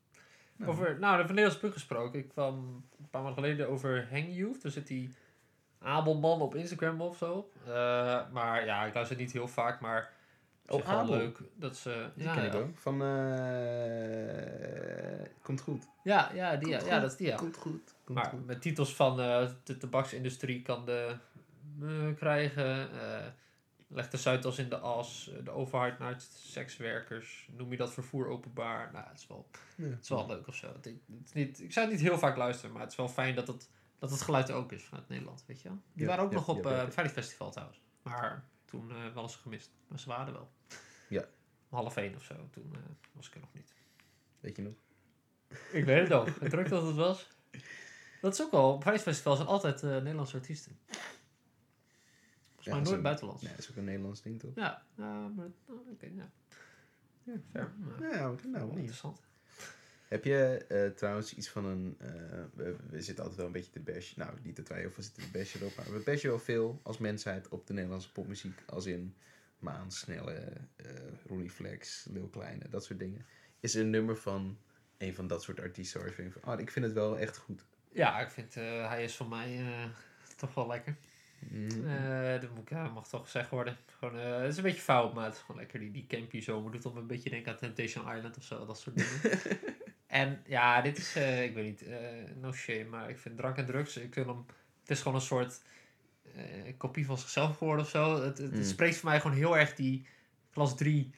Nou. 0.56 0.72
Over, 0.72 1.00
nou, 1.00 1.16
van 1.18 1.28
Nederlands 1.28 1.58
punk 1.60 1.74
gesproken. 1.74 2.20
Ik 2.20 2.28
kwam 2.30 2.56
een 3.00 3.10
paar 3.10 3.22
maanden 3.22 3.44
geleden 3.44 3.70
over 3.70 4.08
Hang 4.12 4.36
Youth. 4.36 4.62
Daar 4.62 4.72
zit 4.72 4.88
die 4.88 5.10
Abelman 5.80 6.42
op 6.42 6.56
Instagram 6.56 7.02
of 7.02 7.18
zo. 7.18 7.50
Eh, 7.66 7.72
maar 8.32 8.66
ja, 8.66 8.86
ik 8.86 8.94
luister 8.94 9.18
niet 9.18 9.32
heel 9.32 9.48
vaak, 9.48 9.80
maar 9.82 10.16
Oh, 10.70 10.88
Abel. 10.90 11.16
leuk 11.16 11.40
dat 11.56 11.76
ze... 11.78 12.10
Die 12.16 12.24
ja, 12.26 12.34
ken 12.34 12.46
ik 12.46 12.54
ja. 12.54 12.60
ook. 12.60 12.78
Van, 12.78 13.02
eh 14.48 15.26
komt 15.42 15.62
goed. 15.62 15.88
Ja, 16.04 16.32
ja, 16.34 16.56
die, 16.56 16.68
ja, 16.70 16.78
Komt 16.78 16.90
ja, 16.90 16.94
goed. 16.94 17.02
dat 17.02 17.12
is 17.12 17.18
die, 17.18 17.28
ja. 17.28 17.36
Komt 17.36 17.58
goed. 17.58 17.94
Komt 18.04 18.18
Maar 18.18 18.26
goed. 18.30 18.46
met 18.46 18.62
titels 18.62 18.96
van 18.96 19.20
eh, 19.22 19.50
de 19.64 19.78
tabaksindustrie 19.78 20.62
kan 20.62 20.86
de 20.86 21.16
krijgen. 22.16 22.92
eh 23.02 23.26
leg 23.90 24.10
de 24.10 24.18
Zuidas 24.18 24.58
in 24.58 24.70
de 24.70 24.78
as. 24.78 25.30
eh, 25.30 25.44
de 25.46 25.52
overheid 25.52 26.00
naar 26.00 26.22
sekswerkers. 26.34 27.50
Noem 27.52 27.72
je 27.72 27.78
dat 27.78 27.94
vervoer 27.94 28.28
openbaar? 28.28 28.92
Nou, 28.92 29.08
het 29.08 29.18
is 29.18 29.28
wel, 29.28 29.48
Ja. 29.76 29.86
het 29.88 30.04
is 30.04 30.10
wel 30.10 30.28
leuk 30.28 30.48
of 30.48 30.56
zo. 30.56 30.68
Het, 30.68 30.86
het 30.86 31.00
is 31.26 31.32
niet, 31.34 31.62
ik 31.62 31.74
zou 31.74 31.86
het 31.86 31.96
niet 31.96 32.04
heel 32.06 32.18
vaak 32.18 32.38
luisteren, 32.38 32.72
maar 32.72 32.82
het 32.82 32.92
is 32.92 32.98
wel 32.98 33.08
fijn 33.10 33.36
dat 33.36 33.48
het, 33.48 33.70
dat 34.00 34.10
het 34.12 34.22
geluid 34.22 34.50
er 34.50 34.56
ook 34.56 34.72
is 34.72 34.84
vanuit 34.84 35.08
Nederland, 35.10 35.44
weet 35.48 35.62
je 35.62 35.68
wel. 35.70 35.78
Die 35.94 36.02
Ja, 36.04 36.08
waren 36.10 36.24
ook 36.24 36.32
ja, 36.32 36.38
nog 36.38 36.48
op 36.48 36.64
ja, 36.64 36.72
eh 36.88 36.96
het 36.96 37.12
Festival 37.12 37.52
trouwens. 37.52 37.82
Maar 38.02 38.44
toen 38.66 38.92
eh 38.92 39.14
wel 39.14 39.24
eens 39.24 39.36
gemist. 39.36 39.72
Maar 39.88 40.00
ze 40.00 40.08
waren 40.10 40.34
wel. 40.34 40.52
Ja. 41.10 41.22
Om 41.70 41.78
half 41.78 41.98
één 41.98 42.16
of 42.16 42.24
zo. 42.24 42.36
Toen 42.52 42.70
eh, 42.74 42.80
was 43.12 43.28
ik 43.28 43.34
er 43.34 43.40
nog 43.40 43.54
niet. 43.54 43.74
Weet 44.40 44.56
je 44.56 44.62
nog? 44.62 44.74
Ik 45.72 45.86
weet 45.86 46.00
het 46.00 46.10
nog. 46.10 46.40
Het 46.40 46.50
druk 46.50 46.70
dat 46.70 46.86
het 46.88 46.96
was. 46.96 47.28
Dat 48.22 48.34
is 48.34 48.42
ook 48.42 48.52
wel. 48.52 48.74
Op 48.74 48.80
Prijsfestival 48.80 49.36
zijn 49.36 49.48
altijd 49.48 49.84
eh, 49.84 49.90
Nederlandse 49.90 50.36
artiesten. 50.36 50.80
Mij 52.70 52.80
is 52.80 52.84
nooit 52.86 52.98
een- 52.98 53.04
buitenlands. 53.04 53.42
Nee, 53.42 53.52
dat 53.52 53.60
is 53.62 53.70
ook 53.70 53.76
een 53.76 53.84
Nederlands 53.84 54.22
ding, 54.22 54.40
toch? 54.40 54.52
Ja, 54.56 54.84
ja, 54.98 55.28
maar 55.28 55.48
oh, 55.66 55.90
oké, 55.92 56.06
ja. 56.16 56.32
Ja, 57.24 57.34
fair. 57.52 57.72
Ja, 58.00 58.08
Nou, 58.18 58.38
nou 58.48 58.76
interessant. 58.78 59.22
Heb 60.08 60.24
je 60.24 60.66
eh, 60.68 60.90
trouwens 60.96 61.34
iets 61.36 61.50
van 61.50 61.66
een... 61.66 61.96
eh, 62.00 62.10
we, 62.54 62.76
we 62.90 63.02
zitten 63.02 63.18
altijd 63.24 63.36
wel 63.36 63.46
een 63.46 63.52
beetje 63.52 63.72
te 63.72 63.80
bashen. 63.80 64.20
Nou, 64.20 64.34
niet 64.44 64.56
dat 64.56 64.68
wij 64.68 64.80
heel 64.80 64.92
veel 64.92 65.04
zitten 65.04 65.24
te 65.24 65.30
bashen 65.32 65.60
erop. 65.62 65.76
Maar 65.76 65.92
we 65.92 66.00
bashen 66.06 66.30
wel 66.30 66.40
veel 66.40 66.80
als 66.84 66.98
mensheid 66.98 67.48
op 67.48 67.68
de 67.68 67.74
Nederlandse 67.74 68.12
popmuziek. 68.12 68.62
Als 68.66 68.86
in 68.86 69.16
Maan, 69.60 69.92
Snelle, 69.92 70.34
eh 70.76 70.86
Ronnie 71.28 71.50
Flex, 71.50 72.06
Lil 72.12 72.28
Kleine, 72.28 72.70
dat 72.70 72.84
soort 72.86 73.00
dingen. 73.00 73.26
Is 73.60 73.76
er 73.76 73.82
een 73.82 73.90
nummer 73.90 74.18
van 74.18 74.58
een 74.98 75.16
van 75.16 75.28
dat 75.28 75.44
soort 75.44 75.60
artiesten 75.60 76.00
waar 76.00 76.10
je 76.10 76.16
vindt 76.16 76.34
van... 76.34 76.42
Ah, 76.44 76.60
ik 76.60 76.72
vind 76.72 76.86
het 76.86 76.94
wel 76.94 77.18
echt 77.20 77.38
goed. 77.38 77.66
Ja, 77.92 78.20
ik 78.20 78.30
vind 78.30 78.56
eh, 78.56 78.88
hij 78.90 79.04
is 79.04 79.16
voor 79.16 79.28
mij 79.28 79.58
eh, 79.60 79.86
toch 80.38 80.54
wel 80.54 80.68
lekker. 80.68 80.98
Eh, 81.52 82.42
dat 82.42 82.56
moet, 82.56 82.70
ja, 82.70 82.88
mag 82.88 83.08
toch 83.08 83.24
gezegd 83.24 83.50
worden. 83.50 83.78
Gewoon, 84.00 84.20
eh, 84.20 84.40
het 84.40 84.52
is 84.52 84.58
een 84.58 84.64
beetje 84.64 84.82
fout, 84.82 85.14
maar 85.14 85.26
het 85.26 85.34
is 85.34 85.40
gewoon 85.40 85.58
lekker. 85.62 85.80
Die, 85.80 85.92
die 85.92 86.06
campy 86.08 86.42
zomer 86.42 86.72
doet 86.72 86.86
om 86.86 86.98
een 86.98 87.08
beetje 87.08 87.30
denken 87.30 87.52
aan 87.52 87.58
Temptation 87.58 88.16
Island 88.16 88.38
of 88.38 88.44
zo. 88.44 88.66
Dat 88.66 88.80
soort 88.80 88.96
dingen. 88.96 89.40
en 90.08 90.44
ja, 90.48 90.82
dit 90.82 90.98
is, 90.98 91.16
eh, 91.16 91.44
ik 91.44 91.54
weet 91.54 91.66
niet, 91.66 91.86
no 92.42 92.52
shame, 92.52 92.84
maar 92.84 93.10
ik 93.10 93.18
vind 93.20 93.38
drank 93.38 93.58
en 93.58 93.66
drugs, 93.66 93.98
ik 93.98 94.16
wil 94.16 94.28
hem, 94.28 94.46
het 94.82 94.90
is 94.90 95.02
gewoon 95.02 95.18
een 95.18 95.24
soort 95.26 95.62
kopie 96.78 97.06
van 97.06 97.18
zichzelf 97.18 97.58
geworden 97.58 97.86
of 97.86 97.92
zo. 97.92 98.22
Het, 98.24 98.38
het, 98.38 98.52
Mm. 98.56 98.64
spreekt 98.64 98.98
voor 98.98 99.10
mij 99.10 99.22
gewoon 99.22 99.38
heel 99.38 99.58
erg 99.58 99.76
die 99.76 100.06
klas 100.52 100.76
3. 100.78 101.12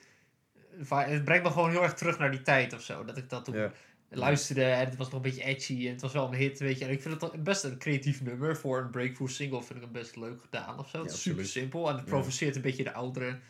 Het 0.90 1.24
brengt 1.24 1.44
me 1.44 1.52
gewoon 1.52 1.70
heel 1.70 1.84
erg 1.84 1.94
terug 1.94 2.18
naar 2.18 2.32
die 2.32 2.42
tijd 2.42 2.74
of 2.74 2.82
zo. 2.82 3.06
Dat 3.06 3.18
ik 3.18 3.30
dat 3.30 3.46
toen 3.46 3.56
Ja. 3.56 3.72
Luisterde 4.10 4.64
en 4.64 4.86
het 4.86 4.96
was 4.96 5.08
nog 5.08 5.16
een 5.16 5.22
beetje 5.22 5.44
edgy 5.44 5.86
en 5.86 5.92
het 5.92 6.02
was 6.02 6.14
wel 6.14 6.28
een 6.28 6.34
hit, 6.34 6.60
weet 6.60 6.80
je. 6.80 6.86
En 6.86 6.92
ik 6.92 7.02
vind 7.02 7.22
het 7.22 7.44
best 7.44 7.64
een 7.64 7.78
creatief 7.78 8.22
nummer 8.22 8.58
voor 8.58 8.82
een 8.82 8.90
breakthrough 8.90 9.34
single. 9.34 9.64
Vind 9.64 9.76
ik 9.76 9.82
het 9.82 9.92
best 9.92 10.16
leuk 10.16 10.42
gedaan 10.42 10.80
of 10.80 10.90
zo. 10.90 11.02
Het 11.02 11.12
is 11.12 11.22
super 11.22 11.46
simpel 11.46 11.90
en 11.90 11.96
het 11.96 12.06
provoceert 12.06 12.56
een 12.56 12.62
beetje 12.62 12.84
de 12.84 12.94
ouderen. 12.94 13.42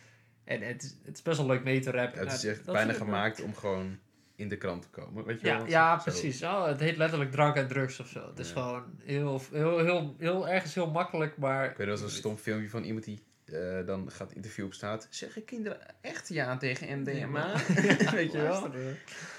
En 0.43 0.61
het 0.61 0.83
is, 0.83 0.95
het 1.03 1.15
is 1.15 1.21
best 1.21 1.37
wel 1.37 1.47
leuk 1.47 1.63
mee 1.63 1.79
te 1.79 1.91
rappen. 1.91 2.19
Ja, 2.23 2.25
het 2.29 2.43
is 2.43 2.45
echt 2.45 2.65
bijna 2.65 2.93
gemaakt 2.93 3.41
om 3.41 3.55
gewoon 3.55 3.97
in 4.35 4.49
de 4.49 4.57
krant 4.57 4.81
te 4.81 4.87
komen. 4.89 5.25
Weet 5.25 5.41
je 5.41 5.47
Ja, 5.47 5.57
wel? 5.57 5.67
ja 5.67 5.97
Zo. 5.97 6.03
precies. 6.03 6.43
Oh, 6.43 6.65
het 6.65 6.79
heet 6.79 6.97
letterlijk 6.97 7.31
drank 7.31 7.55
en 7.55 7.67
drugs 7.67 7.99
of 7.99 8.07
zo. 8.07 8.27
Het 8.27 8.39
is 8.39 8.51
gewoon 8.51 8.83
heel, 9.03 9.41
heel, 9.51 9.79
heel, 9.79 10.15
heel, 10.17 10.49
ergens 10.49 10.75
heel 10.75 10.91
makkelijk, 10.91 11.37
maar... 11.37 11.69
Ik 11.69 11.77
weet 11.77 11.87
wel 11.87 11.97
zo'n 11.97 12.09
stom 12.09 12.37
filmpje 12.37 12.69
van 12.69 12.83
iemand 12.83 13.05
die 13.05 13.19
eh, 13.53 13.85
dan 13.85 14.11
gaat 14.11 14.31
interview 14.31 14.65
op 14.65 14.73
staat. 14.73 15.07
Zeggen 15.09 15.45
kinderen 15.45 16.01
echt 16.01 16.27
ja 16.27 16.57
tegen 16.57 16.99
MDMA? 16.99 17.53
Weet 18.11 18.31
je 18.31 18.41
wel? 18.41 18.69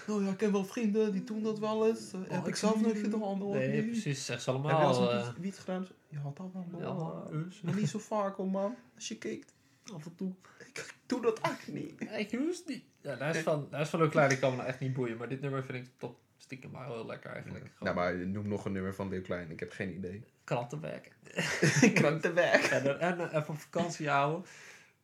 Nou 0.06 0.24
ja, 0.24 0.30
ik 0.32 0.40
heb 0.40 0.50
wel 0.50 0.64
vrienden 0.64 1.12
die 1.12 1.24
doen 1.24 1.42
dat 1.42 1.58
wel 1.58 1.88
eens. 1.88 2.12
Eh, 2.12 2.20
heb 2.28 2.46
ik 2.46 2.56
zelf 2.56 2.80
nooit 2.80 2.98
gedaan. 2.98 3.38
Nee, 3.38 3.84
precies. 3.84 4.24
Zeg 4.24 4.40
ze 4.40 4.50
Heb 4.50 4.62
je 4.62 4.68
allemaal. 4.68 5.00
wel 5.00 5.10
eh, 5.10 5.18
eens 5.18 5.26
wiet, 5.26 5.38
wiet 5.40 5.58
gedaan? 5.58 5.86
Ja, 6.08 6.22
dat 6.34 6.50
wel. 6.52 6.80
ja, 6.80 6.86
hoor. 6.86 7.28
dus, 7.30 7.60
Maar 7.60 7.74
niet 7.74 7.88
zo 7.88 7.98
vaak 7.98 8.36
hoor 8.36 8.50
man. 8.50 8.76
Als 8.94 9.08
je 9.08 9.18
kijkt. 9.18 9.54
af 9.92 10.04
en 10.06 10.14
toe. 10.14 10.32
Ik 10.58 10.94
doe 11.06 11.22
dat 11.22 11.40
echt 11.40 11.68
niet. 11.72 12.00
Ik 12.16 12.30
hoest 12.30 12.68
niet. 12.68 12.84
Ja, 13.00 13.16
daar 13.16 13.36
is 13.36 13.42
van, 13.42 13.66
daar 13.70 13.80
is 13.80 13.88
van 13.88 14.00
Leuk 14.00 14.10
Klein, 14.10 14.28
die 14.28 14.38
kan 14.38 14.50
me 14.50 14.56
nou 14.56 14.68
echt 14.68 14.80
niet 14.80 14.92
boeien. 14.92 15.16
Maar 15.16 15.28
dit 15.28 15.40
nummer 15.40 15.64
vind 15.64 15.86
ik 15.86 15.92
top 15.96 16.18
stiekem 16.36 16.70
maar 16.70 16.86
heel 16.86 17.06
lekker 17.06 17.30
eigenlijk. 17.30 17.64
Nou, 17.64 17.76
Gewoon 17.76 17.94
maar 17.94 18.26
noem 18.28 18.48
nog 18.48 18.64
een 18.64 18.72
nummer 18.72 18.94
van 18.94 19.08
Leeuw 19.08 19.22
Klein. 19.22 19.50
Ik 19.50 19.60
heb 19.60 19.72
geen 19.72 19.94
idee. 19.94 20.24
Krantenwerk. 20.50 21.12
Krantenwerk. 22.00 22.62
en, 22.64 23.00
en 23.00 23.18
eh, 23.20 23.26
even 23.38 23.48
op 23.54 23.58
vakantie 23.58 24.08
houden. 24.08 24.44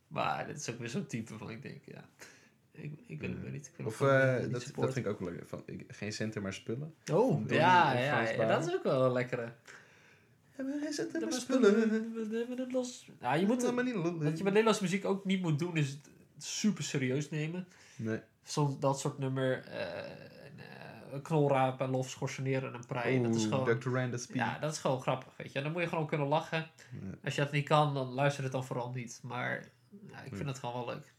Maar 0.09 0.46
dit 0.46 0.56
is 0.56 0.70
ook 0.70 0.78
weer 0.78 0.88
zo'n 0.88 1.06
type 1.06 1.38
van, 1.38 1.50
ik 1.50 1.62
denk, 1.62 1.82
ja. 1.85 2.04
Ik, 2.72 2.92
ik 3.06 3.20
weet 3.20 3.30
het 3.30 3.40
weer 3.42 3.50
niet. 3.50 3.66
Ik 3.66 3.72
vind 3.74 3.88
Of 3.88 4.00
eh, 4.00 4.37
niet 4.40 4.52
dat, 4.52 4.72
dat 4.74 4.92
vind 4.92 5.06
ik 5.06 5.12
ook 5.12 5.20
wel 5.20 5.30
leuk. 5.30 5.48
Van, 5.48 5.62
ik- 5.66 5.85
geen 5.88 6.12
centen 6.12 6.42
maar 6.42 6.52
spullen. 6.52 6.94
Oh, 7.12 7.48
ja, 7.48 7.98
ja, 7.98 8.46
dat 8.46 8.66
is 8.66 8.74
ook 8.74 8.82
wel 8.82 9.04
een 9.04 9.12
lekkere. 9.12 9.52
Hebben 10.50 10.80
geen 10.80 10.92
centen 10.92 11.20
Dat 11.20 11.30
maar 11.30 11.38
spullen. 11.40 11.74
We 12.28 12.37
hebben 12.37 12.59
het 12.59 12.72
los. 12.72 13.09
Ja, 13.20 13.35
je 13.35 13.46
moet, 13.46 13.85
niet 13.85 13.94
wat 13.94 14.38
je 14.38 14.44
met 14.44 14.44
Nederlandse 14.44 14.82
muziek 14.82 15.04
ook 15.04 15.24
niet 15.24 15.42
moet 15.42 15.59
doen, 15.59 15.76
is 15.76 15.88
het 15.90 16.09
super 16.38 16.85
serieus 16.85 17.30
nemen. 17.30 17.66
Nee. 17.96 18.20
Soms 18.44 18.78
dat 18.78 19.00
soort 19.00 19.18
nummer, 19.18 19.64
eh, 19.64 20.36
knolraap 21.22 21.81
en 21.81 21.90
lof 21.90 22.11
schorseneren 22.11 22.68
en 22.68 22.74
een 22.74 22.87
prei. 22.87 23.22
dat 23.22 23.35
is 23.35 23.44
gewoon, 23.44 23.79
Dr. 23.79 24.35
Ja, 24.37 24.59
dat 24.59 24.72
is 24.72 24.79
gewoon 24.79 25.00
grappig, 25.00 25.37
weet 25.37 25.52
je. 25.52 25.62
Dan 25.62 25.72
moet 25.72 25.83
je 25.83 25.88
gewoon 25.88 26.07
kunnen 26.07 26.26
lachen. 26.26 26.59
Ja. 26.59 27.18
Als 27.24 27.35
je 27.35 27.40
dat 27.42 27.52
niet 27.52 27.68
kan, 27.68 27.94
dan 27.94 28.07
luister 28.09 28.42
het 28.42 28.52
dan 28.52 28.64
vooral 28.64 28.90
niet. 28.90 29.20
Maar 29.22 29.68
ja, 30.11 30.22
ik 30.22 30.35
vind 30.37 30.48
het 30.48 30.59
gewoon 30.59 30.74
wel 30.85 30.94
leuk. 30.94 31.12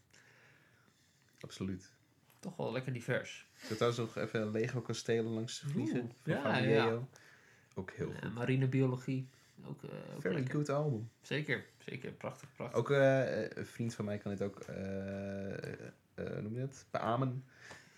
Absoluut. 1.40 1.92
Toch 2.40 2.56
wel 2.56 2.72
lekker 2.72 2.92
divers. 2.92 3.46
Ik 3.68 3.76
trouwens 3.76 3.98
nog 3.98 4.16
even 4.24 4.50
Lego 4.50 4.80
kastelen 4.80 5.32
langs 5.32 5.58
vliegen. 5.66 6.00
Oeh, 6.26 6.42
van 6.42 6.52
ja, 6.52 6.56
ja. 6.56 6.98
Ook 7.74 7.90
heel 7.90 8.10
Eh, 8.12 8.18
goed. 8.22 8.34
marinebiologie. 8.34 9.28
Ook, 9.64 9.82
eh, 9.82 9.90
ook 10.14 10.20
Very 10.20 10.34
lekker. 10.34 10.54
good 10.54 10.68
album. 10.68 11.10
Zeker, 11.22 11.64
zeker. 11.78 12.12
Prachtig, 12.12 12.48
prachtig. 12.56 12.78
Ook 12.78 12.90
eh, 12.90 13.42
een 13.42 13.66
vriend 13.66 13.94
van 13.94 14.04
mij 14.04 14.18
kan 14.18 14.30
het 14.30 14.42
ook, 14.42 14.64
hoe 14.66 16.40
noem 16.40 16.54
je 16.54 16.60
dat? 16.60 16.86
Beamen. 16.90 17.44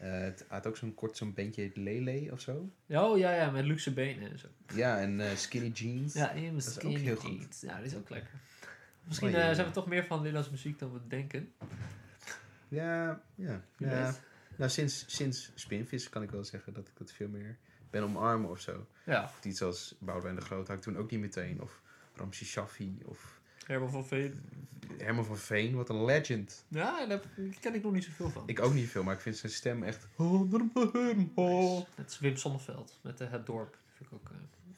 Eh, 0.00 0.20
het 0.20 0.44
had 0.48 0.66
ook 0.66 0.76
zo'n 0.76 0.94
kort 0.94 1.16
zo'n 1.16 1.34
bandje 1.34 1.70
Lele 1.74 2.32
of 2.32 2.40
zo. 2.40 2.70
Oh 2.88 3.18
ja, 3.18 3.34
ja, 3.34 3.50
met 3.50 3.64
luxe 3.64 3.92
benen 3.92 4.30
en 4.30 4.38
zo. 4.38 4.48
Ja, 4.74 5.00
en 5.00 5.20
eh, 5.20 5.36
Skinny 5.36 5.68
Jeans. 5.68 6.14
Ja, 6.14 6.32
en 6.32 6.56
is 6.56 6.80
ook 6.80 6.92
heel 6.92 7.16
goed. 7.16 7.60
Ja, 7.60 7.76
die 7.76 7.86
is 7.86 7.94
ook 7.94 8.10
lekker. 8.10 8.30
Misschien 9.06 9.28
Oh, 9.28 9.34
ja, 9.34 9.40
eh, 9.40 9.48
ja. 9.48 9.54
zijn 9.54 9.66
we 9.66 9.72
toch 9.72 9.86
meer 9.86 10.04
van 10.04 10.18
Nederlandse 10.18 10.50
muziek 10.50 10.78
dan 10.78 10.92
we 10.92 11.00
denken. 11.08 11.52
Ja, 12.68 13.22
ja. 13.34 13.64
Ja. 13.76 14.14
Nou, 14.56 14.70
sinds, 14.70 15.04
sinds 15.06 15.52
Spinvis 15.54 16.08
kan 16.08 16.22
ik 16.22 16.30
wel 16.30 16.44
zeggen 16.44 16.72
dat 16.72 16.88
ik 16.88 16.96
dat 16.96 17.12
veel 17.12 17.28
meer 17.28 17.56
ben 17.90 18.02
omarmen 18.02 18.50
of 18.50 18.60
zo. 18.60 18.86
Ja, 19.04 19.24
Of 19.24 19.44
iets 19.44 19.62
als 19.62 19.94
Boudewijn 19.98 20.36
de 20.36 20.40
Groot 20.42 20.68
had 20.68 20.76
ik 20.76 20.82
toen 20.82 20.96
ook 20.96 21.10
niet 21.10 21.20
meteen. 21.20 21.62
Of 21.62 21.80
Ramses 22.14 22.48
Shaffi 22.48 22.98
of 23.04 23.39
Herman 23.70 23.90
van 23.90 24.06
Veen. 24.06 24.40
Herman 24.98 25.24
van 25.24 25.38
Veen, 25.38 25.74
wat 25.74 25.88
een 25.88 26.04
legend. 26.04 26.64
Ja, 26.68 27.06
daar 27.06 27.20
ken 27.60 27.74
ik 27.74 27.82
nog 27.82 27.92
niet 27.92 28.04
zoveel 28.04 28.30
van. 28.30 28.42
Ik 28.46 28.60
ook 28.60 28.74
niet 28.74 28.88
veel, 28.88 29.02
maar 29.02 29.14
ik 29.14 29.20
vind 29.20 29.36
zijn 29.36 29.52
stem 29.52 29.82
echt... 29.82 30.06
Nice. 30.16 31.86
Het 31.94 32.10
is 32.10 32.18
Wim 32.18 32.36
Sonneveld 32.36 32.98
met 33.02 33.20
eh, 33.20 33.30
Het 33.30 33.46
Dorp. 33.46 33.76
Vind 33.94 34.10
ik 34.10 34.16
ook, 34.16 34.30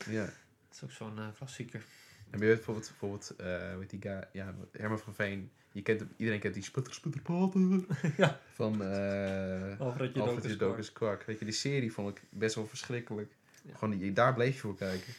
eh, 0.06 0.12
Ja. 0.12 0.24
dat 0.24 0.34
is 0.72 0.84
ook 0.84 0.90
zo'n 0.90 1.18
eh, 1.18 1.26
klassieker. 1.36 1.84
En 2.30 2.38
je 2.38 2.44
weet 2.46 2.54
bijvoorbeeld, 2.54 2.88
bijvoorbeeld 2.88 3.34
weet 3.78 3.90
die 3.90 4.00
guy, 4.00 4.24
ja, 4.32 4.54
Herman 4.72 4.98
van 4.98 5.14
Veen. 5.14 5.50
Je 5.72 5.82
kent 5.82 6.00
hem, 6.00 6.12
iedereen 6.16 6.40
kent 6.40 6.54
die 6.54 6.62
sputter, 6.62 6.94
sputter, 6.94 7.20
pater. 7.22 7.84
Ja. 8.16 8.40
Van 8.52 8.82
eh 8.82 9.80
Alfred 9.80 10.14
Jodokus 10.14 10.92
Kwak. 10.92 11.22
Weet 11.22 11.38
je, 11.38 11.44
die 11.44 11.54
serie 11.54 11.92
vond 11.92 12.08
ik 12.08 12.22
best 12.30 12.54
wel 12.54 12.66
verschrikkelijk. 12.66 13.32
Ja. 13.62 13.74
Gewoon, 13.74 13.98
die, 13.98 14.12
daar 14.12 14.34
bleef 14.34 14.54
je 14.54 14.60
voor 14.60 14.76
kijken. 14.76 15.12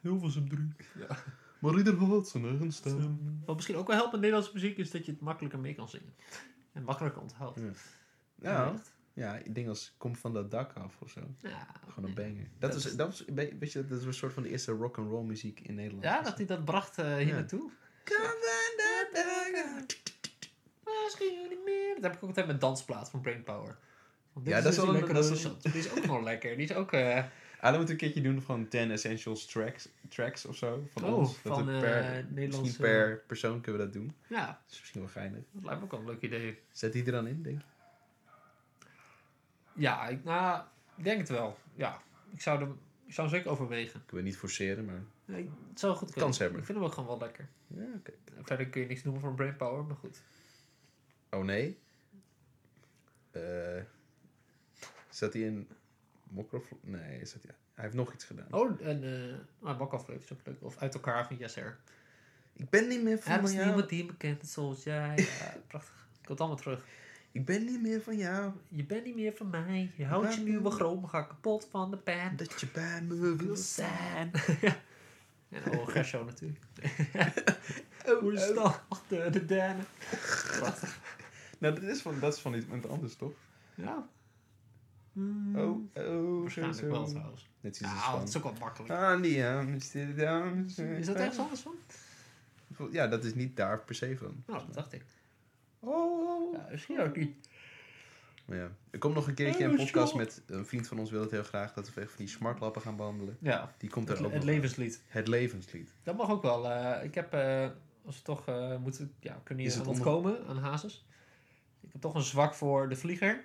Hilversum 0.00 0.48
3. 0.48 0.68
Ja. 0.98 1.16
Maar 1.58 1.76
ieder 1.78 1.94
had 1.94 2.28
zijn 2.28 2.44
eigen 2.44 2.72
stem. 2.72 3.18
Wat 3.46 3.54
misschien 3.56 3.76
ook 3.76 3.86
wel 3.86 3.96
helpt 3.96 4.10
met 4.12 4.20
Nederlandse 4.20 4.52
muziek 4.54 4.76
is 4.76 4.90
dat 4.90 5.04
je 5.06 5.12
het 5.12 5.20
makkelijker 5.20 5.58
mee 5.60 5.74
kan 5.74 5.88
zingen. 5.88 6.14
En 6.72 6.82
makkelijker 6.82 7.22
onthoudt. 7.22 7.60
Ja. 7.60 7.70
Ja, 8.42 8.74
ja, 9.12 9.36
ik 9.36 9.54
denk 9.54 9.68
als 9.68 9.94
kom 9.98 10.16
van 10.16 10.32
dat 10.32 10.50
dak 10.50 10.72
af 10.72 11.00
of 11.00 11.10
zo. 11.10 11.20
Ja, 11.38 11.66
Gewoon 11.88 12.08
een 12.08 12.14
banger. 12.14 12.48
Dat, 12.58 12.60
Dat 12.60 12.74
was, 12.74 12.86
is- 12.86 12.96
dat 12.96 13.06
was, 13.06 13.24
weet 13.34 13.72
je, 13.72 13.86
dat 13.86 13.98
was 13.98 14.06
een 14.06 14.14
soort 14.14 14.32
van 14.32 14.42
de 14.42 14.48
eerste 14.48 14.72
rock 14.72 14.98
and 14.98 15.08
roll 15.10 15.24
muziek 15.26 15.60
in 15.60 15.74
Nederland. 15.74 16.04
Ja, 16.04 16.22
dat 16.22 16.36
hij 16.36 16.46
dat 16.46 16.64
bracht 16.64 16.98
eh, 16.98 17.14
hier 17.16 17.26
Ja. 17.26 17.34
naartoe. 17.34 17.70
Kom 18.04 18.16
van 18.16 18.26
dat 18.76 19.10
dak 19.12 19.64
af. 19.64 19.86
Misschien 21.04 21.40
jullie 21.42 21.58
meer. 21.64 21.94
Dat 21.94 22.02
heb 22.02 22.12
ik 22.12 22.22
ook 22.22 22.28
altijd 22.28 22.46
met 22.46 22.60
dansplaat 22.60 23.10
van 23.10 23.20
Brainpower. 23.20 23.68
Dit 23.68 23.78
Ja, 24.44 24.60
dat 24.60 24.72
is 24.72 24.78
dus 24.78 24.84
wel 24.84 24.94
een- 24.94 25.14
dat 25.14 25.24
is 25.24 25.28
wel- 25.28 25.38
shot. 25.52 25.62
Die 25.72 25.72
is 25.80 25.90
ook 25.90 25.98
gewoon 26.04 26.22
lekker. 26.22 26.56
Die 26.56 26.64
is 26.68 26.74
ook... 26.74 26.92
eh, 26.92 27.24
Ah, 27.60 27.88
een 27.88 27.96
keertje 27.96 28.20
doen 28.20 28.42
van 28.42 28.68
10 28.68 28.90
essentials 28.90 29.46
tracks, 29.46 29.88
tracks 30.08 30.44
of 30.46 30.56
zo. 30.56 30.88
Van 30.92 31.04
Oh, 31.04 31.16
ons. 31.16 31.42
Dat 31.42 31.56
van, 31.56 31.66
we 31.66 31.72
eh, 31.72 31.80
per, 31.80 32.02
Nederlandse- 32.28 32.60
Misschien 32.60 32.84
per 32.84 33.22
persoon 33.26 33.60
kunnen 33.60 33.80
we 33.80 33.86
dat 33.86 33.94
doen. 33.96 34.14
ja, 34.28 34.46
Dat 34.46 34.72
is 34.72 34.78
misschien 34.80 35.00
wel 35.00 35.10
geinig. 35.10 35.40
dat 35.52 35.64
lijkt 35.64 35.78
me 35.78 35.84
ook 35.84 35.90
wel 35.90 36.00
een 36.00 36.06
leuk 36.06 36.22
idee. 36.22 36.58
Zet 36.72 36.92
die 36.92 37.04
er 37.04 37.12
dan 37.12 37.26
in, 37.26 37.42
denk 37.42 37.58
je? 37.60 37.64
Ja, 39.72 40.08
ik, 40.08 40.24
nou, 40.24 40.62
ik 40.96 41.04
denk 41.04 41.18
het 41.18 41.28
wel. 41.28 41.58
Ja, 41.74 42.00
ik 42.30 42.40
zou 42.40 42.60
hem, 42.60 42.78
ik 43.06 43.14
zou 43.14 43.28
zeker 43.28 43.50
overwegen. 43.50 44.00
Ik 44.06 44.10
wil 44.10 44.22
niet 44.22 44.36
forceren, 44.36 44.84
maar... 44.84 45.02
Nee, 45.24 45.50
het 45.68 45.80
zou 45.80 45.92
goed 45.92 46.06
kunnen. 46.06 46.24
Kans 46.24 46.38
hebben. 46.38 46.58
Ik 46.58 46.64
vind 46.64 46.78
hem 46.78 46.86
ook 46.86 46.92
gewoon 46.94 47.08
wel 47.08 47.18
lekker. 47.18 47.48
Ja, 47.66 47.84
oké. 47.96 48.12
Verder 48.42 48.66
kun 48.68 48.80
je 48.80 48.86
niks 48.86 49.02
noemen 49.02 49.22
van 49.22 49.34
Brainpower, 49.34 49.84
maar 49.84 49.96
goed. 49.96 50.22
Oh, 51.30 51.44
nee? 51.44 51.78
Eh 53.30 53.82
zat 55.10 55.32
hij 55.32 55.42
in... 55.42 55.68
Mokrof? 56.22 56.72
Nee, 56.80 57.26
zat 57.26 57.42
hij... 57.42 57.54
hij 57.74 57.84
heeft 57.84 57.96
nog 57.96 58.12
iets 58.12 58.24
gedaan. 58.24 58.46
Oh, 58.50 58.80
en 58.80 59.02
uh, 59.02 59.68
ah, 59.68 59.92
is 60.18 60.32
ook 60.32 60.40
leuk. 60.44 60.62
Of 60.62 60.78
Uit 60.78 60.94
elkaar 60.94 61.26
van 61.26 61.36
Yasser. 61.36 61.78
Ik 62.52 62.70
ben 62.70 62.88
niet 62.88 63.02
meer 63.02 63.16
Er 63.16 63.22
van 63.22 63.42
is 63.44 63.52
jou. 63.52 63.64
niemand 63.64 63.88
die 63.88 64.04
me 64.04 64.16
kent 64.16 64.46
zoals 64.46 64.82
jij. 64.82 65.14
Ja, 65.40 65.56
prachtig. 65.66 66.08
Komt 66.24 66.40
allemaal 66.40 66.58
terug. 66.58 66.84
Ik 67.32 67.44
ben 67.44 67.64
niet 67.64 67.82
meer 67.82 68.02
van 68.02 68.16
jou. 68.16 68.52
Je 68.68 68.84
bent 68.84 69.04
niet 69.04 69.14
meer 69.14 69.32
van 69.32 69.50
mij. 69.50 69.90
Je 69.96 70.04
houdt 70.04 70.34
je 70.34 70.40
nu 70.40 70.58
wel 70.58 70.70
groot, 70.70 71.00
maar 71.00 71.10
ga 71.10 71.22
kapot 71.22 71.68
van 71.70 71.90
de 71.90 71.96
pijn. 71.96 72.36
Dat 72.36 72.60
je 72.60 72.66
bij 72.66 73.02
me 73.02 73.36
wil 73.36 73.56
zijn. 73.56 74.30
ja. 74.60 74.76
En 75.48 75.78
oh, 75.78 75.86
natuurlijk. 76.24 76.64
Oh, 78.06 78.18
Hoe 78.18 78.32
is 78.32 78.48
oh. 78.48 78.54
dan? 78.54 78.74
Achter 78.88 79.32
de 79.32 79.44
derde. 79.44 79.82
Nou, 81.58 81.74
dat 81.74 81.82
is 81.82 82.00
van, 82.00 82.20
dat 82.20 82.34
is 82.34 82.40
van 82.40 82.54
iemand 82.54 82.88
anders, 82.88 83.16
toch? 83.16 83.32
Ja. 83.74 84.08
Oh, 85.16 85.80
oh, 85.94 86.40
Waarschijnlijk 86.40 86.80
wel 86.80 87.06
trouwens. 87.06 87.48
Net 87.60 87.80
iets 87.80 87.90
Ja, 87.90 88.18
dat 88.18 88.28
is 88.28 88.36
ook 88.36 88.42
wel 88.42 88.54
makkelijk. 88.60 88.92
Aan 88.92 89.20
die 89.22 89.46
Amsterdam. 89.46 90.64
Is 90.76 91.06
dat 91.06 91.16
ergens 91.16 91.38
anders 91.38 91.60
van? 91.60 91.74
Ja, 92.90 93.06
dat 93.06 93.24
is 93.24 93.34
niet 93.34 93.56
daar 93.56 93.80
per 93.80 93.94
se 93.94 94.16
van. 94.16 94.42
Nou, 94.46 94.62
dat 94.66 94.74
dacht 94.74 94.92
ik. 94.92 95.04
Oh. 95.78 96.52
Ja, 96.54 96.66
misschien 96.70 97.00
ook 97.00 97.16
niet. 97.16 97.48
Maar 98.44 98.58
ja, 98.58 98.70
er 98.90 98.98
komt 98.98 99.14
nog 99.14 99.26
een 99.28 99.34
keertje 99.34 99.64
Oh, 99.66 99.70
een 99.70 99.76
podcast 99.76 100.14
met 100.14 100.42
een 100.46 100.66
vriend 100.66 100.86
van 100.88 100.98
ons 100.98 101.10
wil 101.10 101.20
het 101.20 101.30
heel 101.30 101.42
graag 101.42 101.72
dat 101.72 101.94
we 101.94 102.00
even 102.00 102.08
van 102.12 102.24
die 102.24 102.34
smartlappen 102.34 102.82
gaan 102.82 102.96
behandelen. 102.96 103.36
Ja, 103.40 103.74
Die 103.78 103.90
komt 103.90 104.08
het, 104.08 104.18
er 104.18 104.24
ook 104.24 104.32
het 104.32 104.44
levenslied. 104.44 105.02
Het 105.06 105.28
levenslied. 105.28 105.90
Dat 106.02 106.16
mag 106.16 106.30
ook 106.30 106.42
wel. 106.42 106.70
eh, 106.70 107.04
ik 107.04 107.14
heb, 107.14 107.32
eh, 107.32 107.68
als 108.04 108.16
we 108.16 108.22
toch 108.22 108.46
eh, 108.46 108.76
moeten, 108.76 109.12
ja, 109.20 109.40
kunnen 109.44 109.64
Is 109.64 109.74
hier 109.74 109.88
ontkomen 109.88 110.46
aan 110.46 110.58
Hazes. 110.58 111.04
Ik 111.80 111.92
heb 111.92 112.00
toch 112.00 112.14
een 112.14 112.22
zwak 112.22 112.54
voor 112.54 112.88
de 112.88 112.96
vlieger 112.96 113.44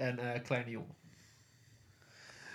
en 0.00 0.18
eh, 0.34 0.42
kleine 0.42 0.70
jongen. 0.70 0.94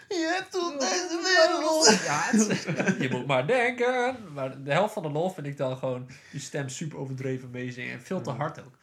Je 0.10 0.34
hebt 0.38 0.52
tot 0.52 0.80
deze 0.80 1.20
wereld. 1.24 2.04
Ja, 2.06 2.22
het 2.30 3.02
je 3.02 3.08
moet 3.12 3.28
maar 3.28 3.48
denken. 3.48 4.16
Maar 4.34 4.64
de 4.64 4.72
helft 4.72 4.94
van 4.94 5.04
de 5.04 5.10
lol 5.10 5.30
vind 5.30 5.48
ik 5.48 5.58
dan 5.58 5.78
gewoon 5.78 6.08
die 6.32 6.40
stem 6.40 6.70
super 6.70 6.98
overdreven 6.98 7.50
meezingen. 7.50 7.94
En 7.94 8.02
veel 8.02 8.22
te 8.22 8.30
hard 8.30 8.60
ook. 8.60 8.74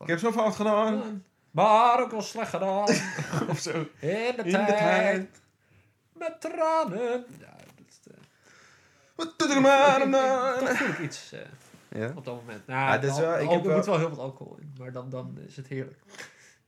Ik 0.00 0.06
heb 0.06 0.18
zo 0.18 0.32
fout 0.32 0.54
gedaan. 0.56 1.24
Maar 1.50 2.00
ook 2.00 2.10
wel 2.10 2.22
slecht 2.22 2.50
gedaan. 2.50 2.88
Of 3.48 3.58
zo. 3.58 3.70
In 3.70 3.86
de, 3.98 4.42
In 4.44 4.50
de 4.52 4.64
tijd. 4.66 5.40
Met 6.12 6.40
tranen. 6.40 7.24
Ja, 7.38 7.56
dat 7.76 7.86
is 7.88 8.00
de... 8.02 8.10
Wat 9.14 9.38
doet 9.38 9.50
er 9.50 9.60
maar 9.60 9.98
Toch 9.98 10.08
man? 10.08 10.76
voel 10.76 10.88
ik 10.88 10.98
iets 10.98 11.32
eh, 11.32 11.40
Ja. 12.00 12.12
op 12.16 12.24
dat 12.24 12.34
moment. 12.34 12.62
Ja, 12.66 12.88
Nou, 12.88 13.00
dat 13.00 13.18
wel- 13.18 13.38
ik 13.40 13.48
heb 13.50 13.60
er 13.60 13.66
wel- 13.66 13.76
moet 13.76 13.86
wel 13.86 13.98
heel 13.98 14.08
veel 14.08 14.20
alcohol 14.22 14.56
in. 14.60 14.74
Maar 14.78 14.92
dan, 14.92 15.10
dan 15.10 15.38
is 15.46 15.56
het 15.56 15.66
heerlijk. 15.66 15.98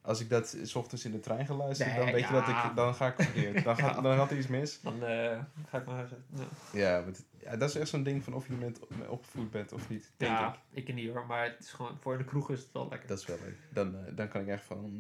Als 0.04 0.20
ik 0.20 0.30
dat 0.30 0.56
s 0.62 0.74
ochtends 0.74 1.04
in 1.04 1.12
de 1.12 1.20
trein 1.20 1.46
ga 1.46 1.54
luisteren, 1.54 1.92
Nee, 1.94 2.02
dan 2.04 2.12
weet 2.14 2.26
je 2.28 2.32
dat 2.32 2.48
ik, 2.48 2.72
dan 2.74 2.94
ga 2.94 3.06
ik 3.06 3.14
verkeerd. 3.14 3.64
Dan 3.64 3.76
gaat, 3.76 4.02
dan 4.04 4.16
gaat 4.16 4.30
er 4.30 4.36
iets 4.38 4.46
mis. 4.46 4.80
Dan 4.80 5.04
eh, 5.04 5.38
ga 5.68 5.78
ik 5.78 5.86
naar 5.86 5.94
huis. 5.96 6.10
Ja, 6.34 6.44
Ja, 6.72 6.98
maar 6.98 7.06
het- 7.06 7.24
ja, 7.38 7.56
dat 7.56 7.68
is 7.68 7.74
echt 7.74 7.88
zo'n 7.88 8.02
ding 8.02 8.24
van 8.24 8.34
of 8.34 8.46
je 8.48 8.54
bent 8.54 8.78
opgevoed 9.08 9.50
bent 9.50 9.72
of 9.72 9.88
niet. 9.88 10.12
Denk 10.16 10.32
ja 10.32 10.56
ik. 10.72 10.88
ik. 10.88 10.94
niet 10.94 11.10
hoor. 11.10 11.26
Maar 11.26 11.44
het 11.44 11.56
is 11.60 11.70
gewoon, 11.72 11.96
voor 12.00 12.18
de 12.18 12.24
kroeg 12.24 12.50
is 12.50 12.60
het 12.60 12.72
wel 12.72 12.88
lekker. 12.88 13.08
Dat 13.08 13.18
is 13.18 13.26
wel 13.26 13.36
leuk. 13.44 13.56
Dan, 13.72 13.96
eh, 14.06 14.16
dan 14.16 14.28
kan 14.28 14.40
ik 14.40 14.46
echt 14.46 14.64
van... 14.64 14.96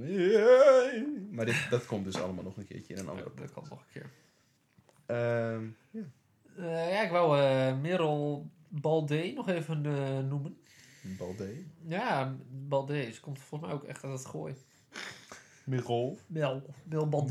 Maar 1.30 1.44
dit, 1.46 1.66
dat 1.70 1.86
komt 1.86 2.04
dus 2.04 2.20
allemaal 2.22 2.44
nog 2.44 2.56
een 2.56 2.66
keertje 2.66 2.94
in 2.94 3.00
een 3.00 3.08
andere 3.08 3.30
dat 3.34 3.52
kan 3.52 3.66
nog 3.70 3.78
een 3.80 3.92
keer. 3.92 4.10
Ehm, 5.06 5.64
ja. 5.90 6.02
Eh, 6.56 6.92
ja, 6.92 7.02
ik 7.02 7.10
wou 7.10 7.40
eh 7.40 7.80
Merel 7.80 8.50
Baldé 8.68 9.32
nog 9.34 9.48
even 9.48 9.80
noemen. 10.28 10.56
Balde. 11.18 11.62
Ja, 11.88 12.36
Baldé. 12.50 13.10
Ze 13.10 13.20
komt 13.20 13.38
volgens 13.38 13.70
mij 13.70 13.80
ook 13.80 13.84
echt 13.84 14.04
uit 14.04 14.12
het 14.12 14.26
gooi. 14.26 14.54
Mirol. 15.64 16.18
Mel. 16.26 16.74
Mel. 16.84 17.26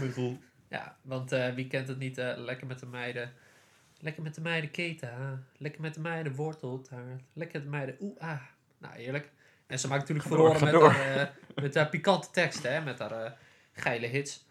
Mirol. 0.00 0.38
Ja, 0.68 0.96
want 1.02 1.32
eh, 1.32 1.54
wie 1.54 1.66
kent 1.66 1.88
het 1.88 1.98
niet? 1.98 2.18
eh, 2.18 2.32
lekker 2.36 2.66
met 2.66 2.78
de 2.78 2.86
meiden. 2.86 3.32
Lekker 4.00 4.22
met 4.22 4.34
de 4.34 4.40
meiden 4.40 4.70
keta. 4.70 5.42
Lekker 5.56 5.80
met 5.80 5.94
de 5.94 6.00
meiden 6.00 6.34
worteltaart. 6.34 7.22
Lekker 7.32 7.56
met 7.58 7.70
de 7.70 7.76
meiden 7.76 7.96
oeh 8.00 8.18
ah. 8.20 8.40
Nou, 8.78 8.94
eerlijk. 8.94 9.30
En 9.66 9.78
ze 9.78 9.88
maakt 9.88 10.00
natuurlijk 10.00 10.28
verloren 10.28 10.64
met 10.64 10.74
haar, 10.74 11.16
eh, 11.16 11.62
met 11.62 11.74
haar 11.74 11.88
pikante 11.88 12.30
teksten. 12.30 12.72
Hè, 12.72 12.80
met 12.80 12.98
haar 12.98 13.24
eh, 13.24 13.32
geile 13.72 14.06
hits. 14.06 14.44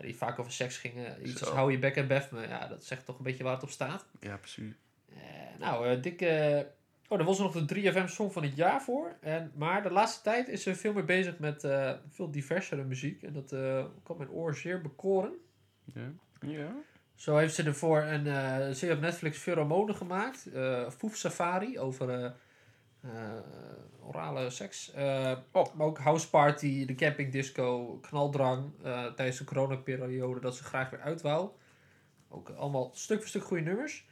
die 0.00 0.16
vaak 0.16 0.38
over 0.38 0.52
seks 0.52 0.78
gingen. 0.78 1.28
Iets 1.28 1.38
Zo. 1.38 1.44
als 1.44 1.54
hou 1.54 1.72
je 1.72 1.78
bek 1.78 1.96
en 1.96 2.06
bef 2.06 2.30
me. 2.30 2.48
Ja, 2.48 2.66
dat 2.66 2.84
zegt 2.84 3.04
toch 3.04 3.18
een 3.18 3.24
beetje 3.24 3.44
waar 3.44 3.54
het 3.54 3.62
op 3.62 3.70
staat. 3.70 4.06
Ja, 4.20 4.36
precies. 4.36 4.74
Eh, 5.08 5.58
nou, 5.58 5.88
eh 5.88 6.02
dikke... 6.02 6.66
Oh, 7.08 7.18
daar 7.18 7.26
was 7.26 7.38
er 7.38 7.44
nog 7.44 7.64
de 7.66 7.92
3FM 7.92 8.08
Song 8.08 8.30
van 8.30 8.42
het 8.42 8.56
jaar 8.56 8.82
voor. 8.82 9.16
En, 9.20 9.52
maar 9.54 9.82
de 9.82 9.90
laatste 9.90 10.22
tijd 10.22 10.48
is 10.48 10.62
ze 10.62 10.74
veel 10.74 10.92
meer 10.92 11.04
bezig 11.04 11.38
met 11.38 11.64
eh, 11.64 11.92
veel 12.10 12.30
diversere 12.30 12.84
muziek. 12.84 13.22
En 13.22 13.32
dat 13.32 13.52
eh 13.52 13.84
kan 14.02 14.16
mijn 14.16 14.30
oor 14.30 14.54
zeer 14.54 14.80
bekoren. 14.80 15.32
Ja. 15.84 16.12
Ja. 16.40 16.74
Zo 17.14 17.36
heeft 17.36 17.54
ze 17.54 17.62
ervoor 17.62 18.02
een 18.02 18.26
eh 18.26 18.74
serie 18.74 18.94
op 18.94 19.00
Netflix 19.00 19.38
Pheromonen 19.38 19.94
gemaakt. 19.94 20.46
eh 20.52 20.90
Foef 20.90 21.16
Safari 21.16 21.78
over 21.78 22.34
orale 24.02 24.50
seks. 24.50 24.92
Eh, 24.92 25.36
Maar 25.52 25.86
ook 25.86 25.98
House 25.98 26.30
Party, 26.30 26.84
de 26.84 26.94
camping 26.94 27.32
disco, 27.32 27.98
knaldrang. 28.00 28.72
eh, 28.82 29.06
tijdens 29.06 29.38
de 29.38 29.44
coronaperiode 29.44 30.40
dat 30.40 30.56
ze 30.56 30.64
graag 30.64 30.90
weer 30.90 31.00
uit 31.00 31.20
wou. 31.22 31.50
Ook 32.28 32.50
allemaal 32.50 32.90
stuk 32.94 33.18
voor 33.18 33.28
stuk 33.28 33.44
goede 33.44 33.62
nummers. 33.62 34.06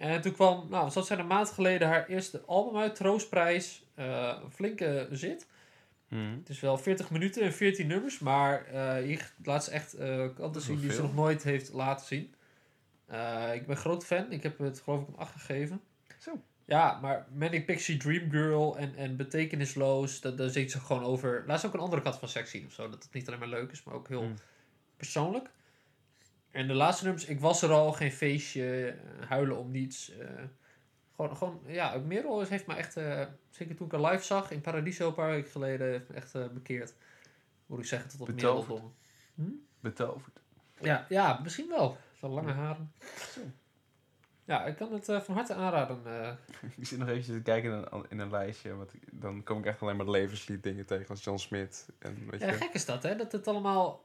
En 0.00 0.20
toen 0.20 0.32
kwam, 0.32 0.56
nou, 0.56 0.82
wat 0.82 0.92
zou 0.92 0.94
het 0.94 1.06
zijn, 1.06 1.18
een 1.18 1.26
maand 1.26 1.50
geleden 1.50 1.88
haar 1.88 2.06
eerste 2.06 2.42
album 2.46 2.80
uit, 2.80 2.94
Troostprijs. 2.94 3.84
Eh, 3.94 4.38
een 4.44 4.50
flinke 4.50 5.08
zit. 5.10 5.46
Mhm. 6.08 6.36
Het 6.38 6.48
is 6.48 6.60
wel 6.60 6.78
40 6.78 7.10
minuten 7.10 7.42
en 7.42 7.52
14 7.52 7.86
nummers, 7.86 8.18
maar 8.18 8.66
hier 9.02 9.32
laat 9.44 9.64
ze 9.64 9.70
echt 9.70 9.96
kanten 10.34 10.60
zien 10.60 10.80
die 10.80 10.92
ze 10.92 11.02
nog 11.02 11.14
nooit 11.14 11.42
heeft 11.42 11.72
laten 11.72 12.06
zien. 12.06 12.34
Ik 13.54 13.66
ben 13.66 13.76
groot 13.76 14.04
fan. 14.06 14.32
Ik 14.32 14.42
heb 14.42 14.58
het 14.58 14.80
geloof 14.80 15.08
ik 15.08 15.16
8 15.16 15.32
gegeven. 15.32 15.80
Zo. 16.18 16.42
Ja, 16.64 16.98
maar 17.02 17.26
Manic 17.34 17.66
Pixie 17.66 17.96
Dream 17.96 18.30
Girl 18.30 18.76
en, 18.76 18.94
en 18.96 19.16
Betekenisloos, 19.16 20.20
dat, 20.20 20.36
daar 20.38 20.48
zingt 20.50 20.70
ze 20.70 20.80
gewoon 20.80 21.02
over. 21.04 21.44
Laat 21.46 21.60
ze 21.60 21.66
ook 21.66 21.74
een 21.74 21.80
andere 21.80 22.02
kant 22.02 22.16
van 22.16 22.28
seks 22.28 22.50
zien 22.50 22.66
of 22.66 22.72
zo. 22.72 22.88
Dat 22.90 23.02
het 23.02 23.12
niet 23.12 23.26
alleen 23.26 23.38
maar 23.38 23.48
leuk 23.48 23.70
is, 23.70 23.82
maar 23.82 23.94
ook 23.94 24.08
heel 24.08 24.22
Mm. 24.22 24.34
persoonlijk. 24.96 25.50
En 26.50 26.66
de 26.66 26.74
laatste 26.74 27.04
nummers, 27.04 27.24
ik 27.26 27.40
was 27.40 27.62
er 27.62 27.70
al, 27.70 27.92
geen 27.92 28.12
feestje, 28.12 28.86
eh, 28.88 29.28
huilen 29.28 29.56
om 29.58 29.70
niets. 29.70 30.10
eh, 30.18 30.28
gewoon, 31.16 31.36
gewoon, 31.36 31.60
ja, 31.66 31.98
Merel 31.98 32.40
heeft 32.44 32.66
me 32.66 32.74
echt, 32.74 32.96
eh, 32.96 33.26
zeker 33.50 33.76
toen 33.76 33.86
ik 33.86 33.92
haar 33.92 34.10
live 34.12 34.24
zag 34.24 34.50
in 34.50 34.60
Paradiso 34.60 35.08
een 35.08 35.14
paar 35.14 35.30
weken 35.30 35.50
geleden, 35.50 35.88
heeft 35.90 36.08
me 36.08 36.14
echt 36.14 36.32
bekeerd. 36.52 36.94
Moet 37.66 37.78
ik 37.78 37.84
zeggen, 37.84 38.10
tot 38.10 38.20
op 38.20 38.26
Betoverd. 38.26 38.68
Mereldom. 38.68 38.94
Betoverd. 39.80 40.40
Ja, 40.80 41.06
ja, 41.08 41.40
misschien 41.42 41.68
wel. 41.68 41.96
Zo'n 42.14 42.30
lange 42.30 42.52
haren. 42.52 42.92
Ja, 44.44 44.64
ik 44.66 44.76
kan 44.76 44.92
het 44.92 45.04
van 45.04 45.34
harte 45.34 45.54
aanraden. 45.54 45.98
Ik 46.76 46.86
zit 46.86 46.98
nog 46.98 47.08
eventjes 47.08 47.36
te 47.36 47.42
kijken 47.42 47.70
in 47.72 47.86
een, 47.90 48.04
in 48.08 48.18
een 48.18 48.30
lijstje. 48.30 48.74
Want 48.76 48.94
ik- 48.94 49.08
dan 49.12 49.42
kom 49.42 49.58
ik 49.58 49.64
echt 49.66 49.82
alleen 49.82 49.96
maar 49.96 50.10
levenslied 50.10 50.62
dingen 50.62 50.86
tegen. 50.86 51.08
Als 51.08 51.24
John 51.24 51.38
Smith. 51.38 51.88
En 51.98 52.30
weet 52.30 52.40
Ja, 52.40 52.46
je, 52.46 52.52
gek 52.52 52.72
is 52.72 52.84
dat, 52.84 53.02
hè? 53.02 53.16
Dat 53.16 53.32
het 53.32 53.48
allemaal 53.48 54.04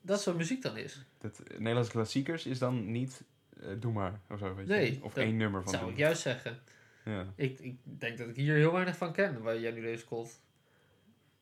dat 0.00 0.20
soort 0.22 0.36
muziek 0.36 0.62
dan 0.62 0.76
is. 0.76 1.04
dat, 1.20 1.40
Nederlandse 1.58 1.92
klassiekers 1.92 2.46
is 2.46 2.58
dan 2.58 2.90
niet 2.90 3.22
eh, 3.60 3.68
Doe 3.80 3.92
maar. 3.92 4.20
Of 4.30 4.38
zo, 4.38 4.54
weet 4.54 4.66
je. 4.66 4.72
Nee, 4.72 4.98
Of 5.02 5.12
dat 5.14 5.24
één 5.24 5.36
nummer 5.36 5.62
van 5.62 5.70
zou 5.72 5.82
Doe 5.84 5.92
ik 5.92 5.98
juist 5.98 6.22
zeggen. 6.22 6.58
Ja. 7.04 7.26
Ik, 7.34 7.58
ik 7.58 7.76
denk 7.82 8.18
dat 8.18 8.28
ik 8.28 8.36
hier 8.36 8.54
heel 8.54 8.72
weinig 8.72 8.96
van 8.96 9.12
ken, 9.12 9.42
waar 9.42 9.58
jij 9.60 9.70
nu 9.70 9.80
deze 9.80 10.04
komt. 10.04 10.40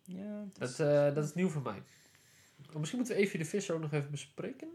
Ja, 0.04 0.44
Dat, 0.58 0.68
is- 0.68 0.78
eh, 0.78 1.14
dat 1.14 1.24
is 1.24 1.34
nieuw 1.34 1.48
voor 1.48 1.62
mij. 1.62 1.82
Maar 2.70 2.78
misschien 2.78 2.98
moeten 2.98 3.16
we 3.16 3.22
Evie 3.22 3.38
de 3.38 3.44
Visser 3.44 3.74
ook 3.74 3.80
nog 3.80 3.92
even 3.92 4.10
bespreken. 4.10 4.68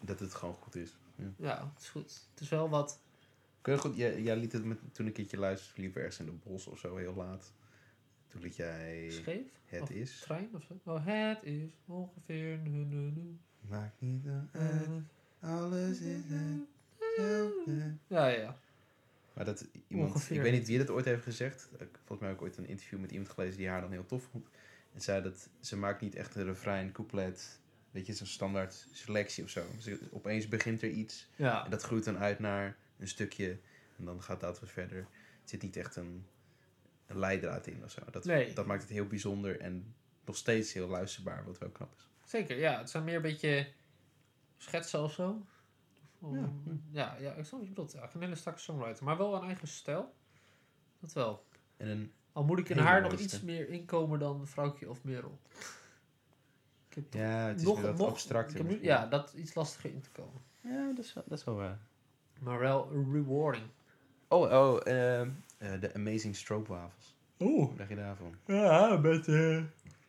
dat 0.00 0.20
het 0.20 0.34
gewoon 0.34 0.54
goed 0.54 0.74
is. 0.76 0.96
Ja. 1.14 1.24
Ja, 1.36 1.70
het 1.74 1.82
is 1.82 1.88
goed. 1.88 2.26
Het 2.30 2.40
is 2.40 2.48
wel 2.48 2.68
wat... 2.68 3.00
Kun 3.60 3.72
je 3.72 3.78
goed, 3.78 3.96
jij, 3.96 4.22
jij 4.22 4.36
liet 4.36 4.52
het 4.52 4.64
met, 4.64 4.78
toen 4.92 5.06
een 5.06 5.12
keertje 5.12 5.36
luisterde, 5.38 5.80
liep 5.82 5.96
ergens 5.96 6.18
in 6.18 6.26
het 6.26 6.42
bos 6.42 6.66
of 6.66 6.78
zo 6.78 6.96
heel 6.96 7.14
laat. 7.14 7.52
Toen 8.32 8.42
liet 8.42 8.56
jij 8.56 9.06
scheef. 9.10 9.46
Het 9.64 9.82
Of 9.82 9.90
is. 9.90 10.20
Trein 10.20 10.48
of 10.54 10.62
zo. 10.62 10.80
Oh, 10.90 11.06
het 11.06 11.42
is 11.42 11.70
ongeveer... 11.86 12.58
Nu, 12.58 12.70
nu, 12.84 12.96
nu. 13.10 13.36
Maakt 13.68 14.00
niet 14.00 14.26
uit, 14.52 15.02
alles 15.40 16.00
is 16.00 16.22
hetzelfde. 16.28 17.94
Ja, 18.08 18.26
ja, 18.26 18.38
ja. 18.40 18.56
Maar 19.34 19.44
dat 19.44 19.66
iemand, 19.88 20.10
Ongeveer. 20.12 20.36
ik 20.36 20.42
weet 20.42 20.52
niet 20.52 20.66
wie 20.66 20.78
dat 20.78 20.90
ooit 20.90 21.04
heeft 21.04 21.22
gezegd. 21.22 21.68
Ik- 21.78 21.88
Volgens 22.04 22.18
mij 22.20 22.28
heb 22.28 22.36
ik 22.38 22.42
ooit 22.44 22.56
een 22.56 22.66
interview 22.68 22.98
met 23.00 23.10
iemand 23.10 23.30
gelezen 23.30 23.56
die 23.58 23.68
haar 23.68 23.80
dan 23.80 23.90
heel 23.90 24.06
tof 24.06 24.22
vond. 24.30 24.48
En 24.94 25.00
zei 25.00 25.22
dat 25.22 25.48
ze 25.60 25.76
maakt 25.76 26.00
niet 26.00 26.14
echt 26.14 26.34
een 26.34 26.44
refrein, 26.44 26.92
couplet, 26.92 27.60
weet 27.90 28.06
je, 28.06 28.12
zo'n 28.12 28.26
standaard 28.26 28.86
selectie 28.92 29.44
of 29.44 29.50
zo. 29.50 29.64
Opeens 30.10 30.48
begint 30.48 30.82
er 30.82 30.90
iets 30.90 31.28
Ja, 31.36 31.64
en 31.64 31.70
dat 31.70 31.82
groeit 31.82 32.04
dan 32.04 32.18
uit 32.18 32.38
naar 32.38 32.76
een 32.98 33.08
stukje 33.08 33.58
en 33.98 34.04
dan 34.04 34.22
gaat 34.22 34.40
dat 34.40 34.60
wat 34.60 34.70
verder. 34.70 34.98
Het 35.40 35.50
zit 35.50 35.62
niet 35.62 35.76
echt 35.76 35.96
een, 35.96 36.24
een 37.12 37.18
leidraad 37.18 37.66
in 37.66 37.84
of 37.84 37.90
zo. 37.90 38.00
Dat, 38.10 38.24
Nee. 38.24 38.52
dat 38.52 38.66
maakt 38.66 38.82
het 38.82 38.90
heel 38.90 39.06
bijzonder 39.06 39.60
en 39.60 39.94
nog 40.24 40.36
steeds 40.36 40.72
heel 40.72 40.88
luisterbaar, 40.88 41.44
wat 41.44 41.58
wel 41.58 41.68
knap 41.70 41.94
is. 41.96 42.08
zeker. 42.24 42.58
Ja, 42.58 42.78
het 42.78 42.90
zijn 42.90 43.04
meer 43.04 43.16
een 43.16 43.22
beetje 43.22 43.68
schetsen 44.56 45.02
of 45.02 45.12
zo. 45.12 45.46
Of, 46.20 46.36
Ja. 46.36 46.48
ja, 46.90 47.16
ja, 47.20 47.32
ik 47.32 47.44
snap 47.44 47.58
wat 47.58 47.62
je 47.68 47.74
bedoelt. 47.74 47.92
Ja, 47.92 48.10
een 48.14 48.20
hele 48.20 48.34
strakke 48.34 48.60
songwriter. 48.60 49.04
Maar 49.04 49.16
wel 49.18 49.34
een 49.34 49.42
eigen 49.46 49.68
stijl. 49.68 50.14
Dat 51.00 51.12
wel. 51.12 51.44
En 51.76 51.88
een, 51.88 52.12
Al 52.32 52.44
moet 52.44 52.58
ik 52.58 52.68
in 52.68 52.78
haar 52.78 53.02
nog 53.02 53.12
iets 53.12 53.40
meer 53.40 53.68
inkomen 53.68 54.18
dan 54.18 54.46
Vrouwtje 54.46 54.88
of 54.88 55.04
Merel. 55.04 55.38
Ik 56.88 56.94
heb 56.94 57.12
ja, 57.14 57.46
het 57.48 57.58
is 57.60 57.66
nog, 57.66 57.82
nog, 57.82 58.08
abstracter. 58.08 58.64
nu- 58.64 58.82
ja, 58.82 59.06
dat 59.06 59.32
iets 59.32 59.54
lastiger 59.54 59.90
in 59.90 60.00
te 60.00 60.10
komen. 60.10 60.40
ja 60.60 60.92
dat, 60.94 61.04
is 61.04 61.12
wel, 61.14 61.24
dat 61.26 61.38
is 61.38 61.44
wel 61.44 61.54
waar. 61.54 61.78
Maar 62.40 62.58
wel 62.58 62.90
rewarding. 63.12 63.64
Oh, 64.28 64.40
oh, 64.52 64.86
eh, 64.86 65.28
de 65.80 65.94
Amazing 65.94 66.36
Strobe 66.36 66.68
Wafels. 66.68 67.16
Oeh, 67.38 67.68
Wat 67.68 67.76
dacht 67.78 67.88
je 67.88 67.96
daarvan? 67.96 68.34
ja, 68.46 68.96
met 68.96 69.26
uh, 69.28 69.56
on 69.56 69.64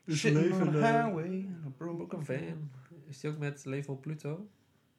the 0.05 0.77
highway, 0.77 1.49
a 1.65 1.69
broken 1.77 1.95
Broken 2.07 2.25
Van. 2.25 2.71
Is 3.07 3.19
die 3.19 3.29
ook 3.31 3.37
met 3.37 3.65
Leven 3.65 3.93
op 3.93 4.01
Pluto? 4.01 4.49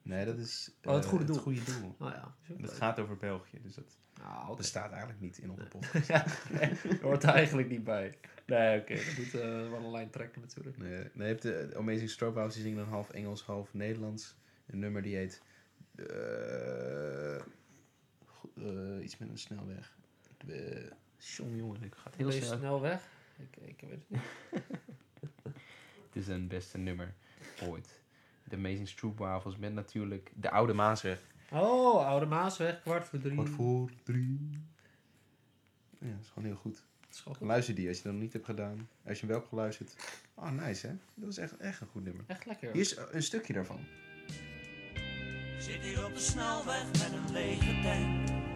Nee, 0.01 0.25
dat 0.25 0.37
is 0.37 0.71
Oh, 0.83 0.93
het 0.93 1.03
eh, 1.03 1.09
goede 1.09 1.25
doel. 1.25 1.35
Het 1.35 1.43
goede 1.43 1.63
doel. 1.63 1.95
Nou 1.99 2.11
ja. 2.11 2.35
Dat 2.47 2.59
leuk. 2.59 2.71
gaat 2.71 2.99
over 2.99 3.17
België, 3.17 3.59
dus 3.61 3.73
dat 3.75 3.97
Nou, 4.21 4.57
bestaat 4.57 4.89
eigenlijk 4.89 5.21
niet 5.21 5.37
in 5.37 5.49
onze 5.51 5.65
podcast. 5.67 6.07
ja, 6.13 6.25
nee, 6.51 6.99
hoort 7.01 7.23
er 7.23 7.29
eigenlijk 7.29 7.69
niet 7.69 7.83
bij. 7.83 8.17
Nee, 8.45 8.79
oké. 8.79 8.95
Dat 8.95 9.17
moet 9.17 9.33
eh, 9.33 9.69
wel 9.69 9.83
een 9.83 9.91
lijn 9.91 10.09
trekken 10.09 10.41
natuurlijk. 10.41 10.77
Nee, 10.77 10.89
nee, 10.91 11.09
je 11.13 11.23
hebt 11.23 11.41
de 11.41 11.73
Amazing 11.77 12.09
Strobe 12.09 12.33
Wafels, 12.35 12.53
die 12.53 12.63
zingen 12.63 12.77
dan 12.77 12.87
half 12.87 13.09
Engels, 13.09 13.43
half 13.43 13.73
Nederlands. 13.73 14.35
Een 14.67 14.79
nummer 14.79 15.01
die 15.01 15.15
heet... 15.15 15.41
eh, 15.95 17.35
eh, 17.35 19.03
iets 19.03 19.17
met 19.17 19.29
een 19.29 19.37
snelweg. 19.37 19.97
Uh, 20.47 20.91
jongen, 21.17 21.55
jongen, 21.55 21.83
ik 21.83 21.95
ga 21.95 22.11
heel 22.15 22.31
snel. 22.31 22.57
snel 22.57 22.81
weg. 22.81 23.07
Ik, 23.37 23.57
ik 23.61 23.81
weet 23.81 23.91
het 23.91 24.09
niet. 24.09 24.21
Het 26.05 26.23
is 26.23 26.27
een 26.27 26.47
beste 26.47 26.77
nummer 26.77 27.13
ooit. 27.61 28.01
De 28.43 28.55
Amazing 28.55 28.87
Strobe 28.87 29.23
Wafels 29.23 29.57
met 29.57 29.73
natuurlijk 29.73 30.31
de 30.35 30.49
Oude 30.49 30.73
Maasweg. 30.73 31.19
Oh, 31.51 32.05
Oude 32.07 32.25
Maasweg, 32.25 32.81
kwart 32.81 33.07
voor 33.07 33.19
drie. 33.19 33.33
Kwart 33.33 33.49
voor 33.49 33.91
drie. 34.03 34.49
Ja, 35.99 36.11
dat 36.11 36.21
is 36.21 36.27
gewoon 36.27 36.43
heel 36.49 36.57
goed. 36.57 36.83
Dat 36.99 37.13
is 37.13 37.23
wel 37.23 37.33
goed. 37.33 37.47
Luister 37.47 37.75
die 37.75 37.87
als 37.87 37.97
je 37.97 38.03
dat 38.03 38.11
nog 38.11 38.21
niet 38.21 38.33
hebt 38.33 38.45
gedaan. 38.45 38.89
Als 39.05 39.13
je 39.13 39.19
hem 39.19 39.27
wel 39.27 39.37
hebt 39.37 39.49
geluisterd. 39.49 39.95
Oh, 40.33 40.51
nice 40.51 40.87
hè. 40.87 40.93
Dat 41.13 41.29
is 41.29 41.37
echt, 41.37 41.57
echt 41.57 41.81
een 41.81 41.87
goed 41.87 42.03
nummer. 42.03 42.23
Echt 42.27 42.45
lekker. 42.45 42.71
Hier 42.71 42.81
is 42.81 42.97
een 43.11 43.23
stukje 43.23 43.53
daarvan. 43.53 43.79
Zit 45.59 45.81
hier 45.81 46.05
op 46.05 46.13
de 46.13 46.19
snelweg 46.19 46.85
met 46.91 47.11
een 47.11 47.31
lege 47.31 47.81
tank. 47.83 48.54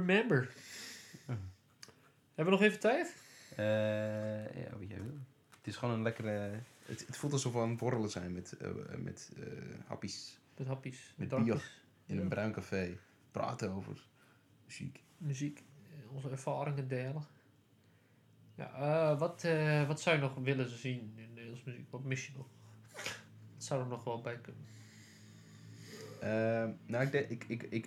Remember. 0.00 0.48
Hebben 2.34 2.54
we 2.54 2.60
nog 2.60 2.62
even 2.62 2.80
tijd? 2.80 3.14
Eh, 3.56 3.64
ja, 4.62 4.70
wat 4.78 4.88
jij 4.88 5.02
wil. 5.02 5.18
Het 5.56 5.66
is 5.66 5.76
gewoon 5.76 5.94
een 5.94 6.02
lekkere... 6.02 6.60
Het, 6.84 7.06
het 7.06 7.16
voelt 7.16 7.32
alsof 7.32 7.52
we 7.52 7.58
aan 7.58 7.68
het 7.68 7.78
borrelen 7.78 8.10
zijn 8.10 8.32
met, 8.32 8.56
eh, 8.56 8.68
met 8.98 9.30
eh, 9.36 9.46
happies. 9.86 10.38
Met 10.56 10.66
happies. 10.66 11.14
Met 11.16 11.28
drankjes, 11.28 11.54
bier. 11.56 11.70
In 12.06 12.14
Ja. 12.16 12.20
een 12.22 12.28
bruin 12.28 12.52
café. 12.52 12.96
Praten 13.30 13.70
over 13.70 14.06
muziek. 14.66 15.02
Muziek. 15.18 15.62
Onze 16.08 16.30
ervaringen 16.30 16.88
delen. 16.88 17.22
Ja, 18.54 18.72
eh, 18.74 19.18
wat, 19.18 19.46
wat 19.86 20.00
zou 20.00 20.16
je 20.16 20.22
nog 20.22 20.34
willen 20.34 20.68
zien 20.78 21.12
in 21.16 21.28
Nederlands 21.34 21.64
muziek? 21.64 21.90
Wat 21.90 22.04
mis 22.04 22.26
je 22.26 22.32
nog? 22.36 22.46
Wat 23.54 23.64
zou 23.64 23.82
er 23.82 23.86
nog 23.88 24.04
wel 24.04 24.20
bij 24.20 24.38
kunnen? 24.40 24.64
Nou, 26.86 27.04
ik, 27.04 27.12
denk- 27.12 27.28
ik, 27.30 27.44
ik, 27.48 27.62
ik, 27.62 27.86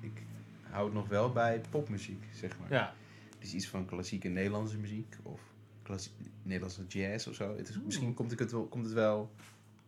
ik 0.00 0.22
hou 0.70 0.84
het 0.84 0.94
nog 0.94 1.08
wel 1.08 1.32
bij 1.32 1.60
popmuziek, 1.70 2.24
zeg 2.34 2.58
maar. 2.58 2.70
Ja. 2.72 2.94
Dus 3.38 3.54
iets 3.54 3.68
van 3.68 3.84
klassieke 3.86 4.28
Nederlandse 4.28 4.78
muziek 4.78 5.16
of 5.22 5.40
klassie- 5.82 6.12
Nederlandse 6.42 6.86
jazz 6.86 7.26
of 7.26 7.34
zo. 7.34 7.56
Het 7.56 7.68
is, 7.68 7.80
misschien 7.84 8.14
komt 8.14 8.38
het, 8.38 8.50
wel, 8.52 8.66
komt 8.66 8.84
het 8.84 8.94
wel 8.94 9.30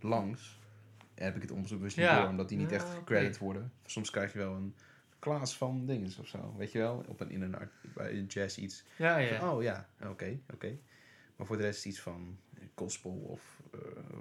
langs. 0.01 0.59
En 1.15 1.25
heb 1.25 1.37
ik 1.37 1.43
het 1.43 1.51
onbewust 1.51 1.97
niet 1.97 2.07
Ja. 2.07 2.21
door, 2.21 2.29
omdat 2.29 2.49
die 2.49 2.59
niet 2.59 2.71
Ja, 2.71 2.77
echt 2.77 2.89
gecredit 2.95 3.39
worden. 3.39 3.73
Soms 3.85 4.11
krijg 4.11 4.33
je 4.33 4.39
wel 4.39 4.55
een 4.55 4.75
Klaas 5.19 5.57
van 5.57 5.87
dinges 5.87 6.19
of 6.19 6.27
zo, 6.27 6.55
weet 6.57 6.73
je 6.73 6.79
wel? 6.79 7.05
Op 7.09 7.21
een, 7.21 7.31
in 7.31 7.43
een, 7.43 7.57
art, 7.57 7.73
bij 7.95 8.13
een 8.13 8.27
jazz 8.27 8.57
iets. 8.59 8.85
Ja, 8.97 9.17
ja. 9.17 9.53
Oh 9.53 9.63
ja, 9.63 9.89
oké, 10.03 10.39
oké. 10.53 10.77
Maar 11.37 11.47
voor 11.47 11.57
de 11.57 11.63
rest 11.63 11.87
iets 11.87 12.01
van 12.01 12.39
gospel 12.75 13.11
of 13.11 13.58
eh, 13.58 13.58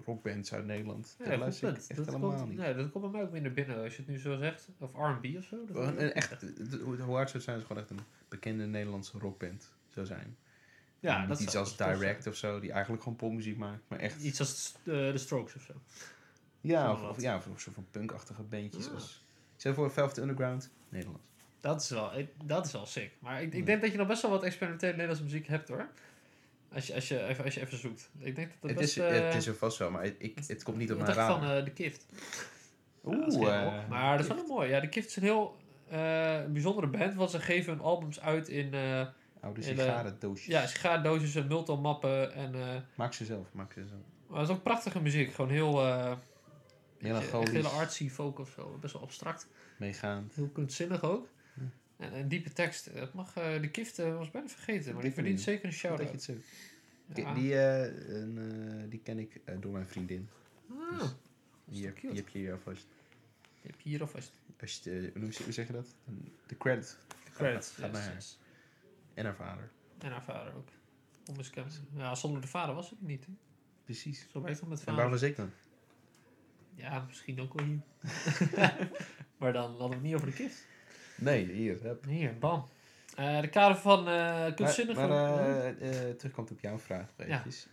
rockbands 0.05 0.53
uit 0.53 0.65
Nederland. 0.65 1.15
Ja, 1.19 1.29
dat 1.29 1.39
luister 1.39 1.69
ik 1.69 1.75
echt 1.75 1.95
Dat 1.95 2.05
helemaal 2.05 2.29
komt, 2.29 2.49
niet. 2.49 2.57
nee, 2.57 2.75
dat 2.75 2.91
komt 2.91 3.03
bij 3.03 3.13
mij 3.13 3.21
ook 3.21 3.31
minder 3.31 3.53
binnen 3.53 3.83
als 3.83 3.95
je 3.95 4.01
het 4.01 4.11
nu 4.11 4.17
zo 4.17 4.37
zegt. 4.37 4.67
Of 4.79 4.91
R&B 4.93 5.37
of 5.37 5.43
zo. 5.43 5.65
Dat 5.65 5.87
een 5.87 6.13
echt, 6.13 6.41
hoe 6.81 6.97
hoe 7.01 7.15
hard 7.15 7.29
zou 7.29 7.33
het 7.33 7.43
zijn, 7.43 7.57
is 7.57 7.63
gewoon 7.63 7.81
echt 7.81 7.89
een 7.89 7.99
bekende 8.27 8.65
Nederlandse 8.65 9.17
rockband 9.17 9.73
zou 9.89 10.05
zijn. 10.05 10.37
ja, 10.99 11.25
dat 11.25 11.39
iets 11.39 11.51
zou 11.51 11.63
als 11.63 11.75
zijn. 11.75 11.99
Direct 11.99 12.27
of 12.27 12.35
zo, 12.35 12.59
die 12.59 12.71
eigenlijk 12.71 13.03
gewoon 13.03 13.17
popmuziek 13.17 13.57
maakt, 13.57 13.83
maar 13.87 13.99
echt... 13.99 14.23
Iets 14.23 14.39
als 14.39 14.75
eh, 14.77 14.83
de 14.93 15.17
Strokes 15.17 15.55
of 15.55 15.61
zo. 15.61 15.73
ja, 16.61 16.91
of, 17.09 17.21
ja, 17.21 17.35
of, 17.35 17.47
of 17.47 17.59
zo 17.59 17.71
van 17.71 17.85
punkachtige 17.91 18.43
bandjes. 18.43 18.85
Ja. 18.85 18.91
Als, 18.91 19.25
stel 19.55 19.73
voor 19.73 19.91
Velvet 19.91 20.17
Underground, 20.17 20.71
Nederlands. 20.89 21.25
Dat 21.59 21.81
is 21.81 21.89
wel, 21.89 22.11
dat 22.43 22.65
is 22.65 22.71
wel 22.71 22.85
sick. 22.85 23.11
Maar 23.19 23.41
ik, 23.41 23.53
ik 23.53 23.65
denk 23.65 23.81
dat 23.81 23.91
je 23.91 23.97
nog 23.97 24.07
best 24.07 24.21
wel 24.21 24.31
wat 24.31 24.43
experimentele 24.43 24.91
Nederlandse 24.91 25.23
muziek 25.23 25.47
hebt 25.47 25.67
hoor. 25.67 25.89
Als 26.73 26.87
je, 26.87 26.93
als 26.93 27.07
je, 27.07 27.23
even, 27.25 27.43
als 27.43 27.53
je 27.53 27.61
even 27.61 27.77
zoekt. 27.77 28.09
Ik 28.19 28.35
denk 28.35 28.49
dat 28.49 28.57
dat 28.61 28.69
Het 28.69 28.79
best... 28.79 28.97
is, 28.97 29.03
eh, 29.03 29.25
het 29.25 29.35
is 29.35 29.47
er 29.47 29.55
vast 29.55 29.77
wel, 29.77 29.91
maar 29.91 30.05
ik, 30.05 30.39
het 30.47 30.63
komt 30.63 30.77
niet 30.77 30.91
op 30.91 30.97
mijn 30.97 31.13
radar. 31.13 31.39
van 31.39 31.49
eh, 31.49 31.63
de 31.63 31.71
Kift? 31.71 32.05
Ja, 33.03 33.17
dat 33.17 33.27
is 33.27 33.35
Oeh, 33.35 33.65
eh, 33.65 33.89
maar 33.89 34.17
dat 34.17 34.25
is 34.25 34.35
wel 34.35 34.45
mooi. 34.47 34.69
Ja, 34.69 34.79
de 34.79 34.89
Kift 34.89 35.07
is 35.07 35.15
een 35.15 35.23
heel 35.23 35.57
eh, 35.89 36.45
bijzondere 36.49 36.87
band, 36.87 37.13
want 37.15 37.31
ze 37.31 37.39
geven 37.39 37.73
hun 37.73 37.81
albums 37.81 38.19
uit 38.19 38.47
in 38.47 38.73
uh, 38.73 39.05
Oude 39.41 39.61
sigarendoosjes. 39.61 40.45
ja, 40.45 40.67
sigaardoosjes 40.67 41.35
en 41.35 41.47
multimappen. 41.47 42.33
En, 42.33 42.55
eh, 42.55 42.75
Maak 42.95 43.13
ze 43.13 43.25
zelf, 43.25 43.47
maak 43.53 43.73
ze 43.73 43.85
zelf. 43.87 44.01
maar 44.27 44.39
het 44.39 44.49
is 44.49 44.55
ook 44.55 44.63
prachtige 44.63 45.01
muziek. 45.01 45.33
Gewoon 45.33 45.51
heel, 45.51 45.85
eh 45.85 46.11
echt 46.11 46.17
Melancholisch, 46.99 47.51
hele 47.51 47.67
artsy 47.67 48.09
folk 48.09 48.39
of 48.39 48.49
zo. 48.49 48.77
Best 48.81 48.93
wel 48.93 49.01
abstract. 49.01 49.47
meegaand. 49.77 50.33
Heel 50.35 50.49
kunstzinnig 50.49 51.03
ook. 51.03 51.27
En 51.97 52.13
een 52.13 52.27
diepe 52.27 52.53
tekst. 52.53 52.93
Dat 52.93 53.13
mag, 53.13 53.35
eh, 53.35 53.61
de 53.61 53.69
Kift 53.69 53.99
eh, 53.99 54.17
was 54.17 54.31
bijna 54.31 54.47
vergeten, 54.47 54.93
maar 54.93 55.03
die 55.03 55.11
verdient 55.11 55.41
zeker 55.41 55.63
een 55.65 55.69
dat 55.69 55.79
shout-out. 55.79 56.11
het 56.11 56.23
zegt. 56.23 56.39
Ja. 57.15 57.33
Die, 57.33 57.59
eh, 57.59 58.15
een, 58.15 58.89
die 58.89 58.99
ken 58.99 59.19
ik 59.19 59.41
door 59.59 59.71
mijn 59.71 59.87
vriendin. 59.87 60.29
Ah, 60.69 60.99
Dus 60.99 61.09
Die, 61.65 61.85
heb, 61.85 61.95
cute? 61.95 62.07
die 62.07 62.15
heb 62.23 62.29
je 62.29 62.39
hier 62.39 62.51
alvast. 62.51 62.87
die 63.61 63.71
heb 63.71 63.79
je 63.81 63.89
hier 63.89 64.01
alvast. 64.01 64.31
Als 64.61 64.79
je, 64.83 65.11
hoe, 65.19 65.51
zeg 65.51 65.67
je 65.67 65.73
dat? 65.73 65.95
De 66.47 66.57
credit. 66.57 66.97
De 67.25 67.31
credits. 67.31 67.69
Gaat 67.71 67.91
naar 67.91 68.01
yes, 68.01 68.05
haar. 68.05 68.15
yes. 68.15 68.39
En 69.13 69.25
haar 69.25 69.35
vader. 69.35 69.69
En 69.97 70.11
haar 70.11 70.23
vader 70.23 70.55
ook. 70.55 70.67
Onbestemd. 71.29 71.81
Ja, 71.95 72.15
zonder 72.15 72.41
de 72.41 72.47
vader 72.47 72.75
was 72.75 72.89
het 72.89 73.01
niet. 73.01 73.25
Hè? 73.25 73.31
Precies. 73.83 74.27
Zo 74.31 74.41
weet 74.41 74.59
het 74.59 74.69
met 74.69 74.77
En 74.79 74.83
vader. 74.85 75.01
waar 75.01 75.09
was 75.09 75.21
ik 75.21 75.35
dan? 75.35 75.51
Ja, 76.75 77.05
misschien 77.07 77.39
ook 77.41 77.53
wel 77.53 77.65
hier. 77.65 77.81
maar 79.37 79.53
dan 79.53 79.69
hadden 79.69 79.87
we 79.89 79.93
het 79.93 80.03
niet 80.03 80.15
over 80.15 80.27
de 80.27 80.33
kist. 80.33 80.65
Nee, 81.17 81.45
hier. 81.51 81.81
Hup. 81.81 82.05
Hier, 82.05 82.37
bam. 82.37 82.65
Eh, 83.15 83.41
de 83.41 83.47
kader 83.49 83.77
van 83.77 84.07
eh 84.07 84.55
kunstzinnige... 84.55 84.99
Maar, 84.99 85.09
maar 85.09 85.77
eh, 85.77 86.09
terugkomt 86.09 86.51
op 86.51 86.59
jouw 86.59 86.77
vraag 86.79 87.09
Ja. 87.17 87.23
eventjes. 87.25 87.67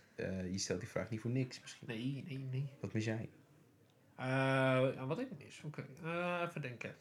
Je 0.51 0.57
stelt 0.57 0.79
die 0.79 0.89
vraag 0.89 1.09
niet 1.09 1.19
voor 1.19 1.31
niks 1.31 1.61
misschien. 1.61 1.87
nee, 1.87 2.23
nee, 2.27 2.37
nee. 2.51 2.69
Wat 2.79 2.93
mis 2.93 3.05
jij? 3.05 3.29
Wat 5.07 5.19
ik 5.19 5.27
mis? 5.37 5.61
Oké, 5.63 5.85
even 6.47 6.61
denken. 6.61 6.95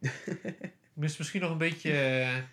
mis 0.92 1.16
misschien 1.16 1.40
nog 1.40 1.50
een 1.50 1.58
beetje 1.58 2.44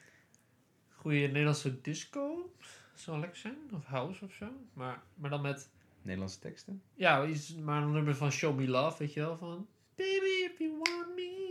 goede 0.90 1.18
Nederlandse 1.18 1.82
disco. 1.82 2.54
Zou 2.94 3.20
lekker 3.20 3.38
zijn. 3.38 3.58
Of 3.74 3.86
house 3.86 4.26
of 4.26 4.34
zo. 4.34 4.48
Maar, 4.74 5.02
maar 5.16 5.30
dan 5.30 5.42
met... 5.42 5.70
Nederlandse 6.02 6.40
teksten? 6.40 6.82
Ja, 6.94 7.26
iets, 7.26 7.56
maar 7.56 7.82
een 7.82 7.92
nummer 7.92 8.16
van 8.16 8.32
Show 8.32 8.58
Me 8.58 8.68
Love, 8.68 8.98
weet 8.98 9.14
je 9.14 9.20
wel? 9.20 9.38
Van... 9.38 9.68
Baby, 9.96 10.44
if 10.52 10.60
you 10.60 10.72
want 10.78 11.16
me, 11.16 11.49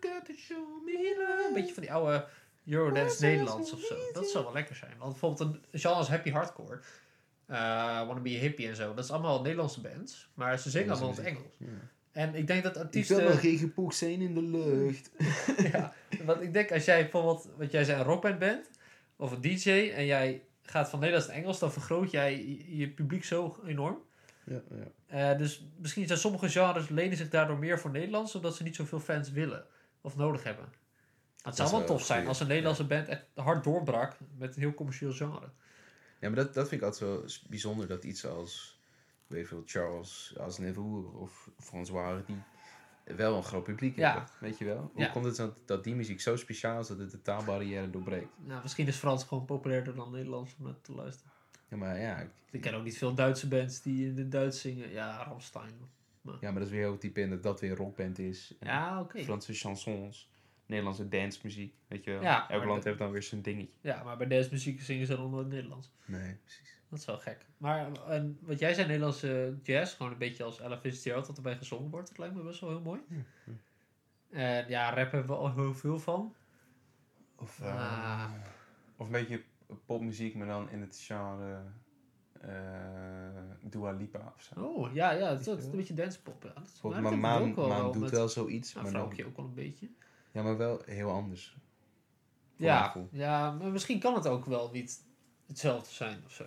got 0.00 0.24
to 0.26 0.32
show 0.32 0.84
me 0.84 1.14
love. 1.18 1.46
Een 1.48 1.54
beetje 1.54 1.74
van 1.74 1.82
die 1.82 1.92
oude 1.92 2.26
Eurodance 2.66 3.24
Nederlands 3.24 3.72
of 3.72 3.80
zo. 3.80 3.94
Dat 4.12 4.28
zou 4.28 4.44
wel 4.44 4.52
lekker 4.52 4.76
zijn. 4.76 4.92
Want 4.98 5.10
bijvoorbeeld 5.10 5.40
een 5.70 5.80
genre 5.80 5.96
als 5.96 6.08
Happy 6.08 6.30
Hardcore. 6.30 6.80
eh 7.46 8.06
Wanna 8.06 8.20
Be 8.20 8.36
a 8.36 8.38
Hippie 8.38 8.68
en 8.68 8.76
zo. 8.76 8.94
Dat 8.94 9.04
is 9.04 9.10
allemaal 9.10 9.40
Nederlandse 9.42 9.80
bands. 9.80 10.28
Maar 10.34 10.58
ze 10.58 10.70
zingen 10.70 10.90
allemaal 10.90 11.08
in 11.10 11.16
het 11.16 11.24
Engels. 11.24 11.54
Ja. 11.58 11.66
En 12.12 12.34
ik 12.34 12.46
denk 12.46 12.62
dat 12.62 12.72
Ik 12.72 12.76
wil 12.76 12.84
artiesten... 12.84 13.24
nog 13.24 13.40
geen 13.40 13.58
gepoek 13.58 13.92
zijn 13.92 14.20
in 14.20 14.34
de 14.34 14.42
lucht. 14.42 15.10
ja, 15.72 15.94
want 16.24 16.40
ik 16.40 16.52
denk 16.52 16.72
als 16.72 16.84
jij 16.84 17.02
bijvoorbeeld, 17.02 17.48
wat 17.56 17.70
jij 17.72 17.84
zei, 17.84 17.98
een 17.98 18.06
rockband 18.06 18.38
bent, 18.38 18.70
of 19.16 19.32
een 19.32 19.40
DJ, 19.40 19.70
en 19.94 20.06
jij 20.06 20.42
gaat 20.62 20.88
van 20.88 20.98
Nederlands 20.98 21.28
naar 21.28 21.36
Engels, 21.36 21.58
dan 21.58 21.72
vergroot 21.72 22.10
jij 22.10 22.46
je, 22.46 22.76
je 22.76 22.88
publiek 22.88 23.24
zo 23.24 23.60
enorm. 23.66 23.98
Ja, 24.44 24.60
ja. 24.70 25.32
Eh, 25.32 25.38
dus 25.38 25.64
misschien 25.76 26.06
zijn 26.06 26.18
sommige 26.18 26.48
genres 26.48 26.88
lenen 26.88 27.16
zich 27.16 27.28
daardoor 27.28 27.58
meer 27.58 27.78
voor 27.78 27.90
Nederlands, 27.90 28.34
omdat 28.34 28.56
ze 28.56 28.62
niet 28.62 28.76
zoveel 28.76 29.00
fans 29.00 29.30
willen 29.30 29.66
of 30.00 30.16
nodig 30.16 30.42
hebben. 30.42 30.64
Het 31.42 31.56
zou 31.56 31.70
wel 31.70 31.84
tof 31.84 32.04
zijn 32.04 32.26
als 32.26 32.40
een 32.40 32.46
Nederlandse 32.46 32.86
band 32.86 33.08
echt 33.08 33.26
hard 33.34 33.64
doorbrak 33.64 34.16
met 34.38 34.54
een 34.56 34.62
heel 34.62 34.74
commercieel 34.74 35.12
genre. 35.12 35.50
Ja, 36.20 36.28
maar 36.28 36.34
dat, 36.44 36.54
dat 36.54 36.68
vind 36.68 36.80
ik 36.80 36.86
altijd 36.86 37.10
wel 37.10 37.24
bijzonder. 37.48 37.86
Dat 37.88 38.04
iets 38.04 38.26
als, 38.26 38.80
veel, 39.28 39.62
Charles 39.66 40.34
Aznavour 40.38 41.10
of 41.12 41.50
François 41.58 42.26
die 42.26 42.42
wel 43.16 43.36
een 43.36 43.42
groot 43.44 43.64
publiek 43.64 43.96
Ja. 43.96 44.10
hebben. 44.12 44.30
Weet 44.40 44.58
je 44.58 44.64
wel? 44.64 44.90
Hoe 44.92 45.02
Ja. 45.02 45.08
komt 45.08 45.24
het 45.24 45.36
dan 45.36 45.54
dat 45.66 45.84
die 45.84 45.94
muziek 45.94 46.20
zo 46.20 46.36
speciaal 46.36 46.80
is 46.80 46.86
dat 46.86 46.98
het 46.98 47.10
de 47.10 47.22
taalbarrière 47.22 47.90
doorbreekt? 47.90 48.28
Nou, 48.36 48.62
misschien 48.62 48.86
is 48.86 48.96
Frans 48.96 49.24
gewoon 49.24 49.44
populairder 49.44 49.94
dan 49.94 50.10
Nederlands 50.10 50.54
om 50.58 50.64
naar 50.64 50.80
te 50.80 50.92
luisteren. 50.92 51.32
Ja, 51.68 51.76
maar 51.76 52.00
ja, 52.00 52.16
ik- 52.18 52.30
Ik 52.50 52.60
ken 52.60 52.74
ook 52.74 52.84
niet 52.84 52.98
veel 52.98 53.14
Duitse 53.14 53.48
bands 53.48 53.82
die 53.82 54.06
in 54.06 54.18
het 54.18 54.30
Duits 54.32 54.60
zingen. 54.60 54.90
Ja, 54.90 55.22
Ramstein. 55.24 55.72
Ja, 56.22 56.36
maar 56.40 56.52
dat 56.54 56.62
is 56.62 56.70
weer 56.70 56.80
heel 56.80 56.98
type 56.98 57.20
in 57.20 57.30
dat 57.30 57.42
dat 57.42 57.60
weer 57.60 57.76
rockband 57.76 58.18
is. 58.18 58.54
Ja, 58.60 59.00
oké. 59.00 59.22
Franse 59.22 59.54
chansons, 59.54 60.30
Nederlandse 60.66 61.08
dancemuziek, 61.08 61.74
weet 61.88 62.04
je 62.04 62.10
wel. 62.10 62.22
Ja, 62.22 62.48
Elk 62.50 62.62
land 62.64 62.74
dat- 62.74 62.84
heeft 62.84 62.98
dan 62.98 63.10
weer 63.10 63.22
zijn 63.22 63.42
dingetje. 63.42 63.74
Ja, 63.80 64.02
maar 64.02 64.16
bij 64.16 64.26
deze 64.26 64.48
muziek 64.52 64.80
zingen 64.82 65.06
ze 65.06 65.16
dan 65.16 65.30
nooit 65.30 65.48
Nederlands. 65.48 65.90
Nee, 66.06 66.34
precies. 66.44 66.78
Dat 66.88 66.98
is 66.98 67.04
wel 67.04 67.18
gek. 67.18 67.46
Maar 67.56 67.92
en 68.06 68.38
wat 68.40 68.58
jij 68.58 68.74
zei, 68.74 68.86
Nederlandse 68.86 69.58
jazz, 69.62 69.96
gewoon 69.96 70.12
een 70.12 70.18
beetje 70.18 70.44
als 70.44 70.60
Ella 70.60 70.78
Fitzgerald, 70.78 71.26
wat 71.26 71.36
erbij 71.36 71.56
gezongen 71.56 71.90
wordt, 71.90 72.08
dat 72.08 72.18
lijkt 72.18 72.34
me 72.34 72.42
best 72.42 72.60
wel 72.60 72.70
heel 72.70 72.80
mooi. 72.80 73.00
En 74.30 74.68
ja, 74.68 74.94
rap 74.94 75.12
hebben 75.12 75.26
we 75.30 75.36
al 75.42 75.54
heel 75.54 75.74
veel 75.74 75.98
van. 75.98 76.34
Of, 77.36 77.60
eh, 77.60 77.74
Ah. 77.74 78.30
of 78.96 79.06
een 79.06 79.12
beetje 79.12 79.42
popmuziek, 79.86 80.34
maar 80.34 80.46
dan 80.46 80.70
in 80.70 80.80
het 80.80 80.96
genre 81.06 81.62
eh 82.40 82.50
Dua 83.62 83.90
Lipa 83.92 84.32
of 84.36 84.42
zo. 84.42 84.60
Oh, 84.60 84.94
ja, 84.94 85.10
ja, 85.10 85.28
het 85.30 85.40
is 85.46 85.64
een 85.64 85.70
beetje 85.70 85.94
dancepop. 85.94 86.42
Ja. 86.42 86.48
Dat 86.54 86.64
maar 86.82 86.92
maar 86.92 87.02
dat 87.02 87.02
heb 87.02 87.12
ik 87.12 87.56
Maan, 87.56 87.92
doet 87.92 88.00
met- 88.02 88.10
wel 88.10 88.28
zoiets, 88.28 88.72
Nou, 88.72 88.84
maar, 88.84 88.92
dan, 88.94 89.02
vrouwtje 89.02 89.26
ook 89.26 89.36
wel 89.36 89.46
een 89.46 89.54
beetje. 89.54 89.88
ja, 90.32 90.42
maar 90.42 90.56
wel 90.56 90.82
heel 90.84 91.10
anders. 91.10 91.56
Ja, 92.56 92.94
ja, 93.10 93.50
maar 93.50 93.70
misschien 93.70 94.00
kan 94.00 94.14
het 94.14 94.26
ook 94.26 94.44
wel 94.44 94.70
niet 94.70 95.02
hetzelfde 95.46 95.94
zijn 95.94 96.22
of 96.24 96.32
zo. 96.32 96.44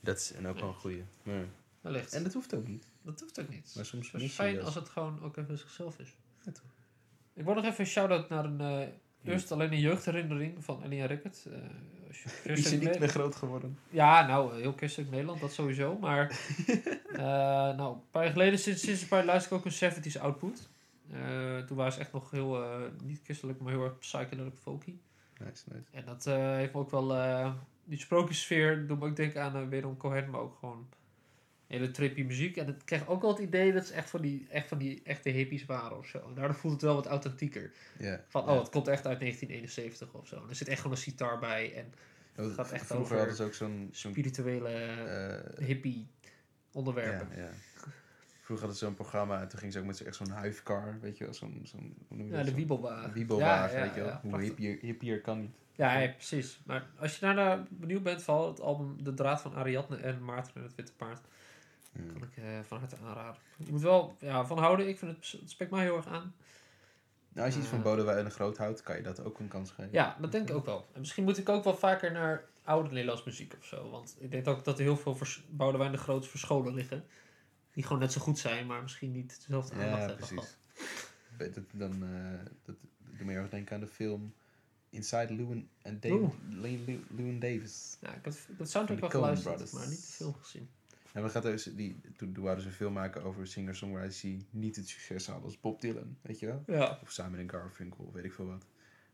Dat 0.00 0.16
is 0.16 0.32
en 0.32 0.46
ook 0.46 0.58
wel 0.58 0.68
een 0.68 0.74
goeie. 0.74 1.04
Nee. 1.22 1.44
Wellicht. 1.80 2.12
En 2.12 2.22
dat 2.22 2.32
hoeft 2.32 2.54
ook 2.54 2.66
niet. 2.66 2.86
Dat 3.02 3.20
hoeft 3.20 3.40
ook 3.40 3.48
niet. 3.48 3.72
Maar 3.76 3.84
soms 3.84 4.12
Het 4.12 4.20
is 4.20 4.26
je 4.28 4.34
fijn 4.34 4.54
dat. 4.54 4.64
als 4.64 4.74
het 4.74 4.88
gewoon 4.88 5.22
ook 5.22 5.36
even 5.36 5.58
zichzelf 5.58 5.98
is. 5.98 6.16
Ja. 6.44 6.52
Ik 7.32 7.44
wil 7.44 7.54
nog 7.54 7.64
even 7.64 7.80
een 7.80 7.86
shout-out 7.86 8.28
naar 8.28 8.44
een... 8.44 8.60
eh, 8.60 8.86
eerst 9.32 9.52
alleen 9.52 9.72
een 9.72 9.80
jeugdherinnering 9.80 10.64
van 10.64 10.82
en 10.82 11.06
Rickert. 11.06 11.46
Eh, 11.46 11.58
je 12.42 12.76
niet 12.76 12.98
meer 12.98 13.08
groot 13.08 13.36
geworden? 13.36 13.78
Ja, 13.90 14.26
nou, 14.26 14.60
heel 14.60 14.72
christelijk 14.76 15.10
Nederland, 15.10 15.40
dat 15.40 15.52
sowieso. 15.52 15.98
Maar 15.98 16.30
eh, 17.12 17.18
nou, 17.76 17.94
een 17.94 18.10
paar 18.10 18.22
jaar 18.22 18.32
geleden, 18.32 18.58
sinds, 18.58 18.82
sinds 18.82 19.02
een 19.02 19.08
paar 19.08 19.18
jaar 19.18 19.26
luister 19.26 19.52
ik 19.52 19.58
ook 19.58 19.64
een 19.64 19.92
70s 19.92 20.20
output. 20.20 20.68
Eh, 21.10 21.58
toen 21.58 21.76
waren 21.76 21.92
ze 21.92 22.00
echt 22.00 22.12
nog 22.12 22.30
heel, 22.30 22.62
eh, 22.62 22.80
niet 23.02 23.20
christelijk, 23.24 23.60
maar 23.60 23.72
heel 23.72 23.84
erg 23.84 23.98
psychedelic 23.98 24.56
folky. 24.62 24.94
Nice, 25.38 25.62
nice. 25.72 25.88
En 25.90 26.04
dat 26.04 26.24
heeft 26.56 26.72
me 26.72 26.78
ook 26.78 26.90
wel, 26.90 27.08
die 27.84 27.98
sprookjessfeer 27.98 28.86
doet 28.86 28.98
me 28.98 29.06
ook 29.06 29.16
denken 29.16 29.42
aan 29.42 29.56
uh, 29.56 29.68
wederom 29.68 29.96
Cohen, 29.96 30.30
maar 30.30 30.40
ook 30.40 30.56
gewoon 30.58 30.88
hele 31.66 31.90
trippy 31.90 32.22
muziek. 32.22 32.56
En 32.56 32.68
ik 32.68 32.74
kreeg 32.84 33.08
ook 33.08 33.20
wel 33.22 33.30
het 33.30 33.40
idee 33.40 33.72
dat 33.72 33.86
ze 33.86 33.92
echt 33.94 34.10
van 34.10 34.20
die, 34.20 34.46
echt 34.50 34.68
van 34.68 34.78
die 34.78 35.00
echte 35.04 35.28
hippies 35.28 35.64
waren 35.64 35.98
of 35.98 36.06
zo. 36.06 36.18
En 36.28 36.34
daardoor 36.34 36.56
voelt 36.56 36.72
het 36.72 36.82
wel 36.82 36.94
wat 36.94 37.06
authentieker. 37.06 37.72
Ja. 37.98 38.20
Van, 38.28 38.42
oh, 38.48 38.58
het 38.58 38.68
komt 38.70 38.88
echt 38.88 39.06
uit 39.06 39.20
1971 39.20 40.12
of 40.20 40.26
zo. 40.28 40.36
En 40.42 40.48
er 40.48 40.54
zit 40.54 40.68
echt 40.68 40.80
gewoon 40.80 40.96
een 40.96 41.02
sitar 41.02 41.38
bij 41.38 41.74
en 41.74 41.92
Oh, 42.38 42.54
gaat 42.54 42.70
echt 42.72 42.86
Vroeger 42.86 42.96
over 43.04 43.16
hadden 43.16 43.36
ze 43.36 43.44
ook 43.44 43.54
zo'n... 43.54 43.88
spirituele 43.92 44.68
eh, 44.68 45.66
hippie 45.66 46.06
onderwerpen. 46.72 47.28
ja, 47.36 47.42
ja. 47.42 47.48
Vroeger 48.40 48.66
hadden 48.66 48.76
ze 48.76 48.84
zo'n 48.84 48.94
programma 48.94 49.40
en 49.40 49.48
toen 49.48 49.58
ging 49.58 49.72
ze 49.72 49.78
ook 49.78 49.84
met 49.84 50.00
echt 50.00 50.16
zo'n 50.16 50.30
huifkar, 50.30 50.98
weet 51.00 51.18
je 51.18 51.24
wel, 51.24 51.34
zo'n... 51.34 51.60
zo'n 51.64 51.94
hoe 52.08 52.16
noem 52.16 52.26
je 52.26 52.32
Ja, 52.36 52.42
de 52.42 52.54
wiebelwagen. 52.54 53.12
wiebelwagen, 53.12 53.76
Ja, 53.78 53.78
ja, 53.78 53.86
weet 53.86 53.94
je 53.94 54.00
wel. 54.00 54.10
ja, 54.10 54.20
Hoe 54.22 54.40
hippier, 54.40 54.78
hippier 54.80 55.20
kan 55.20 55.40
niet. 55.40 55.54
Ja, 55.72 55.98
ja, 55.98 56.08
precies. 56.12 56.60
Maar 56.64 56.86
als 56.98 57.14
je 57.14 57.20
daarna 57.20 57.66
benieuwd 57.70 58.02
bent 58.02 58.22
van 58.22 58.46
het 58.48 58.60
album 58.60 59.02
De 59.04 59.14
Draad 59.14 59.40
van 59.40 59.54
Ariadne 59.54 59.96
en 59.96 60.24
Maarten 60.24 60.54
en 60.54 60.62
het 60.62 60.74
Witte 60.74 60.92
Paard, 60.92 61.20
Kan 62.12 62.22
ik 62.22 62.36
eh, 62.36 62.44
van 62.66 62.78
harte 62.78 62.96
aanraden. 63.04 63.40
Je 63.56 63.70
moet 63.72 63.80
wel 63.80 64.16
ja, 64.20 64.46
van 64.46 64.58
houden. 64.58 64.88
Ik 64.88 64.98
vind 64.98 65.16
het, 65.16 65.40
het 65.40 65.50
spreekt 65.50 65.70
mij 65.70 65.82
heel 65.82 65.96
erg 65.96 66.06
aan. 66.06 66.34
Nou, 67.28 67.46
als 67.46 67.54
je 67.54 67.60
iets 67.60 67.68
van 67.70 67.78
Eh. 67.78 67.84
Bodewijn 67.84 68.24
en 68.24 68.30
Groot 68.30 68.56
houdt, 68.56 68.82
kan 68.82 68.96
je 68.96 69.02
dat 69.02 69.24
ook 69.24 69.38
een 69.38 69.48
kans 69.48 69.70
geven. 69.70 69.92
Ja, 69.92 70.16
dat 70.20 70.32
denk 70.32 70.48
ik 70.48 70.54
ook 70.54 70.64
wel. 70.64 70.86
En 70.92 71.00
misschien 71.00 71.24
moet 71.24 71.38
ik 71.38 71.48
ook 71.48 71.64
wel 71.64 71.76
vaker 71.76 72.12
naar 72.12 72.44
oude 72.62 72.88
Nederlands 72.88 73.24
muziek 73.24 73.54
of 73.58 73.64
zo. 73.64 73.90
Want 73.90 74.16
ik 74.18 74.30
denk 74.30 74.46
ook 74.46 74.64
dat 74.64 74.78
er 74.78 74.84
heel 74.84 74.96
veel 74.96 75.14
vers- 75.16 75.44
Boudewijn 75.50 75.92
de 75.92 75.98
Groots 75.98 76.28
verscholen 76.28 76.74
liggen. 76.74 77.04
Die 77.72 77.82
gewoon 77.84 77.98
net 77.98 78.12
zo 78.12 78.20
goed 78.20 78.38
zijn, 78.38 78.66
maar 78.66 78.82
misschien 78.82 79.12
niet 79.12 79.36
dezelfde 79.46 79.74
aandacht 79.74 79.90
Ja, 79.92 79.98
hebben 79.98 80.16
precies. 80.16 80.56
gehad. 81.36 81.54
Het, 81.54 81.58
dan, 81.72 82.02
eh 82.04 82.44
dat 82.64 82.76
doet 82.98 83.26
me 83.26 83.32
heel 83.32 83.40
erg 83.40 83.50
denken 83.50 83.74
aan 83.74 83.80
de 83.80 83.86
film 83.86 84.34
Inside 84.90 85.34
Llewyn 85.34 85.68
and 85.82 86.02
Dave, 86.02 86.30
Llewyn 87.16 87.38
Davis. 87.38 87.96
Ja, 88.00 88.14
ik 88.14 88.24
heb 88.24 88.34
soundtrack 88.66 89.00
wel 89.00 89.10
geluisterd, 89.10 89.54
Brothers. 89.54 89.72
maar 89.72 89.88
niet 89.88 90.06
de 90.06 90.12
film 90.12 90.34
gezien. 90.34 90.68
En 91.16 91.22
we 91.22 91.28
gaan 91.28 91.42
dus, 91.42 91.64
die, 91.64 92.00
toen 92.16 92.34
wouden 92.40 92.62
ze 92.62 92.68
een 92.68 92.74
film 92.74 92.92
maken 92.92 93.22
over 93.22 93.46
singer-songwriters 93.46 94.20
die 94.20 94.46
niet 94.50 94.76
het 94.76 94.88
succes 94.88 95.26
hadden 95.26 95.44
als 95.44 95.60
Bob 95.60 95.80
Dylan, 95.80 96.16
weet 96.22 96.38
je 96.38 96.46
wel? 96.46 96.62
Ja. 96.66 96.98
Of 97.02 97.10
Simon 97.10 97.50
Garfunkel, 97.50 98.04
of 98.04 98.12
weet 98.12 98.24
ik 98.24 98.32
veel 98.32 98.46
wat. 98.46 98.66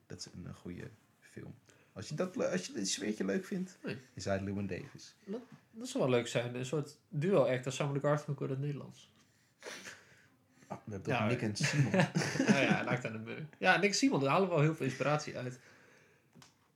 Dat 0.06 0.18
is 0.18 0.26
een, 0.32 0.46
eh, 0.46 0.54
goede 0.54 0.90
film. 1.20 1.54
Als 1.92 2.08
je, 2.08 2.14
dat, 2.14 2.50
als 2.50 2.66
je 2.66 2.72
dit 2.72 2.88
sfeertje 2.88 3.24
leuk 3.24 3.44
vindt, 3.44 3.78
Nee. 3.82 3.98
Inside 4.14 4.44
Llewyn 4.44 4.66
Davis. 4.66 5.14
Dat 5.70 5.88
zou 5.88 6.04
wel 6.04 6.12
leuk 6.12 6.26
zijn. 6.26 6.54
Een 6.54 6.66
soort 6.66 6.98
duo-act 7.08 7.66
als 7.66 7.74
Samen 7.74 7.94
de 7.94 8.00
Garfunkel 8.00 8.44
in 8.44 8.50
het 8.50 8.60
Nederlands. 8.60 9.10
Ah, 10.66 10.78
we 10.84 10.92
hebben 10.92 11.12
Ja, 11.12 11.18
toch 11.18 11.28
Nick 11.28 11.42
en 11.42 11.56
Simon. 11.56 11.90
nou 12.48 12.60
ja, 12.60 12.82
lijkt 12.84 13.06
aan 13.06 13.24
de 13.24 13.42
Ja, 13.58 13.76
Nick 13.76 13.94
Simon, 13.94 14.20
daar 14.20 14.30
halen 14.30 14.48
we 14.48 14.54
wel 14.54 14.62
heel 14.62 14.74
veel 14.74 14.86
inspiratie 14.86 15.36
uit. 15.36 15.60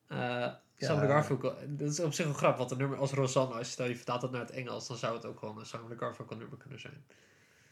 Eh 0.06 0.52
Simon 0.78 1.00
de 1.00 1.06
Garfunkel, 1.06 1.54
dat 1.68 1.90
is 1.90 2.00
op 2.00 2.12
zich 2.12 2.24
wel 2.24 2.34
grappig, 2.34 2.58
want 2.58 2.70
een 2.70 2.78
nummer 2.78 2.98
als 2.98 3.12
Rosanne, 3.12 3.54
als 3.54 3.66
je 3.66 3.72
stel 3.72 3.86
je 3.86 3.96
vertaalt 3.96 4.22
het 4.22 4.30
naar 4.30 4.40
het 4.40 4.50
Engels, 4.50 4.86
dan 4.86 4.96
zou 4.96 5.14
het 5.14 5.24
ook 5.24 5.38
gewoon 5.38 5.58
een 5.58 5.66
Simon 5.66 5.88
de 5.88 5.96
Garfunkel 5.98 6.36
nummer 6.36 6.58
kunnen 6.58 6.80
zijn. 6.80 7.04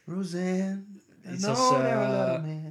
Roseanne. 0.05 0.83
Iets 1.31 1.41
No, 1.43 1.49
als, 1.49 1.71
eh, 1.71 2.65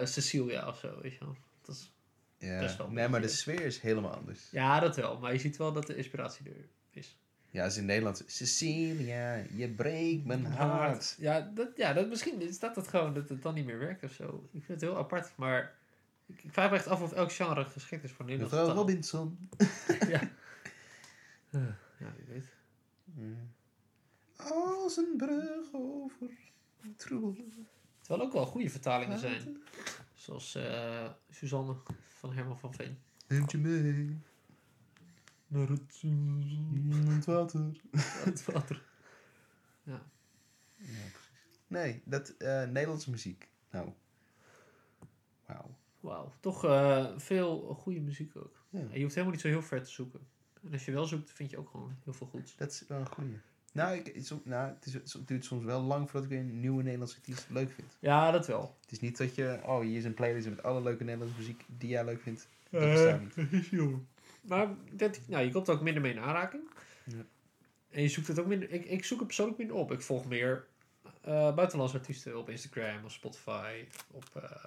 eh, 0.00 0.06
Cecilia 0.06 0.68
of 0.68 0.78
zo, 0.78 1.00
weet 1.02 1.12
je 1.12 1.18
wel. 1.18 1.36
Dat 1.62 1.74
is, 1.74 1.92
Ja. 2.38 2.58
best 2.58 2.76
wel 2.76 2.86
een 2.86 2.92
Nee, 2.94 3.08
maar 3.08 3.20
de 3.20 3.28
sfeer 3.28 3.60
is 3.64 3.80
helemaal 3.80 4.14
anders. 4.14 4.48
ja, 4.50 4.80
dat 4.80 4.96
wel. 4.96 5.18
Maar 5.18 5.32
je 5.32 5.38
ziet 5.38 5.56
wel 5.56 5.72
dat 5.72 5.86
de 5.86 5.96
inspiratie 5.96 6.46
er 6.48 6.68
is. 6.90 7.18
Ja, 7.50 7.64
als 7.64 7.76
in 7.76 7.84
Nederland. 7.84 8.22
Cecilia, 8.26 9.42
je 9.54 9.68
breekt 9.68 10.24
mijn 10.24 10.44
hart. 10.46 11.16
Ja, 11.18 11.50
dat, 11.54 11.68
ja 11.76 11.92
dat, 11.92 12.08
misschien 12.08 12.52
staat 12.54 12.74
dat 12.74 12.88
gewoon 12.88 13.14
dat 13.14 13.28
het 13.28 13.42
dan 13.42 13.54
niet 13.54 13.64
meer 13.66 13.78
werkt 13.78 14.04
of 14.04 14.12
zo. 14.12 14.48
Ik 14.52 14.64
vind 14.64 14.80
het 14.80 14.90
heel 14.90 14.98
apart, 14.98 15.32
maar 15.36 15.74
ik, 16.26 16.44
ik 16.44 16.52
vraag 16.52 16.70
me 16.70 16.76
echt 16.76 16.86
af 16.86 17.02
of 17.02 17.12
elk 17.12 17.32
genre 17.32 17.64
geschikt 17.64 18.04
is 18.04 18.12
voor 18.12 18.24
Nederlandse 18.24 18.56
Mevrouw 18.56 18.74
taal. 18.74 18.84
Robinson. 18.84 19.48
ja. 20.14 20.20
Eh, 21.50 21.74
ja, 21.98 22.12
wie 22.16 22.26
weet. 22.26 22.54
Als 24.36 24.96
een 24.96 25.14
brug 25.16 25.72
over 25.72 26.30
troebel. 26.96 27.36
Terwijl 28.00 28.26
ook 28.26 28.32
wel 28.32 28.46
goede 28.46 28.70
vertalingen 28.70 29.18
zijn. 29.18 29.62
Zoals 30.14 30.54
eh, 30.54 31.10
Suzanne 31.30 31.76
van 32.18 32.32
Herman 32.32 32.58
van 32.58 32.74
Veen. 32.74 32.98
Neemt 33.28 33.50
je 33.50 33.58
mee 33.58 34.20
Naar 35.46 35.68
het, 35.68 35.98
in 36.02 36.92
het 37.08 37.24
water. 37.24 37.80
het 38.24 38.44
water. 38.44 38.82
Ja. 39.82 40.02
Nee, 41.66 42.02
dat 42.04 42.28
eh, 42.28 42.64
Nederlandse 42.64 43.10
muziek. 43.10 43.48
Nou. 43.70 43.92
Wauw. 45.46 45.75
Wauw. 46.06 46.32
Toch 46.40 46.64
eh, 46.64 47.06
veel 47.16 47.58
goede 47.78 48.00
muziek 48.00 48.36
ook. 48.36 48.62
Ja. 48.70 48.78
En 48.78 48.88
je 48.92 49.00
hoeft 49.02 49.14
helemaal 49.14 49.32
niet 49.32 49.40
zo 49.42 49.48
heel 49.48 49.62
ver 49.62 49.82
te 49.82 49.90
zoeken. 49.90 50.20
En 50.62 50.72
als 50.72 50.84
je 50.84 50.92
wel 50.92 51.04
zoekt, 51.06 51.30
vind 51.32 51.50
je 51.50 51.58
ook 51.58 51.70
gewoon 51.70 51.96
heel 52.04 52.12
veel 52.12 52.26
goeds. 52.26 52.56
Dat 52.56 52.70
is 52.70 52.84
wel 52.88 52.98
een 53.00 53.08
goeie. 53.08 53.38
Nou, 53.72 53.96
ik, 53.96 54.06
het, 54.06 54.16
is- 54.16 54.32
nou 54.44 54.68
het, 54.74 54.86
is, 54.86 54.92
het 55.12 55.28
duurt 55.28 55.44
soms 55.44 55.64
wel 55.64 55.82
lang 55.82 56.10
voordat 56.10 56.30
ik 56.30 56.36
weer 56.36 56.38
een 56.38 56.60
nieuwe 56.60 56.82
Nederlandse 56.82 57.16
artiest 57.16 57.46
leuk 57.50 57.70
vind. 57.70 57.96
Ja, 58.00 58.30
dat 58.30 58.46
wel. 58.46 58.76
Het 58.80 58.92
is 58.92 59.00
niet 59.00 59.16
dat 59.18 59.34
je, 59.34 59.58
oh, 59.64 59.80
hier 59.80 59.96
is 59.96 60.04
een 60.04 60.14
playlist 60.14 60.48
met 60.48 60.62
alle 60.62 60.82
leuke 60.82 61.04
Nederlandse 61.04 61.38
muziek 61.38 61.64
die 61.78 61.88
jij 61.88 62.04
leuk 62.04 62.20
vindt. 62.20 62.48
Dat 62.70 62.82
Eh, 62.82 62.90
bestaat 62.92 63.50
niet. 63.50 63.96
Maar 64.40 64.68
dat, 64.92 65.20
nou, 65.26 65.44
je 65.44 65.50
komt 65.52 65.68
er 65.68 65.74
ook 65.74 65.80
minder 65.82 66.02
mee 66.02 66.12
in 66.12 66.18
aanraking. 66.20 66.62
Ja. 67.04 67.24
En 67.90 68.02
je 68.02 68.08
zoekt 68.08 68.26
het 68.26 68.38
ook 68.38 68.46
minder... 68.46 68.70
Ik, 68.70 68.84
ik 68.84 69.04
zoek 69.04 69.18
het 69.18 69.26
persoonlijk 69.26 69.58
minder 69.58 69.76
op. 69.76 69.92
Ik 69.92 70.00
volg 70.00 70.26
meer 70.26 70.66
eh, 71.20 71.54
buitenlandse 71.54 71.96
artiesten 71.98 72.38
op 72.38 72.48
Instagram 72.48 73.04
of 73.04 73.12
Spotify. 73.12 73.84
Op 74.10 74.24
eh, 74.34 74.64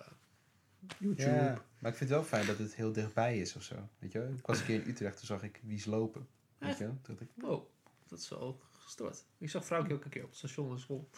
YouTube. 0.97 1.29
Ja, 1.29 1.61
maar 1.79 1.91
ik 1.91 1.97
vind 1.97 2.09
het 2.09 2.19
wel 2.19 2.23
fijn 2.23 2.45
dat 2.45 2.57
het 2.57 2.75
heel 2.75 2.91
dichtbij 2.91 3.37
is 3.39 3.55
of 3.55 3.63
zo. 3.63 3.75
Weet 3.99 4.11
je? 4.11 4.33
Ik 4.37 4.45
was 4.45 4.59
een 4.59 4.65
keer 4.65 4.81
in 4.81 4.89
Utrecht, 4.89 5.17
toen 5.17 5.25
zag 5.25 5.43
ik 5.43 5.59
Wies 5.63 5.85
lopen. 5.85 6.27
Weet 6.57 6.77
je 6.77 6.83
wel? 6.83 6.97
Toen, 7.01 7.15
dacht 7.15 7.21
ik, 7.21 7.43
Wow, 7.43 7.63
dat 8.07 8.19
is 8.19 8.29
wel 8.29 8.59
gestoord. 8.71 9.25
Ik 9.37 9.49
zag 9.49 9.65
vrouwtje 9.65 9.93
ook 9.93 10.03
een 10.03 10.09
keer 10.09 10.23
op 10.23 10.29
het 10.29 10.37
station 10.37 10.71
in 10.71 10.79
school. 10.79 11.09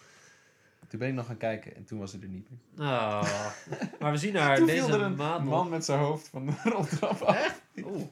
toen 0.88 1.00
ben 1.00 1.08
ik 1.08 1.14
nog 1.14 1.26
gaan 1.26 1.38
kijken 1.38 1.76
en 1.76 1.84
toen 1.86 2.00
was 2.00 2.12
het 2.12 2.24
er 2.24 2.30
niet 2.30 2.48
meer. 2.50 2.88
Ah, 2.88 3.22
maar 4.00 4.12
we 4.12 4.18
zien 4.18 4.36
haar 4.36 4.58
Toen 4.58 4.66
deze 4.66 4.94
er 4.94 5.02
een 5.02 5.16
maand 5.16 5.44
nog. 5.44 5.54
man 5.54 5.70
met 5.70 5.86
zijn 5.86 6.00
hoofd 6.00 6.28
van 6.28 6.46
de 6.46 6.54
roltrap 6.72 7.22
af. 7.22 7.62
Oeh, 7.84 8.04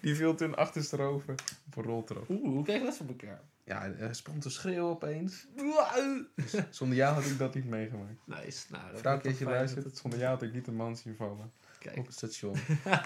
Die 0.00 0.14
viel 0.14 0.34
toen 0.34 0.54
achtersterover 0.56 1.34
op 1.66 1.76
een 1.76 1.82
roltrap. 1.82 2.28
oeh, 2.28 2.42
hoe 2.42 2.64
krijg 2.64 2.78
je 2.80 2.84
dat 2.86 2.96
voor 2.96 3.06
elkaar? 3.06 3.40
Ja, 3.64 3.92
hij 3.96 4.14
stond 4.14 4.42
te 4.42 4.50
schreeuwen 4.50 4.90
opeens. 4.90 5.46
Nice. 5.54 6.66
Zonder 6.70 6.96
jou 6.98 7.14
had 7.14 7.24
ik 7.24 7.38
dat 7.38 7.54
niet 7.54 7.64
meegemaakt. 7.68 8.18
Nou, 8.26 8.42
dat 8.44 9.00
Vrouw, 9.00 9.20
als 9.22 9.38
je 9.38 9.44
luistert, 9.44 9.84
het- 9.84 9.96
Zonder 9.98 10.18
jou 10.18 10.32
had 10.32 10.42
ik 10.42 10.52
niet 10.54 10.66
een 10.66 10.76
man 10.76 10.96
zien 10.96 11.16
vallen. 11.16 11.52
Kijk. 11.78 11.96
op 11.96 12.06
het 12.06 12.14
station. 12.14 12.56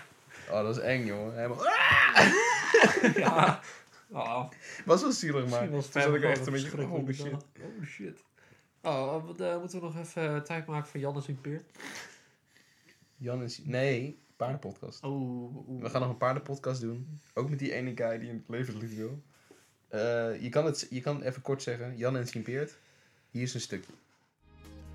Oh, 0.51 0.63
dat 0.63 0.77
is 0.77 0.83
eng, 0.83 1.07
jongen. 1.07 1.35
Helemaal... 1.35 1.65
Ja. 3.23 3.61
Oh, 4.11 4.51
Was 4.85 5.03
wel 5.03 5.13
zielig, 5.13 5.49
maar 5.51 5.69
toen 5.69 5.83
zat 5.83 6.15
ik 6.15 6.23
echt 6.23 6.47
een 6.47 6.53
beetje... 6.53 6.69
verschrikkelijk 6.69 7.09
Oh, 7.09 7.15
shit. 7.15 7.33
Oh 7.63 7.85
shit. 7.85 8.25
Oh, 8.83 9.31
eh, 9.41 9.59
moeten 9.59 9.81
we 9.81 9.85
nog 9.87 9.97
even 9.99 10.35
eh, 10.35 10.41
tijd 10.41 10.67
maken 10.67 10.89
voor 10.91 11.01
Jannes 11.01 11.29
en 11.29 11.41
Peert? 11.41 11.71
Jan 13.17 13.43
is... 13.43 13.61
Nee, 13.65 14.19
paardenpodcast. 14.37 15.03
Oh, 15.03 15.69
oeh. 15.69 15.83
We 15.83 15.91
gaan 15.91 16.01
nog 16.01 16.11
een 16.11 16.17
paardenpodcast 16.17 16.81
doen. 16.81 17.21
Ook 17.35 17.51
met 17.51 17.59
die 17.59 17.73
ene 17.73 17.93
guy 17.95 18.19
die 18.19 18.29
in 18.29 18.37
het 18.37 18.49
levenslied 18.49 18.95
wil. 18.95 19.23
Eh, 19.89 20.43
je, 20.43 20.49
kan 20.49 20.65
het, 20.65 20.87
je 20.91 21.01
kan 21.01 21.17
het 21.17 21.25
even 21.25 21.43
kort 21.43 21.63
zeggen. 21.63 21.97
Jan 21.97 22.17
en 22.17 22.27
Sint-Peert. 22.27 22.79
Hier 23.31 23.43
is 23.43 23.55
een 23.55 23.61
stukje. 23.61 23.93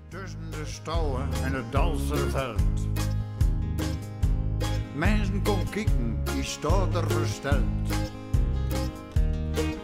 Tussen 0.08 0.50
de 0.50 0.66
stouwen 0.66 1.32
en 1.32 1.54
het 1.54 1.72
Dalserveld. 1.72 2.60
Mensen 4.94 5.42
kom 5.42 5.68
kijken, 5.70 6.24
die 6.24 6.42
staat 6.42 6.94
er 6.94 7.10
versteld. 7.10 7.62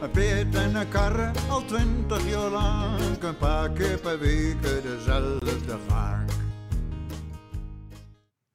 Een 0.00 0.10
peert 0.10 0.54
en 0.54 0.74
een 0.74 0.88
karre, 0.88 1.30
al 1.48 1.64
twintig 1.64 2.30
jaar 2.30 2.50
lang. 2.50 3.22
Een 3.22 3.36
paar 3.36 3.70
keer 3.70 3.98
per 3.98 4.18
week 4.18 4.62
dezelfde 4.62 5.78
gang. 5.88 6.30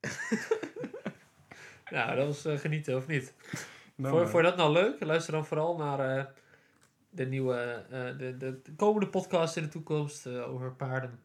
Nou, 1.94 2.16
dat 2.16 2.26
was 2.26 2.46
eh, 2.46 2.58
genieten, 2.58 2.98
of 2.98 3.08
niet? 3.08 3.34
Nou, 3.96 4.16
voor, 4.16 4.30
voor 4.30 4.42
dat 4.42 4.56
nou 4.58 4.72
leuk? 4.72 5.04
Luister 5.04 5.34
dan 5.34 5.46
vooral 5.46 5.78
naar 5.78 6.18
eh, 6.18 6.26
de 7.10 7.26
nieuwe, 7.26 7.86
eh, 7.90 8.18
de, 8.18 8.38
de, 8.38 8.62
de 8.64 8.76
komende 8.76 9.08
podcast 9.08 9.58
in 9.58 9.64
de 9.64 9.70
toekomst 9.70 10.28
over 10.28 10.72
paarden. 10.72 11.20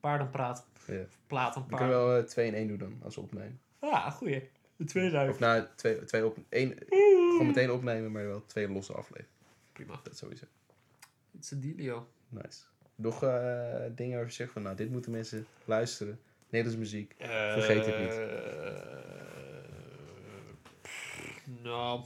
Paardenpraat. 0.00 0.66
Ja. 0.86 1.04
Platen, 1.26 1.62
We 1.62 1.66
kunnen 1.68 1.88
paarden. 1.88 2.06
wel 2.06 2.18
eh, 2.18 2.24
twee 2.24 2.46
in 2.46 2.54
één 2.54 2.68
doen 2.68 2.78
dan, 2.78 3.00
als 3.02 3.14
we 3.14 3.20
opnemen. 3.20 3.60
Ja, 3.80 4.10
goeie. 4.10 4.50
De 4.76 4.84
tweede 4.84 5.28
Of 5.28 5.38
nou, 5.38 5.64
twee, 5.74 6.04
twee 6.04 6.26
op... 6.26 6.38
één, 6.48 6.74
gewoon 6.88 7.46
meteen 7.46 7.70
opnemen, 7.70 8.12
maar 8.12 8.26
wel 8.26 8.44
twee 8.46 8.68
losse 8.68 8.92
afleveringen. 8.92 9.36
Prima. 9.72 10.00
Dat 10.02 10.16
sowieso. 10.16 10.44
It's 11.38 11.52
a 11.52 11.56
dealio. 11.56 12.08
Nice. 12.28 12.60
Nog 12.94 13.20
dingen 13.94 14.18
je 14.18 14.30
zegt 14.30 14.52
van, 14.52 14.62
nou, 14.62 14.76
dit 14.76 14.90
moeten 14.90 15.10
mensen 15.10 15.46
luisteren. 15.64 16.20
Nederlandse 16.48 16.78
muziek. 16.78 17.14
Vergeet 17.18 17.86
het 17.86 17.98
niet. 17.98 18.20
Nou, 21.62 22.04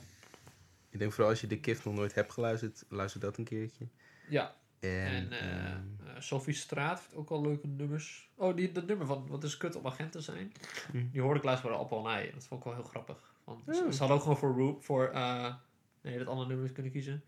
Ik 0.90 0.99
denk 0.99 1.12
vooral 1.12 1.30
als 1.30 1.40
je 1.40 1.47
de 1.47 1.61
Kift 1.61 1.84
nog 1.84 1.95
nooit 1.95 2.14
hebt 2.14 2.32
geluisterd, 2.32 2.84
luister 2.88 3.20
dat 3.20 3.36
een 3.38 3.45
keertje. 3.45 3.86
ja. 4.28 4.55
En, 4.80 4.90
En 4.90 5.32
eh 5.32 5.64
ehm, 5.70 5.80
eh, 6.07 6.20
Sophie 6.20 6.55
Straat 6.55 6.99
heeft 6.99 7.14
ook 7.14 7.30
al 7.30 7.40
leuke 7.43 7.66
nummers. 7.66 8.30
Oh, 8.34 8.57
die, 8.57 8.72
dat 8.72 8.86
nummer 8.86 9.07
van 9.07 9.26
Wat 9.26 9.45
is 9.45 9.57
kut 9.57 9.76
om 9.76 9.86
agent 9.86 10.12
te 10.12 10.20
zijn. 10.20 10.53
Hm. 10.90 11.05
Die 11.12 11.20
hoorde 11.20 11.38
ik 11.38 11.45
laatst 11.45 11.62
bij 11.62 11.72
de 11.72 11.78
Appel 11.78 12.07
en 12.09 12.14
Ei. 12.14 12.30
Dat 12.32 12.45
vond 12.47 12.61
ik 12.61 12.66
wel 12.66 12.74
heel 12.76 12.88
grappig. 12.88 13.34
Want 13.45 13.62
ze, 13.66 13.72
Ja. 13.84 13.90
ze 13.90 13.99
hadden 13.99 14.16
ook 14.16 14.22
gewoon 14.22 14.36
voor, 14.38 14.57
Roop, 14.57 14.84
voor 14.84 15.09
eh, 15.09 15.55
nee, 16.01 16.18
dat 16.18 16.26
andere 16.26 16.49
nummer 16.49 16.72
kunnen 16.72 16.93
kiezen. 16.93 17.24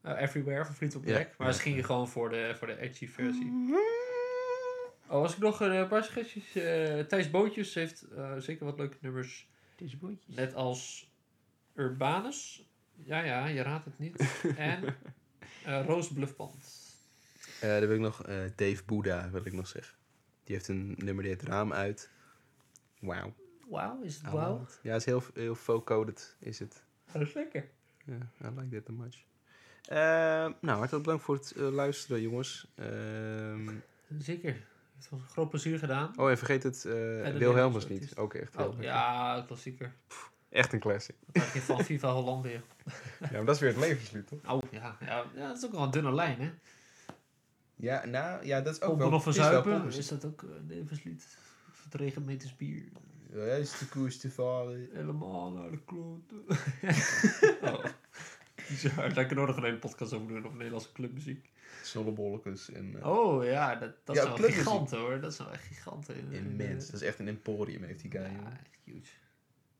Eh, 0.00 0.20
Everywhere 0.20 0.64
van 0.64 0.74
Fleetwood 0.74 1.04
Ja, 1.04 1.18
Mac. 1.18 1.36
Maar 1.38 1.46
ja, 1.46 1.52
ze 1.52 1.60
gingen 1.60 1.78
ja. 1.78 1.84
gewoon 1.84 2.08
voor 2.08 2.28
de, 2.30 2.54
voor 2.58 2.66
de 2.66 2.78
edgy 2.78 3.08
versie. 3.08 3.52
Oh, 5.08 5.20
was 5.20 5.32
ik 5.32 5.38
nog 5.38 5.60
een 5.60 5.88
paar 5.88 6.04
suggesties. 6.04 6.54
eh 6.54 7.00
Thijs 7.00 7.30
Bootjes 7.30 7.74
heeft 7.74 8.02
eh, 8.02 8.36
zeker 8.38 8.64
wat 8.64 8.78
leuke 8.78 8.96
nummers. 9.00 9.48
Deze 9.76 9.96
bootjes. 9.96 10.34
Net 10.34 10.54
als 10.54 11.07
Urbanus. 11.78 12.68
Ja, 12.94 13.20
ja, 13.22 13.46
je 13.46 13.62
raadt 13.62 13.84
het 13.84 13.98
niet. 13.98 14.16
en 14.56 14.84
eh 15.64 15.84
Roos 15.86 16.12
Bluffband. 16.12 16.56
Eh, 17.60 17.70
dan 17.70 17.80
wil 17.80 17.90
ik 17.96 18.00
nog 18.00 18.22
eh, 18.22 18.36
Dave 18.56 18.82
Boeddha, 18.86 19.30
wil 19.30 19.46
ik 19.46 19.52
nog 19.52 19.66
zeggen. 19.66 19.96
Die 20.44 20.54
heeft 20.56 20.68
een 20.68 20.94
nummer 20.96 21.24
die 21.24 21.32
heet 21.32 21.42
Raam 21.42 21.72
uit. 21.72 22.10
Wauw. 23.00 23.34
Wauw, 23.68 24.02
is 24.02 24.14
het 24.14 24.30
wauw? 24.30 24.66
Ja, 24.82 24.90
het 24.92 25.00
is 25.00 25.04
heel, 25.06 25.22
heel 25.34 25.54
folk-coded, 25.54 26.36
is 26.38 26.58
het. 26.58 26.82
Dat 27.12 27.22
is 27.22 27.32
lekker. 27.34 27.68
Ja, 28.04 28.14
I 28.44 28.48
like 28.60 28.76
that 28.76 28.86
so 28.86 28.92
much. 28.92 29.16
Eh, 29.84 29.96
nou, 30.60 30.78
hartelijk 30.78 31.04
bedankt 31.04 31.24
voor 31.24 31.34
het 31.34 31.56
luisteren, 31.56 32.20
jongens. 32.22 32.66
Ehm, 32.74 33.68
Zeker. 34.18 34.66
Het 34.96 35.08
was 35.10 35.20
een 35.20 35.26
groot 35.26 35.48
plezier 35.50 35.78
gedaan. 35.78 36.18
oh, 36.18 36.30
en 36.30 36.38
vergeet 36.38 36.62
het, 36.62 36.84
eh 36.84 36.92
Wilhelmus 37.36 37.88
niet. 37.88 38.16
Ook 38.16 38.34
echt 38.34 38.56
heel 38.56 38.64
Oh, 38.66 38.70
lekker. 38.70 38.86
ja, 38.90 39.42
klassieker. 39.46 39.92
Echt 40.50 40.72
een 40.72 40.80
classic. 40.80 41.14
Dat 41.32 41.52
je 41.52 41.60
van 41.60 41.84
Viva 41.84 42.12
Hollandia. 42.12 42.60
Ja, 43.20 43.28
maar 43.30 43.44
dat 43.44 43.54
is 43.54 43.60
weer 43.60 43.70
het 43.70 43.78
levenslied, 43.80 44.26
toch? 44.26 44.38
Oh, 44.52 44.62
ja, 44.70 44.96
ja, 45.00 45.24
ja, 45.34 45.46
dat 45.48 45.56
is 45.56 45.64
ook 45.64 45.72
wel 45.72 45.82
een 45.82 45.90
dunne 45.90 46.12
lijn, 46.14 46.40
hè? 46.40 46.50
Ja, 47.76 48.06
nou, 48.06 48.46
ja, 48.46 48.60
dat 48.60 48.74
is 48.74 48.80
ook 48.80 48.88
Pompen 48.88 49.08
wel... 49.10 49.18
of 49.18 49.24
het 49.24 49.34
is 49.34 49.40
wel 49.40 49.44
verzuipen, 49.50 49.72
popmuziek. 49.74 50.00
is 50.00 50.08
dat 50.08 50.24
ook 50.24 50.42
een 50.42 50.64
levenslied? 50.66 51.38
Of 51.70 51.84
het 51.84 51.94
regent 51.94 52.26
meters 52.26 52.56
bier. 52.56 52.84
Ja, 53.32 53.44
is 53.44 53.78
de 53.78 53.86
koers 53.86 54.18
te 54.18 54.30
varen. 54.30 54.88
Helemaal 54.92 55.50
naar 55.52 55.70
de 55.70 55.80
kloten. 55.84 56.44
oh. 57.74 57.84
Bizar, 58.68 59.14
daar 59.14 59.26
kunnen 59.26 59.44
we 59.44 59.50
nog 59.50 59.56
een 59.56 59.64
hele 59.64 59.78
podcast 59.78 60.12
over 60.12 60.28
doen, 60.28 60.44
over 60.44 60.56
Nederlandse 60.56 60.92
clubmuziek. 60.92 61.50
Zonnebolletjes 61.82 62.70
en... 62.70 62.94
eh, 63.00 63.06
Oh 63.08 63.44
ja, 63.44 63.74
dat, 63.74 63.92
dat 64.04 64.16
Ja, 64.16 64.22
is 64.22 64.28
wel 64.28 64.36
clubmuziek. 64.36 64.64
giganten 64.64 64.98
hoor. 64.98 65.20
Dat 65.20 65.32
is 65.32 65.38
wel 65.38 65.52
echt 65.52 65.86
in- 66.08 66.32
Immens. 66.32 66.86
Dat 66.90 67.00
is 67.00 67.06
echt 67.06 67.18
een 67.18 67.28
emporium, 67.28 67.82
heeft 67.82 68.00
die 68.02 68.10
guy, 68.10 68.20
Ja, 68.22 68.50
echt 68.50 68.78
huge. 68.84 69.12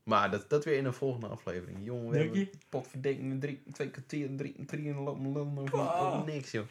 Maar 0.08 0.30
dat, 0.30 0.50
dat 0.50 0.64
weer 0.64 0.76
in 0.76 0.84
een 0.84 0.92
volgende 0.92 1.26
aflevering. 1.26 1.78
Jongen, 1.84 2.04
we 2.10 2.12
Denk 2.12 2.24
hebben 2.24 2.40
je? 2.40 2.50
potverdenking, 2.68 3.40
drie, 3.40 3.62
twee 3.72 3.90
kwartier, 3.90 4.36
drie, 4.36 4.64
drie 4.66 4.88
en 4.88 4.94
lopen 4.96 5.32
lullen 5.32 5.58
over, 5.58 5.78
Ah. 5.78 6.24
niks, 6.24 6.50
joh. 6.50 6.66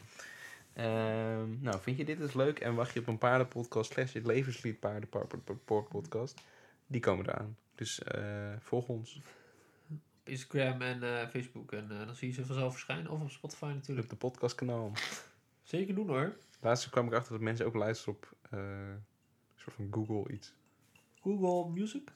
Ehm, 0.73 1.61
nou, 1.61 1.79
vind 1.81 1.97
je 1.97 2.05
dit 2.05 2.17
dus 2.17 2.33
leuk 2.33 2.59
en 2.59 2.75
wacht 2.75 2.93
je 2.93 2.99
op 2.99 3.07
een 3.07 3.17
paardenpodcast 3.17 3.91
slash 3.91 4.13
het 4.13 4.25
levenslied 4.25 4.79
paardenpodcast? 4.79 6.41
Die 6.88 7.01
komen 7.01 7.25
eraan. 7.29 7.57
Dus 7.75 8.03
eh, 8.03 8.53
volg 8.59 8.88
ons 8.88 9.21
Op 9.89 9.97
Instagram 10.23 10.81
en 10.81 11.03
eh, 11.03 11.27
Facebook. 11.29 11.71
En 11.71 11.91
eh, 11.91 12.05
dan 12.05 12.15
zie 12.15 12.27
je 12.27 12.33
ze 12.33 12.45
vanzelf 12.45 12.71
verschijnen. 12.71 13.11
Of 13.11 13.21
op 13.21 13.29
Spotify 13.29 13.65
natuurlijk. 13.65 14.01
op 14.03 14.09
de 14.09 14.15
podcastkanaal. 14.27 14.91
Zeker 15.63 15.95
doen 15.95 16.07
hoor. 16.07 16.38
Laatst 16.61 16.89
kwam 16.89 17.07
ik 17.07 17.13
achter 17.13 17.31
dat 17.31 17.41
mensen 17.41 17.65
ook 17.65 17.75
luisteren 17.75 18.13
op 18.15 18.35
een 18.49 19.03
soort 19.55 19.75
van 19.75 19.88
Google 19.91 20.33
iets. 20.33 20.53
Google 21.21 21.71
Music? 21.71 22.11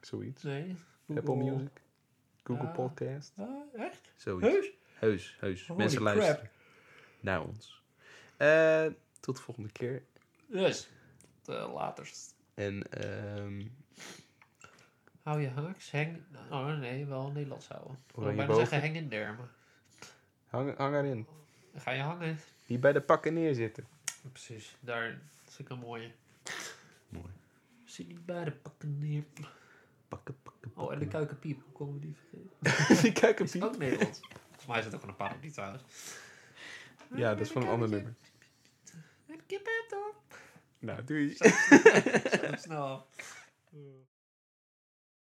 Zoiets. 0.00 0.42
Nee. 0.42 0.76
Apple 1.16 1.36
Music. 1.36 1.70
Google 2.42 2.68
Ah. 2.68 2.74
Podcast. 2.74 3.32
Ah, 3.36 3.80
echt? 3.80 4.12
Zoiets. 4.16 4.46
Heus? 4.48 4.72
Heus, 4.94 5.36
heus. 5.40 5.66
Holy 5.66 5.78
Mensen 5.78 6.00
crap. 6.00 6.14
luisteren 6.16 6.50
naar 7.20 7.42
ons. 7.44 7.82
Eh, 8.36 8.86
tot 9.20 9.36
de 9.36 9.42
volgende 9.42 9.72
keer. 9.72 10.02
Yes. 10.46 10.88
Tot 11.42 11.54
uh, 11.54 11.72
laterst. 11.74 12.34
En 12.54 12.90
ehm 12.90 13.66
Hou 15.22 15.40
je 15.40 15.48
haaks, 15.48 15.92
hang... 15.92 16.22
Oh 16.50 16.78
nee, 16.78 17.06
wel 17.06 17.30
Nederlands 17.30 17.68
houden. 17.68 17.92
Ik 18.08 18.14
wil 18.14 18.24
bijna 18.24 18.46
boven. 18.46 18.66
zeggen 18.66 18.80
hang 18.80 19.12
in 19.12 19.36
maar... 19.36 19.48
hang, 20.46 20.76
hang 20.76 20.94
erin. 20.94 21.26
Dan 21.72 21.80
ga 21.80 21.90
je 21.90 22.02
hangen. 22.02 22.38
Hier 22.66 22.80
bij 22.80 22.92
de 22.92 23.00
pakken 23.00 23.34
neerzitten. 23.34 23.86
Precies, 24.32 24.76
daar 24.80 25.20
ik 25.58 25.68
een 25.68 25.78
mooie. 25.78 26.10
Mooi. 27.08 27.32
Zit 27.84 28.08
niet 28.08 28.26
bij 28.26 28.44
de 28.44 28.52
pakken 28.52 28.98
neer. 28.98 29.24
Pakken, 30.10 30.36
pakken, 30.42 30.70
Oh, 30.74 30.92
en 30.92 30.98
de 30.98 31.06
kuikenpiep, 31.08 31.62
hoe 31.64 31.72
komen 31.72 31.94
we 31.94 32.00
die 32.00 32.16
vergeten? 32.16 33.02
Die 33.02 33.12
kijken 33.12 33.44
Is 33.44 33.62
ook 33.62 33.78
Nederlands. 33.78 34.20
Volgens 34.20 34.66
mij 34.66 34.78
is 34.78 34.84
het 34.84 34.94
ook 34.94 35.02
een 35.02 35.16
parodie 35.16 35.50
trouwens. 35.52 35.82
Ja, 37.14 37.30
dat 37.34 37.40
is 37.40 37.52
van 37.52 37.62
een 37.62 37.68
ander 37.68 37.88
nummer. 37.88 38.14
Kip 39.46 39.66
het 39.66 39.92
op. 39.92 40.38
Nou, 40.78 41.04
doei. 41.04 41.36
Snel. 42.64 43.06